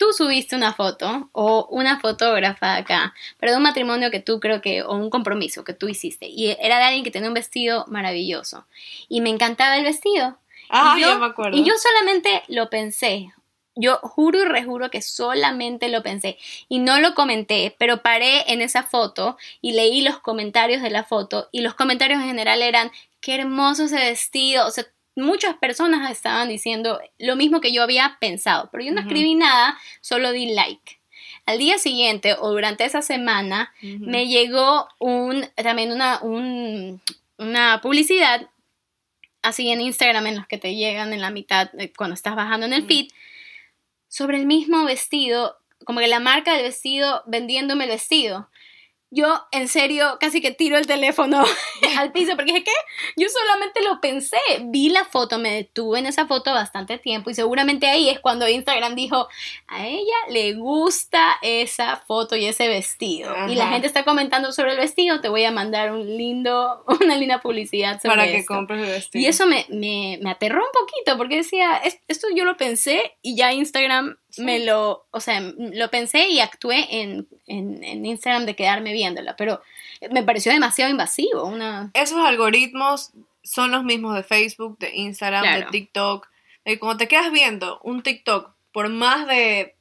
tú 0.00 0.14
subiste 0.14 0.56
una 0.56 0.72
foto 0.72 1.28
o 1.32 1.68
una 1.70 2.00
fotógrafa 2.00 2.76
acá, 2.76 3.14
pero 3.38 3.52
de 3.52 3.58
un 3.58 3.62
matrimonio 3.62 4.10
que 4.10 4.18
tú 4.18 4.40
creo 4.40 4.62
que, 4.62 4.82
o 4.82 4.94
un 4.94 5.10
compromiso 5.10 5.62
que 5.62 5.74
tú 5.74 5.88
hiciste, 5.88 6.26
y 6.26 6.56
era 6.58 6.78
de 6.78 6.84
alguien 6.84 7.04
que 7.04 7.10
tenía 7.10 7.28
un 7.28 7.34
vestido 7.34 7.84
maravilloso, 7.86 8.66
y 9.10 9.20
me 9.20 9.28
encantaba 9.28 9.76
el 9.76 9.84
vestido. 9.84 10.38
ah, 10.70 10.96
yo, 10.98 11.06
ya 11.06 11.18
me 11.18 11.26
acuerdo. 11.26 11.54
Y 11.54 11.64
yo 11.64 11.74
solamente 11.76 12.42
lo 12.48 12.70
pensé. 12.70 13.30
Yo 13.76 13.98
juro 13.98 14.40
y 14.40 14.44
rejuro 14.44 14.90
que 14.90 15.02
solamente 15.02 15.88
lo 15.88 16.02
pensé 16.02 16.38
y 16.68 16.78
no 16.78 16.98
lo 16.98 17.14
comenté, 17.14 17.76
pero 17.78 18.02
paré 18.02 18.50
en 18.52 18.62
esa 18.62 18.82
foto 18.82 19.36
y 19.60 19.72
leí 19.72 20.00
los 20.00 20.18
comentarios 20.18 20.82
de 20.82 20.90
la 20.90 21.04
foto 21.04 21.48
y 21.52 21.60
los 21.60 21.74
comentarios 21.74 22.20
en 22.20 22.26
general 22.26 22.62
eran 22.62 22.90
qué 23.20 23.36
hermoso 23.36 23.84
ese 23.84 23.96
vestido, 23.96 24.66
o 24.66 24.70
sea, 24.70 24.86
muchas 25.16 25.56
personas 25.56 26.10
estaban 26.10 26.48
diciendo 26.48 27.00
lo 27.18 27.36
mismo 27.36 27.60
que 27.60 27.72
yo 27.72 27.82
había 27.82 28.16
pensado, 28.20 28.68
pero 28.70 28.84
yo 28.84 28.92
no 28.92 29.00
escribí 29.00 29.34
nada, 29.34 29.78
solo 30.00 30.32
di 30.32 30.54
like. 30.54 31.00
al 31.46 31.58
día 31.58 31.78
siguiente 31.78 32.34
o 32.38 32.50
durante 32.50 32.84
esa 32.84 33.02
semana 33.02 33.72
me 33.82 34.28
llegó 34.28 34.88
un, 34.98 35.46
también 35.56 35.92
una, 35.92 36.20
un, 36.22 37.00
una 37.38 37.80
publicidad 37.80 38.48
así 39.42 39.70
en 39.70 39.80
Instagram 39.80 40.26
en 40.26 40.36
los 40.36 40.46
que 40.46 40.58
te 40.58 40.74
llegan 40.74 41.12
en 41.12 41.20
la 41.20 41.30
mitad 41.30 41.70
cuando 41.96 42.14
estás 42.14 42.36
bajando 42.36 42.66
en 42.66 42.72
el 42.72 42.86
feed 42.86 43.08
sobre 44.08 44.38
el 44.38 44.46
mismo 44.46 44.84
vestido, 44.84 45.56
como 45.84 46.00
que 46.00 46.08
la 46.08 46.20
marca 46.20 46.54
del 46.54 46.64
vestido 46.64 47.22
vendiéndome 47.26 47.84
el 47.84 47.90
vestido 47.90 48.50
yo 49.10 49.44
en 49.50 49.68
serio 49.68 50.18
casi 50.20 50.40
que 50.40 50.52
tiro 50.52 50.76
el 50.78 50.86
teléfono 50.86 51.42
al 51.98 52.12
piso 52.12 52.36
porque 52.36 52.52
dije, 52.52 52.64
¿qué? 52.64 52.72
Yo 53.16 53.28
solamente 53.28 53.82
lo 53.82 54.00
pensé, 54.00 54.38
vi 54.64 54.88
la 54.88 55.04
foto, 55.04 55.38
me 55.38 55.52
detuve 55.52 55.98
en 55.98 56.06
esa 56.06 56.26
foto 56.26 56.52
bastante 56.52 56.98
tiempo 56.98 57.30
y 57.30 57.34
seguramente 57.34 57.88
ahí 57.88 58.08
es 58.08 58.20
cuando 58.20 58.48
Instagram 58.48 58.94
dijo, 58.94 59.28
a 59.66 59.86
ella 59.86 60.16
le 60.28 60.54
gusta 60.54 61.38
esa 61.42 61.96
foto 61.96 62.36
y 62.36 62.46
ese 62.46 62.68
vestido. 62.68 63.34
Y 63.48 63.56
la 63.56 63.68
gente 63.68 63.86
está 63.86 64.04
comentando 64.04 64.52
sobre 64.52 64.72
el 64.72 64.78
vestido, 64.78 65.20
te 65.20 65.28
voy 65.28 65.44
a 65.44 65.50
mandar 65.50 65.92
un 65.92 66.06
lindo, 66.16 66.84
una 67.00 67.16
linda 67.16 67.40
publicidad 67.40 68.00
sobre 68.00 68.16
Para 68.16 68.30
que 68.30 68.44
compres 68.44 68.82
el 68.82 68.90
vestido. 68.90 69.22
Y 69.22 69.26
eso 69.26 69.46
me, 69.46 69.66
me, 69.70 70.18
me 70.22 70.30
aterró 70.30 70.60
un 70.60 70.72
poquito 70.72 71.16
porque 71.16 71.36
decía, 71.36 71.80
esto 72.06 72.28
yo 72.34 72.44
lo 72.44 72.56
pensé 72.56 73.16
y 73.22 73.36
ya 73.36 73.52
Instagram 73.52 74.18
me 74.38 74.64
lo, 74.64 75.06
o 75.10 75.20
sea, 75.20 75.40
lo 75.40 75.90
pensé 75.90 76.28
y 76.28 76.40
actué 76.40 76.86
en, 77.02 77.28
en, 77.46 78.04
Instagram 78.06 78.46
de 78.46 78.56
quedarme 78.56 78.92
viéndola, 78.92 79.36
pero 79.36 79.60
me 80.10 80.22
pareció 80.22 80.52
demasiado 80.52 80.90
invasivo. 80.90 81.44
Una... 81.44 81.90
Esos 81.94 82.18
algoritmos 82.18 83.10
son 83.42 83.70
los 83.70 83.84
mismos 83.84 84.14
de 84.14 84.22
Facebook, 84.22 84.78
de 84.78 84.94
Instagram, 84.94 85.44
de 85.44 85.66
TikTok. 85.70 86.28
Y 86.64 86.76
cuando 86.76 86.98
te 86.98 87.08
quedas 87.08 87.32
viendo 87.32 87.80
un 87.82 88.02
TikTok 88.02 88.52
por 88.72 88.88
más 88.88 89.26
de, 89.26 89.74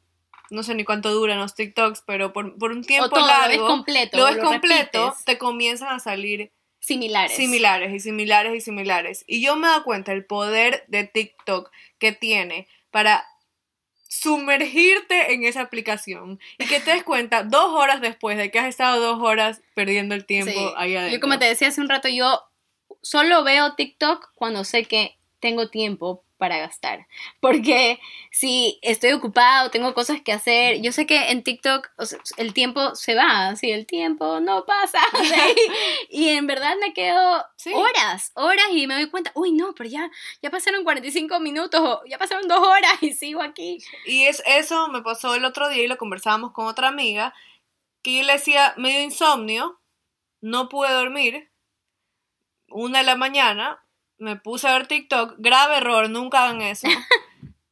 no 0.49 0.63
sé 0.63 0.75
ni 0.75 0.83
cuánto 0.83 1.11
duran 1.11 1.39
los 1.39 1.55
TikToks, 1.55 2.03
pero 2.05 2.33
por, 2.33 2.45
un 2.45 2.83
tiempo 2.83 3.15
largo, 3.17 3.43
lo 3.43 3.47
ves 3.47 3.59
completo, 3.59 4.17
lo 4.17 4.25
ves 4.25 4.37
completo 4.37 5.15
te 5.25 5.37
comienzan 5.37 5.89
a 5.89 5.99
salir 5.99 6.51
similares. 6.79 7.35
Similares 7.35 7.93
y 7.93 7.99
similares 7.99 8.55
y 8.55 8.61
similares. 8.61 9.23
Y 9.27 9.41
yo 9.41 9.55
me 9.55 9.67
he 9.67 9.69
dado 9.69 9.83
cuenta 9.83 10.11
el 10.11 10.25
poder 10.25 10.85
de 10.87 11.03
TikTok 11.05 11.69
que 11.99 12.13
tiene 12.13 12.67
para 12.91 13.25
sumergirte 14.09 15.33
en 15.33 15.43
esa 15.43 15.61
aplicación 15.61 16.39
y 16.57 16.65
que 16.65 16.79
te 16.79 16.91
des 16.91 17.03
cuenta 17.03 17.43
dos 17.43 17.71
horas 17.73 18.01
después 18.01 18.37
de 18.37 18.49
que 18.49 18.59
has 18.59 18.67
estado 18.67 18.99
dos 18.99 19.21
horas 19.21 19.61
perdiendo 19.75 20.15
el 20.15 20.25
tiempo 20.25 20.73
ahí 20.75 20.95
adentro. 20.95 21.15
Yo 21.15 21.21
como 21.21 21.37
te 21.37 21.45
decía 21.45 21.67
hace 21.67 21.79
un 21.79 21.89
rato, 21.89 22.09
yo 22.09 22.41
solo 23.03 23.43
veo 23.43 23.75
TikTok 23.75 24.31
cuando 24.33 24.63
sé 24.63 24.85
que 24.85 25.17
tengo 25.39 25.69
tiempo 25.69 26.23
para 26.39 26.57
gastar. 26.57 27.05
Porque 27.39 27.99
si 28.31 28.79
estoy 28.81 29.11
ocupado, 29.11 29.69
tengo 29.69 29.93
cosas 29.93 30.21
que 30.21 30.31
hacer, 30.31 30.81
yo 30.81 30.91
sé 30.91 31.05
que 31.05 31.29
en 31.29 31.43
TikTok 31.43 31.91
el 32.37 32.53
tiempo 32.53 32.95
se 32.95 33.13
va, 33.13 33.55
si 33.55 33.69
el 33.69 33.85
tiempo 33.85 34.39
no 34.39 34.65
pasa. 34.65 34.99
y 36.09 36.29
en 36.29 36.47
verdad 36.47 36.73
me 36.81 36.93
quedo 36.93 37.45
horas, 37.75 38.31
horas 38.33 38.67
y 38.71 38.87
me 38.87 38.95
doy 38.95 39.09
cuenta, 39.09 39.31
uy, 39.35 39.51
no, 39.51 39.75
pero 39.75 39.89
ya, 39.89 40.09
ya 40.41 40.49
pasaron 40.49 40.83
45 40.83 41.39
minutos, 41.39 41.99
ya 42.07 42.17
pasaron 42.17 42.47
dos 42.47 42.59
horas 42.59 42.93
y 43.01 43.13
sigo 43.13 43.41
aquí. 43.41 43.77
Y 44.05 44.23
es, 44.23 44.41
eso 44.47 44.87
me 44.87 45.03
pasó 45.03 45.35
el 45.35 45.45
otro 45.45 45.69
día 45.69 45.83
y 45.83 45.87
lo 45.87 45.97
conversábamos 45.97 46.53
con 46.53 46.65
otra 46.65 46.87
amiga, 46.87 47.35
que 48.01 48.17
yo 48.17 48.23
le 48.23 48.33
decía, 48.33 48.73
medio 48.77 49.03
insomnio, 49.03 49.81
no 50.39 50.69
pude 50.69 50.91
dormir, 50.91 51.51
una 52.69 52.99
de 52.99 53.05
la 53.05 53.15
mañana, 53.15 53.83
me 54.19 54.35
puse 54.35 54.67
a 54.67 54.73
ver 54.73 54.87
TikTok, 54.87 55.35
grave 55.37 55.77
error, 55.77 56.09
nunca 56.09 56.43
hagan 56.43 56.61
eso. 56.61 56.87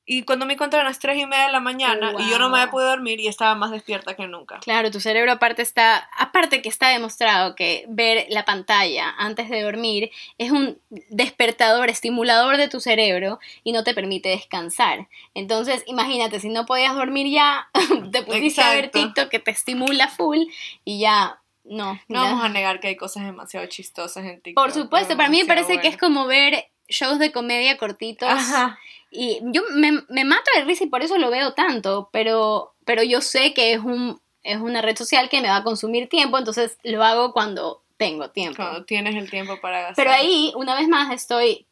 Y 0.10 0.24
cuando 0.24 0.46
me 0.46 0.54
encontré 0.54 0.80
a 0.80 0.86
las 0.86 1.00
3 1.00 1.18
y 1.18 1.26
media 1.26 1.48
de 1.48 1.52
la 1.52 1.60
mañana 1.60 2.14
y 2.18 2.30
yo 2.30 2.40
no 2.40 2.50
me 2.50 2.60
había 2.60 2.72
podido 2.72 2.92
dormir 2.92 3.20
y 3.20 3.28
estaba 3.28 3.56
más 3.56 3.72
despierta 3.72 4.16
que 4.16 4.26
nunca. 4.26 4.58
Claro, 4.60 4.90
tu 4.90 5.02
cerebro 5.02 5.34
aparte 5.34 5.62
está, 5.62 6.10
aparte 6.18 6.62
que 6.62 6.70
está 6.70 6.88
demostrado 6.88 7.56
que 7.56 7.84
ver 7.90 8.26
la 8.30 8.46
pantalla 8.46 9.14
antes 9.18 9.50
de 9.50 9.62
dormir 9.62 10.10
es 10.38 10.52
un 10.52 10.80
despertador, 11.10 11.90
estimulador 11.90 12.56
de 12.56 12.70
tu 12.70 12.80
cerebro 12.80 13.40
y 13.66 13.74
no 13.74 13.84
te 13.84 13.94
permite 13.94 14.30
descansar. 14.30 15.10
Entonces, 15.34 15.84
imagínate, 15.88 16.40
si 16.40 16.48
no 16.48 16.66
podías 16.66 16.96
dormir 16.96 17.28
ya, 17.30 17.68
te 18.14 18.24
pusiste 18.24 18.62
a 18.62 18.72
ver 18.72 18.90
TikTok 18.92 19.28
que 19.28 19.40
te 19.40 19.52
estimula 19.52 20.08
full 20.08 20.40
y 20.86 21.00
ya 21.00 21.42
no. 21.70 22.00
No 22.08 22.22
vamos 22.22 22.44
a 22.44 22.50
negar 22.50 22.80
que 22.80 22.88
hay 22.88 22.96
cosas 22.96 23.26
demasiado 23.26 23.66
chistosas 23.68 24.26
en 24.26 24.42
TikTok. 24.42 24.64
Por 24.64 24.74
supuesto, 24.74 25.16
para 25.18 25.30
mí 25.30 25.40
me 25.42 25.46
parece 25.46 25.80
que 25.80 25.88
es 25.88 25.98
como 25.98 26.26
ver 26.28 26.66
shows 26.88 27.20
de 27.20 27.32
comedia 27.32 27.78
cortitos. 27.78 28.30
Ajá. 28.30 28.80
Y 29.10 29.40
yo 29.54 29.64
me, 29.74 30.04
me, 30.10 30.26
mato 30.26 30.50
de 30.56 30.66
risa 30.66 30.84
y 30.84 30.88
por 30.88 31.02
eso 31.02 31.18
lo 31.18 31.30
veo 31.30 31.54
tanto, 31.54 32.10
pero, 32.12 32.74
pero 32.86 33.04
yo 33.04 33.22
sé 33.22 33.54
que 33.54 33.74
es, 33.74 33.80
un, 33.80 34.20
es 34.44 34.58
una 34.58 34.82
red 34.82 34.98
social 34.98 35.30
que 35.30 35.42
me 35.42 35.48
va 35.48 35.58
a 35.58 35.64
consumir 35.64 36.10
tiempo, 36.10 36.38
entonces 36.38 36.78
lo 36.84 37.04
hago 37.04 37.32
cuando 37.32 37.84
tengo 37.96 38.30
tiempo. 38.32 38.58
Cuando 38.58 38.86
tienes 38.86 39.16
el 39.16 39.30
tiempo 39.30 39.60
para 39.62 39.82
gastar. 39.82 39.96
Pero 39.96 40.12
ahí, 40.12 40.52
una 40.56 40.76
vez 40.76 40.88
más, 40.88 41.14
estoy 41.14 41.68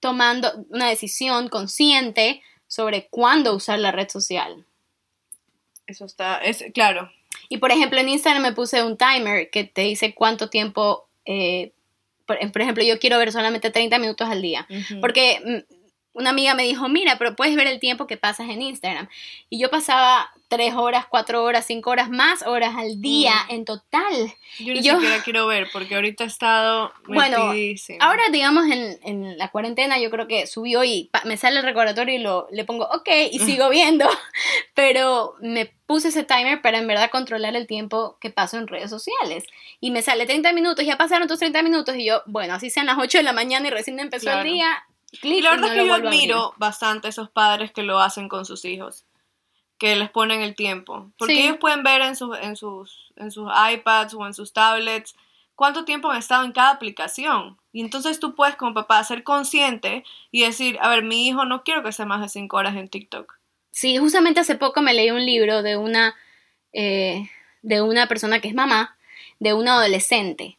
tomando 0.00 0.50
una 0.70 0.88
decisión 0.88 1.48
consciente 1.48 2.42
sobre 2.66 3.08
cuándo 3.08 3.54
usar 3.54 3.78
la 3.78 3.92
red 3.92 4.08
social. 4.08 4.64
Eso 5.86 6.04
está, 6.04 6.38
es 6.38 6.64
claro, 6.74 7.10
y 7.48 7.58
por 7.58 7.70
ejemplo, 7.72 7.98
en 7.98 8.08
Instagram 8.08 8.42
me 8.42 8.52
puse 8.52 8.82
un 8.82 8.96
timer 8.96 9.50
que 9.50 9.64
te 9.64 9.82
dice 9.82 10.14
cuánto 10.14 10.50
tiempo, 10.50 11.08
eh, 11.24 11.72
por, 12.26 12.60
ejemplo, 12.60 12.84
yo 12.84 12.98
quiero 12.98 13.18
ver 13.18 13.32
solamente 13.32 13.70
30 13.70 13.98
minutos 13.98 14.28
al 14.28 14.42
día. 14.42 14.66
Porque 15.00 15.40
mm, 15.44 15.74
una 16.18 16.30
amiga 16.30 16.54
me 16.54 16.64
dijo, 16.64 16.88
mira, 16.88 17.16
pero 17.16 17.36
puedes 17.36 17.54
ver 17.54 17.68
el 17.68 17.78
tiempo 17.78 18.06
que 18.06 18.16
pasas 18.16 18.50
en 18.50 18.60
Instagram. 18.60 19.08
Y 19.48 19.60
yo 19.60 19.70
pasaba 19.70 20.30
tres 20.48 20.74
horas, 20.74 21.06
cuatro 21.06 21.44
horas, 21.44 21.66
cinco 21.66 21.90
horas, 21.90 22.10
más 22.10 22.42
horas 22.42 22.74
al 22.76 23.00
día 23.00 23.34
mm. 23.48 23.54
en 23.54 23.64
total. 23.64 24.34
Yo 24.58 24.72
ni 24.74 24.82
siquiera 24.82 25.22
quiero 25.22 25.46
ver 25.46 25.68
porque 25.72 25.94
ahorita 25.94 26.24
he 26.24 26.26
estado 26.26 26.92
Bueno, 27.06 27.52
ahora 28.00 28.22
digamos 28.32 28.66
en, 28.66 28.98
en, 29.04 29.38
la 29.38 29.48
cuarentena 29.48 29.98
yo 29.98 30.10
creo 30.10 30.26
que 30.26 30.46
subió 30.46 30.82
y 30.84 31.10
me 31.24 31.36
sale 31.36 31.58
el 31.58 31.64
recordatorio 31.64 32.14
y 32.14 32.18
lo, 32.18 32.48
le 32.50 32.64
pongo 32.64 32.84
ok 32.86 33.08
y 33.30 33.38
sigo 33.40 33.68
viendo. 33.68 34.08
Pero 34.74 35.34
me 35.40 35.66
puse 35.86 36.08
ese 36.08 36.24
timer 36.24 36.60
para 36.62 36.78
en 36.78 36.86
verdad 36.86 37.10
controlar 37.10 37.56
el 37.56 37.66
tiempo 37.66 38.16
que 38.20 38.30
paso 38.30 38.58
en 38.58 38.66
redes 38.66 38.90
sociales. 38.90 39.44
Y 39.80 39.90
me 39.90 40.02
sale 40.02 40.26
30 40.26 40.52
minutos, 40.52 40.84
ya 40.84 40.96
pasaron 40.96 41.24
otros 41.24 41.38
30 41.38 41.62
minutos 41.62 41.96
y 41.96 42.04
yo, 42.04 42.22
bueno, 42.26 42.54
así 42.54 42.70
sean 42.70 42.86
las 42.86 42.98
8 42.98 43.18
de 43.18 43.24
la 43.24 43.32
mañana 43.32 43.68
y 43.68 43.70
recién 43.70 44.00
empezó 44.00 44.30
el 44.30 44.44
día, 44.44 44.84
y 45.10 45.40
la 45.40 45.50
verdad 45.50 45.70
es 45.70 45.80
que 45.80 45.86
yo 45.86 45.94
admiro 45.94 46.54
bastante 46.56 47.06
a 47.06 47.10
esos 47.10 47.30
padres 47.30 47.72
que 47.72 47.82
lo 47.82 48.00
hacen 48.00 48.28
con 48.28 48.44
sus 48.44 48.64
hijos, 48.64 49.04
que 49.78 49.96
les 49.96 50.10
ponen 50.10 50.42
el 50.42 50.54
tiempo. 50.54 51.10
Porque 51.18 51.44
ellos 51.44 51.58
pueden 51.58 51.82
ver 51.82 52.02
en 52.02 52.16
sus, 52.16 52.36
en, 52.38 52.56
sus, 52.56 53.12
en 53.16 53.30
sus 53.30 53.48
iPads 53.72 54.14
o 54.14 54.26
en 54.26 54.34
sus 54.34 54.52
tablets 54.52 55.14
cuánto 55.58 55.84
tiempo 55.84 56.08
han 56.08 56.18
estado 56.18 56.44
en 56.44 56.52
cada 56.52 56.70
aplicación. 56.70 57.58
Y 57.72 57.80
entonces 57.80 58.20
tú 58.20 58.36
puedes 58.36 58.54
como 58.54 58.74
papá 58.74 59.02
ser 59.02 59.24
consciente 59.24 60.04
y 60.30 60.42
decir, 60.42 60.78
a 60.80 60.88
ver, 60.88 61.02
mi 61.02 61.26
hijo 61.26 61.44
no 61.46 61.64
quiero 61.64 61.82
que 61.82 61.88
esté 61.88 62.04
más 62.04 62.20
de 62.20 62.28
5 62.28 62.56
horas 62.56 62.76
en 62.76 62.88
TikTok. 62.88 63.38
Sí, 63.72 63.96
justamente 63.96 64.38
hace 64.38 64.54
poco 64.54 64.82
me 64.82 64.94
leí 64.94 65.10
un 65.10 65.26
libro 65.26 65.62
de 65.62 65.76
una, 65.76 66.14
eh, 66.72 67.28
de 67.62 67.82
una 67.82 68.06
persona 68.06 68.40
que 68.40 68.46
es 68.46 68.54
mamá, 68.54 68.96
de 69.40 69.52
un 69.52 69.66
adolescente. 69.66 70.58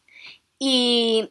Y 0.58 1.30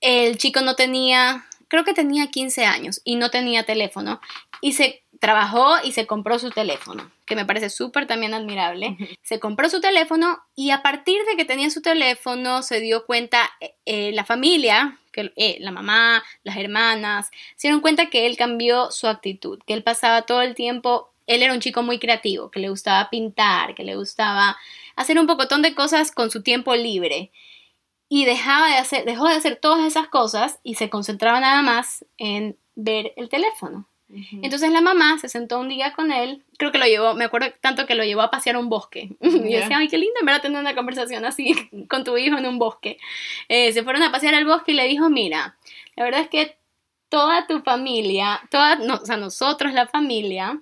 el 0.00 0.38
chico 0.38 0.62
no 0.62 0.74
tenía 0.74 1.44
creo 1.70 1.84
que 1.84 1.94
tenía 1.94 2.26
15 2.26 2.66
años 2.66 3.00
y 3.04 3.16
no 3.16 3.30
tenía 3.30 3.64
teléfono 3.64 4.20
y 4.60 4.72
se 4.72 5.02
trabajó 5.20 5.76
y 5.84 5.92
se 5.92 6.06
compró 6.06 6.38
su 6.38 6.50
teléfono, 6.50 7.10
que 7.26 7.36
me 7.36 7.44
parece 7.44 7.70
súper 7.70 8.06
también 8.06 8.34
admirable. 8.34 8.96
Se 9.22 9.38
compró 9.38 9.70
su 9.70 9.80
teléfono 9.80 10.40
y 10.56 10.70
a 10.70 10.82
partir 10.82 11.18
de 11.30 11.36
que 11.36 11.44
tenía 11.44 11.70
su 11.70 11.80
teléfono 11.80 12.62
se 12.62 12.80
dio 12.80 13.06
cuenta 13.06 13.50
eh, 13.60 13.74
eh, 13.86 14.12
la 14.12 14.24
familia, 14.24 14.98
que, 15.12 15.32
eh, 15.36 15.58
la 15.60 15.70
mamá, 15.70 16.22
las 16.42 16.56
hermanas, 16.56 17.30
se 17.56 17.68
dieron 17.68 17.80
cuenta 17.80 18.10
que 18.10 18.26
él 18.26 18.36
cambió 18.36 18.90
su 18.90 19.06
actitud, 19.06 19.60
que 19.66 19.74
él 19.74 19.84
pasaba 19.84 20.22
todo 20.22 20.42
el 20.42 20.54
tiempo, 20.54 21.12
él 21.26 21.42
era 21.42 21.52
un 21.52 21.60
chico 21.60 21.82
muy 21.82 22.00
creativo, 22.00 22.50
que 22.50 22.58
le 22.58 22.68
gustaba 22.68 23.10
pintar, 23.10 23.76
que 23.76 23.84
le 23.84 23.94
gustaba 23.94 24.56
hacer 24.96 25.18
un 25.18 25.28
pocotón 25.28 25.62
de 25.62 25.74
cosas 25.74 26.10
con 26.10 26.30
su 26.30 26.42
tiempo 26.42 26.74
libre 26.74 27.30
y 28.12 28.24
dejaba 28.24 28.66
de 28.66 28.74
hacer, 28.74 29.04
dejó 29.04 29.28
de 29.28 29.34
hacer 29.34 29.56
todas 29.56 29.86
esas 29.86 30.08
cosas 30.08 30.58
y 30.64 30.74
se 30.74 30.90
concentraba 30.90 31.38
nada 31.38 31.62
más 31.62 32.04
en 32.18 32.58
ver 32.74 33.12
el 33.16 33.28
teléfono. 33.30 33.86
Entonces 34.42 34.72
la 34.72 34.80
mamá 34.80 35.18
se 35.18 35.28
sentó 35.28 35.60
un 35.60 35.68
día 35.68 35.92
con 35.92 36.10
él, 36.10 36.44
creo 36.58 36.72
que 36.72 36.78
lo 36.78 36.86
llevó, 36.86 37.14
me 37.14 37.26
acuerdo 37.26 37.46
tanto 37.60 37.86
que 37.86 37.94
lo 37.94 38.02
llevó 38.02 38.22
a 38.22 38.30
pasear 38.32 38.56
a 38.56 38.58
un 38.58 38.68
bosque. 38.68 39.10
Y 39.20 39.54
decía, 39.54 39.78
ay, 39.78 39.86
qué 39.86 39.98
lindo 39.98 40.18
en 40.18 40.26
verdad 40.26 40.42
tener 40.42 40.60
una 40.60 40.74
conversación 40.74 41.24
así 41.24 41.54
con 41.88 42.02
tu 42.02 42.18
hijo 42.18 42.36
en 42.36 42.46
un 42.46 42.58
bosque. 42.58 42.98
Eh, 43.48 43.72
se 43.72 43.84
fueron 43.84 44.02
a 44.02 44.10
pasear 44.10 44.34
al 44.34 44.44
bosque 44.44 44.72
y 44.72 44.74
le 44.74 44.88
dijo, 44.88 45.08
mira, 45.08 45.56
la 45.94 46.02
verdad 46.02 46.22
es 46.22 46.28
que 46.28 46.58
toda 47.08 47.46
tu 47.46 47.60
familia, 47.62 48.40
toda, 48.50 48.76
o 49.00 49.06
sea, 49.06 49.16
nosotros 49.16 49.72
la 49.72 49.86
familia, 49.86 50.60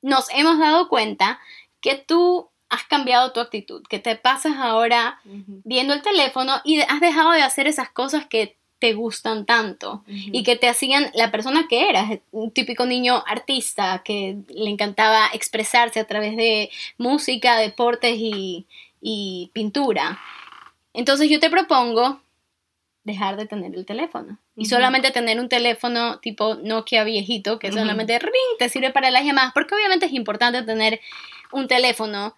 nos 0.00 0.28
hemos 0.34 0.58
dado 0.58 0.88
cuenta 0.88 1.38
que 1.80 1.94
tú 1.94 2.50
has 2.72 2.84
cambiado 2.84 3.32
tu 3.32 3.40
actitud, 3.40 3.82
que 3.86 3.98
te 3.98 4.16
pasas 4.16 4.56
ahora 4.56 5.20
viendo 5.24 5.92
el 5.92 6.00
teléfono 6.00 6.54
y 6.64 6.80
has 6.80 7.00
dejado 7.00 7.32
de 7.32 7.42
hacer 7.42 7.66
esas 7.66 7.90
cosas 7.90 8.26
que 8.26 8.56
te 8.78 8.94
gustan 8.94 9.44
tanto 9.44 10.02
y 10.08 10.42
que 10.42 10.56
te 10.56 10.68
hacían 10.68 11.10
la 11.14 11.30
persona 11.30 11.66
que 11.68 11.88
eras, 11.88 12.18
un 12.32 12.50
típico 12.50 12.86
niño 12.86 13.22
artista 13.26 14.02
que 14.04 14.38
le 14.48 14.70
encantaba 14.70 15.28
expresarse 15.34 16.00
a 16.00 16.06
través 16.06 16.34
de 16.34 16.70
música, 16.96 17.58
deportes 17.58 18.16
y, 18.16 18.66
y 19.02 19.50
pintura. 19.52 20.18
Entonces 20.94 21.28
yo 21.28 21.38
te 21.40 21.50
propongo 21.50 22.22
dejar 23.04 23.36
de 23.36 23.46
tener 23.46 23.74
el 23.74 23.84
teléfono 23.84 24.38
y 24.56 24.64
solamente 24.64 25.10
tener 25.10 25.38
un 25.38 25.48
teléfono 25.48 26.20
tipo 26.20 26.54
Nokia 26.54 27.04
viejito 27.04 27.58
que 27.58 27.70
solamente 27.70 28.18
ring 28.18 28.58
te 28.58 28.70
sirve 28.70 28.90
para 28.90 29.10
las 29.10 29.24
llamadas, 29.24 29.52
porque 29.52 29.74
obviamente 29.74 30.06
es 30.06 30.12
importante 30.12 30.62
tener 30.62 31.00
un 31.52 31.68
teléfono 31.68 32.34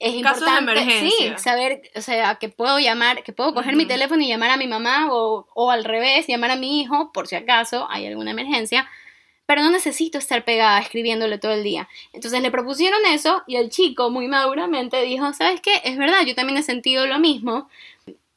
es 0.00 0.14
importante 0.14 0.80
sí, 0.98 1.12
saber, 1.36 1.82
o 1.94 2.00
sea, 2.00 2.36
que 2.36 2.48
puedo 2.48 2.78
llamar, 2.78 3.22
que 3.22 3.34
puedo 3.34 3.52
coger 3.52 3.76
mi 3.76 3.84
teléfono 3.84 4.22
y 4.22 4.28
llamar 4.28 4.50
a 4.50 4.56
mi 4.56 4.66
mamá 4.66 5.08
o, 5.12 5.46
o, 5.54 5.70
al 5.70 5.84
revés, 5.84 6.26
llamar 6.26 6.50
a 6.50 6.56
mi 6.56 6.80
hijo 6.80 7.12
por 7.12 7.28
si 7.28 7.36
acaso 7.36 7.86
hay 7.90 8.06
alguna 8.06 8.30
emergencia, 8.30 8.88
pero 9.44 9.62
no 9.62 9.70
necesito 9.70 10.16
estar 10.16 10.42
pegada 10.44 10.78
escribiéndole 10.80 11.36
todo 11.36 11.52
el 11.52 11.62
día. 11.62 11.86
Entonces 12.14 12.40
le 12.40 12.50
propusieron 12.50 13.04
eso 13.06 13.42
y 13.46 13.56
el 13.56 13.68
chico 13.68 14.08
muy 14.08 14.26
maduramente 14.26 15.02
dijo, 15.02 15.34
¿sabes 15.34 15.60
qué? 15.60 15.82
Es 15.84 15.98
verdad, 15.98 16.24
yo 16.24 16.34
también 16.34 16.56
he 16.56 16.62
sentido 16.62 17.06
lo 17.06 17.18
mismo, 17.18 17.68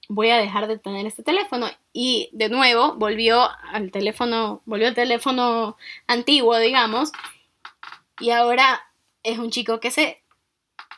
voy 0.10 0.32
a 0.32 0.38
dejar 0.38 0.68
de 0.68 0.78
tener 0.78 1.06
este 1.06 1.24
teléfono. 1.24 1.70
Y 1.94 2.30
de 2.34 2.50
nuevo 2.50 2.96
volvió 2.96 3.48
al 3.72 3.90
teléfono, 3.92 4.62
volvió 4.66 4.88
al 4.90 4.96
teléfono 4.96 5.78
antiguo, 6.08 6.58
digamos, 6.58 7.14
y 8.20 8.32
ahora 8.32 8.82
es 9.24 9.38
un 9.40 9.50
chico 9.50 9.80
que 9.80 9.92
se, 9.92 10.23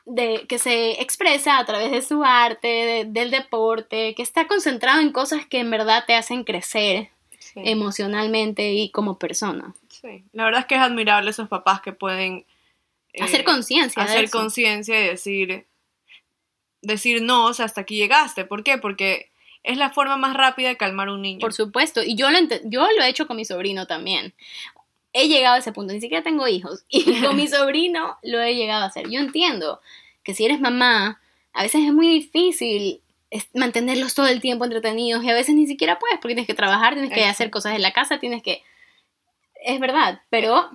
de, 0.05 0.45
que 0.47 0.59
se 0.59 1.01
expresa 1.01 1.57
a 1.57 1.65
través 1.65 1.91
de 1.91 2.01
su 2.01 2.23
arte, 2.23 3.05
del 3.07 3.31
deporte, 3.31 4.13
que 4.15 4.21
está 4.21 4.47
concentrado 4.47 5.01
en 5.01 5.11
cosas 5.11 5.45
que 5.45 5.59
en 5.59 5.71
verdad 5.71 6.03
te 6.05 6.15
hacen 6.15 6.43
crecer 6.43 7.09
emocionalmente 7.55 8.73
y 8.73 8.89
como 8.89 9.17
persona. 9.17 9.73
Sí, 9.89 10.23
la 10.33 10.45
verdad 10.45 10.61
es 10.61 10.65
que 10.67 10.75
es 10.75 10.81
admirable 10.81 11.29
esos 11.31 11.47
papás 11.47 11.81
que 11.81 11.93
pueden... 11.93 12.45
hacer 13.19 13.41
eh, 13.41 13.43
conciencia. 13.43 14.03
Hacer 14.03 14.29
conciencia 14.29 14.99
y 14.99 15.07
decir, 15.07 15.65
decir 16.81 17.21
no, 17.21 17.45
o 17.45 17.53
sea, 17.53 17.65
hasta 17.65 17.81
aquí 17.81 17.95
llegaste. 17.95 18.45
¿Por 18.45 18.63
qué? 18.63 18.77
Porque 18.77 19.31
es 19.63 19.77
la 19.77 19.89
forma 19.89 20.17
más 20.17 20.35
rápida 20.35 20.69
de 20.69 20.77
calmar 20.77 21.07
a 21.07 21.13
un 21.13 21.21
niño. 21.21 21.39
Por 21.39 21.53
supuesto, 21.53 22.03
y 22.03 22.15
yo 22.15 22.29
lo, 22.29 22.39
yo 22.65 22.87
lo 22.91 23.03
he 23.03 23.09
hecho 23.09 23.25
con 23.25 23.37
mi 23.37 23.45
sobrino 23.45 23.87
también. 23.87 24.33
He 25.17 25.29
llegado 25.29 25.55
a 25.55 25.59
ese 25.59 25.71
punto, 25.71 25.93
ni 25.93 26.01
siquiera 26.01 26.25
tengo 26.25 26.45
hijos, 26.45 26.83
y 26.89 27.21
con 27.23 27.37
mi 27.37 27.47
sobrino 27.47 28.17
lo 28.21 28.41
he 28.41 28.53
llegado 28.53 28.83
a 28.83 28.87
hacer. 28.87 29.09
Yo 29.09 29.21
entiendo 29.21 29.79
que 30.23 30.33
si 30.33 30.43
eres 30.43 30.59
mamá, 30.59 31.21
a 31.53 31.63
veces 31.63 31.85
es 31.85 31.93
muy 31.93 32.09
difícil 32.09 32.99
mantenerlos 33.53 34.13
todo 34.13 34.27
el 34.27 34.41
tiempo 34.41 34.65
entretenidos 34.65 35.23
y 35.23 35.29
a 35.29 35.33
veces 35.33 35.55
ni 35.55 35.67
siquiera 35.67 35.99
puedes 35.99 36.17
porque 36.19 36.35
tienes 36.35 36.47
que 36.47 36.53
trabajar, 36.53 36.95
tienes 36.95 37.13
que 37.13 37.23
hacer 37.23 37.49
cosas 37.49 37.75
en 37.75 37.81
la 37.81 37.93
casa, 37.93 38.19
tienes 38.19 38.43
que... 38.43 38.61
Es 39.63 39.79
verdad, 39.79 40.21
pero... 40.29 40.69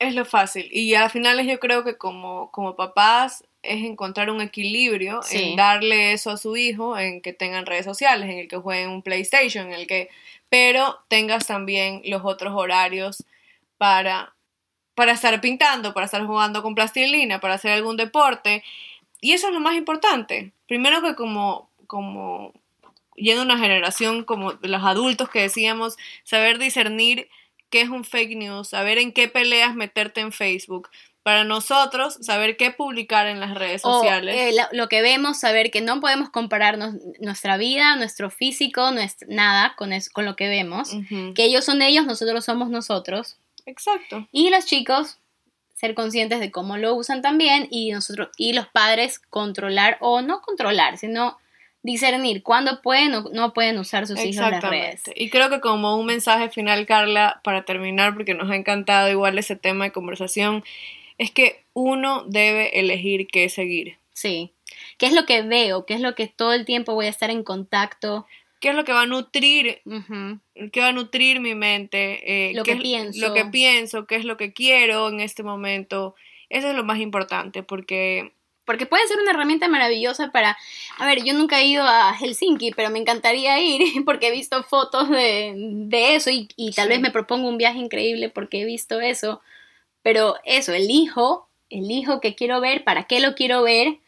Es 0.00 0.16
lo 0.16 0.24
fácil. 0.24 0.68
Y 0.72 0.94
al 0.94 1.10
final 1.10 1.40
yo 1.46 1.60
creo 1.60 1.84
que 1.84 1.96
como, 1.96 2.50
como 2.50 2.74
papás 2.74 3.44
es 3.62 3.84
encontrar 3.84 4.30
un 4.30 4.40
equilibrio 4.40 5.20
en 5.30 5.54
darle 5.54 6.12
eso 6.12 6.30
a 6.30 6.36
su 6.36 6.56
hijo, 6.56 6.98
en 6.98 7.22
que 7.22 7.32
tengan 7.32 7.66
redes 7.66 7.84
sociales, 7.84 8.28
en 8.28 8.38
el 8.38 8.48
que 8.48 8.56
jueguen 8.56 8.90
un 8.90 9.02
PlayStation, 9.02 9.68
en 9.68 9.74
el 9.74 9.86
que, 9.86 10.08
pero 10.48 10.98
tengas 11.06 11.46
también 11.46 12.02
los 12.04 12.24
otros 12.24 12.52
horarios 12.54 13.24
para, 13.78 14.34
para 14.94 15.12
estar 15.12 15.40
pintando, 15.40 15.94
para 15.94 16.06
estar 16.06 16.24
jugando 16.26 16.62
con 16.62 16.74
plastilina, 16.74 17.40
para 17.40 17.54
hacer 17.54 17.72
algún 17.72 17.96
deporte. 17.96 18.64
Y 19.20 19.32
eso 19.32 19.48
es 19.48 19.54
lo 19.54 19.60
más 19.60 19.74
importante. 19.74 20.52
Primero 20.66 21.02
que 21.02 21.14
como, 21.14 21.70
como 21.86 22.52
yendo 23.16 23.42
una 23.42 23.58
generación 23.58 24.24
como 24.24 24.52
los 24.62 24.82
adultos 24.82 25.28
que 25.28 25.42
decíamos, 25.42 25.96
saber 26.24 26.58
discernir 26.58 27.28
qué 27.70 27.80
es 27.80 27.88
un 27.88 28.04
fake 28.04 28.36
news, 28.36 28.68
saber 28.68 28.98
en 28.98 29.12
qué 29.12 29.28
peleas 29.28 29.74
meterte 29.74 30.20
en 30.20 30.32
Facebook, 30.32 30.88
para 31.26 31.42
nosotros 31.42 32.18
saber 32.20 32.56
qué 32.56 32.70
publicar 32.70 33.26
en 33.26 33.40
las 33.40 33.56
redes 33.56 33.82
sociales. 33.82 34.36
Eh, 34.38 34.54
lo, 34.70 34.88
que 34.88 35.02
vemos, 35.02 35.40
saber 35.40 35.72
que 35.72 35.80
no 35.80 36.00
podemos 36.00 36.30
compararnos 36.30 36.94
nuestra 37.18 37.56
vida, 37.56 37.96
nuestro 37.96 38.30
físico, 38.30 38.92
nada 39.26 39.74
con, 39.76 39.90
con 40.12 40.24
lo 40.24 40.36
que 40.36 40.48
vemos. 40.48 40.92
Que 41.34 41.46
ellos 41.46 41.64
son 41.64 41.82
ellos, 41.82 42.06
nosotros 42.06 42.44
somos 42.44 42.70
nosotros. 42.70 43.38
Exacto. 43.66 44.26
Y 44.32 44.50
los 44.50 44.64
chicos 44.64 45.18
ser 45.74 45.94
conscientes 45.94 46.40
de 46.40 46.50
cómo 46.50 46.78
lo 46.78 46.94
usan 46.94 47.20
también 47.20 47.68
y 47.70 47.90
nosotros 47.90 48.30
y 48.38 48.54
los 48.54 48.66
padres 48.68 49.18
controlar 49.18 49.98
o 50.00 50.22
no 50.22 50.40
controlar, 50.40 50.96
sino 50.96 51.36
discernir 51.82 52.42
cuándo 52.42 52.80
pueden 52.80 53.14
o 53.14 53.28
no 53.32 53.52
pueden 53.52 53.78
usar 53.78 54.06
sus 54.06 54.18
hijos 54.24 54.50
las 54.50 54.62
redes. 54.62 55.02
Y 55.14 55.28
creo 55.28 55.50
que 55.50 55.60
como 55.60 55.96
un 55.96 56.06
mensaje 56.06 56.48
final, 56.48 56.86
Carla, 56.86 57.40
para 57.44 57.64
terminar, 57.64 58.14
porque 58.14 58.34
nos 58.34 58.50
ha 58.50 58.56
encantado 58.56 59.10
igual 59.10 59.38
ese 59.38 59.54
tema 59.54 59.84
de 59.84 59.92
conversación, 59.92 60.64
es 61.18 61.30
que 61.30 61.64
uno 61.74 62.24
debe 62.26 62.80
elegir 62.80 63.28
qué 63.28 63.48
seguir. 63.48 63.98
Sí. 64.12 64.52
¿Qué 64.98 65.06
es 65.06 65.12
lo 65.12 65.26
que 65.26 65.42
veo? 65.42 65.86
¿Qué 65.86 65.94
es 65.94 66.00
lo 66.00 66.14
que 66.14 66.26
todo 66.26 66.54
el 66.54 66.64
tiempo 66.64 66.94
voy 66.94 67.06
a 67.06 67.10
estar 67.10 67.30
en 67.30 67.44
contacto? 67.44 68.26
¿Qué 68.60 68.70
es 68.70 68.74
lo 68.74 68.84
que 68.84 68.92
va 68.92 69.02
a 69.02 69.06
nutrir? 69.06 69.82
¿Qué 70.72 70.80
va 70.80 70.88
a 70.88 70.92
nutrir 70.92 71.40
mi 71.40 71.54
mente? 71.54 72.48
Eh, 72.48 72.54
lo 72.54 72.64
que 72.64 72.76
pienso. 72.76 73.20
Lo 73.20 73.34
que 73.34 73.44
pienso, 73.44 74.06
qué 74.06 74.16
es 74.16 74.24
lo 74.24 74.36
que 74.36 74.52
quiero 74.52 75.08
en 75.08 75.20
este 75.20 75.42
momento. 75.42 76.14
Eso 76.48 76.70
es 76.70 76.74
lo 76.74 76.84
más 76.84 76.98
importante 76.98 77.62
porque 77.62 78.32
porque 78.66 78.84
puede 78.84 79.06
ser 79.06 79.18
una 79.20 79.30
herramienta 79.30 79.68
maravillosa 79.68 80.32
para, 80.32 80.58
a 80.98 81.06
ver, 81.06 81.22
yo 81.22 81.32
nunca 81.34 81.60
he 81.60 81.66
ido 81.66 81.84
a 81.84 82.12
Helsinki, 82.12 82.72
pero 82.72 82.90
me 82.90 82.98
encantaría 82.98 83.60
ir 83.60 83.80
porque 84.04 84.28
he 84.28 84.32
visto 84.32 84.62
fotos 84.64 85.08
de, 85.08 85.54
de 85.56 86.16
eso 86.16 86.30
y, 86.30 86.48
y 86.56 86.72
tal 86.72 86.88
vez 86.88 87.00
me 87.00 87.12
propongo 87.12 87.48
un 87.48 87.58
viaje 87.58 87.78
increíble 87.78 88.28
porque 88.28 88.62
he 88.62 88.64
visto 88.64 89.00
eso. 89.00 89.40
Pero 90.02 90.34
eso, 90.44 90.72
elijo, 90.72 91.48
elijo 91.70 92.20
qué 92.20 92.34
quiero 92.34 92.60
ver, 92.60 92.84
para 92.84 93.04
qué 93.04 93.20
lo 93.20 93.34
quiero 93.34 93.62
ver, 93.62 93.98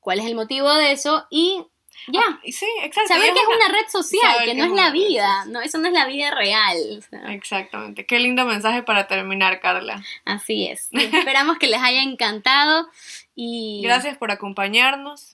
cuál 0.00 0.18
es 0.20 0.26
el 0.26 0.34
motivo 0.34 0.72
de 0.74 0.92
eso 0.92 1.26
y 1.30 1.62
ya. 2.06 2.40
Sí, 2.44 2.66
exacto. 2.82 3.14
Saber 3.14 3.32
que 3.32 3.40
es 3.40 3.46
una, 3.46 3.68
red 3.68 3.88
social, 3.88 4.44
que, 4.44 4.54
no 4.54 4.64
es, 4.64 4.72
la 4.72 4.90
vida, 4.90 5.44
no, 5.46 5.60
eso 5.60 5.78
no 5.78 5.88
es 5.88 5.92
la 5.92 6.06
vida 6.06 6.30
real. 6.32 7.04
Exactamente. 7.28 8.06
Qué 8.06 8.18
lindo 8.18 8.44
mensaje 8.44 8.82
para 8.82 9.06
terminar, 9.06 9.60
Carla. 9.60 10.02
Así 10.24 10.66
es. 10.66 10.88
Esperamos 10.92 11.58
que 11.58 11.66
les 11.66 11.80
haya 11.80 12.02
encantado 12.02 12.88
y... 13.34 13.80
Gracias 13.82 14.16
por 14.16 14.30
acompañarnos 14.30 15.32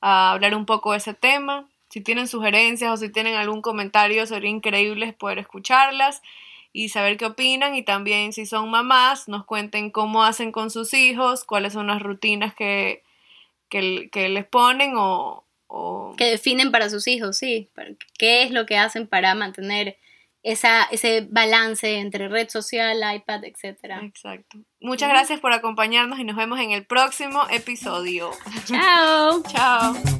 a 0.00 0.32
hablar 0.32 0.54
un 0.54 0.66
poco 0.66 0.92
de 0.92 0.98
ese 0.98 1.14
tema. 1.14 1.66
Si 1.88 2.00
tienen 2.00 2.28
sugerencias 2.28 2.90
o 2.90 2.96
si 2.96 3.08
tienen 3.08 3.36
algún 3.36 3.62
comentario, 3.62 4.26
sería 4.26 4.50
increíble 4.50 5.12
poder 5.12 5.38
escucharlas 5.38 6.22
y 6.72 6.88
saber 6.88 7.16
qué 7.16 7.26
opinan 7.26 7.76
y 7.76 7.84
también 7.84 8.32
si 8.32 8.46
son 8.46 8.68
mamás 8.68 9.28
nos 9.28 9.44
cuenten 9.44 9.90
cómo 9.90 10.24
hacen 10.24 10.50
con 10.50 10.70
sus 10.70 10.92
hijos, 10.92 11.44
cuáles 11.44 11.72
son 11.72 11.86
las 11.86 12.02
rutinas 12.02 12.52
que, 12.52 13.04
que, 13.68 14.28
les 14.28 14.44
ponen 14.44 14.94
o, 14.96 15.43
o, 15.74 16.14
Que 16.16 16.26
definen 16.26 16.70
para 16.70 16.88
sus 16.88 17.08
hijos, 17.08 17.36
sí. 17.36 17.70
¿Qué 18.18 18.44
es 18.44 18.50
lo 18.50 18.66
que 18.66 18.78
hacen 18.78 19.08
para 19.08 19.34
mantener 19.34 19.98
esa, 20.42 20.84
ese 20.84 21.26
balance 21.28 21.98
entre 21.98 22.28
red 22.28 22.48
social, 22.48 22.98
iPad, 23.14 23.44
etcétera? 23.44 24.00
Exacto. 24.04 24.58
Muchas 24.80 25.08
gracias 25.08 25.40
por 25.40 25.52
acompañarnos 25.52 26.18
y 26.20 26.24
nos 26.24 26.36
vemos 26.36 26.60
en 26.60 26.70
el 26.70 26.86
próximo 26.86 27.44
episodio. 27.50 28.30
Chao. 28.66 29.42
Chao. 29.52 29.94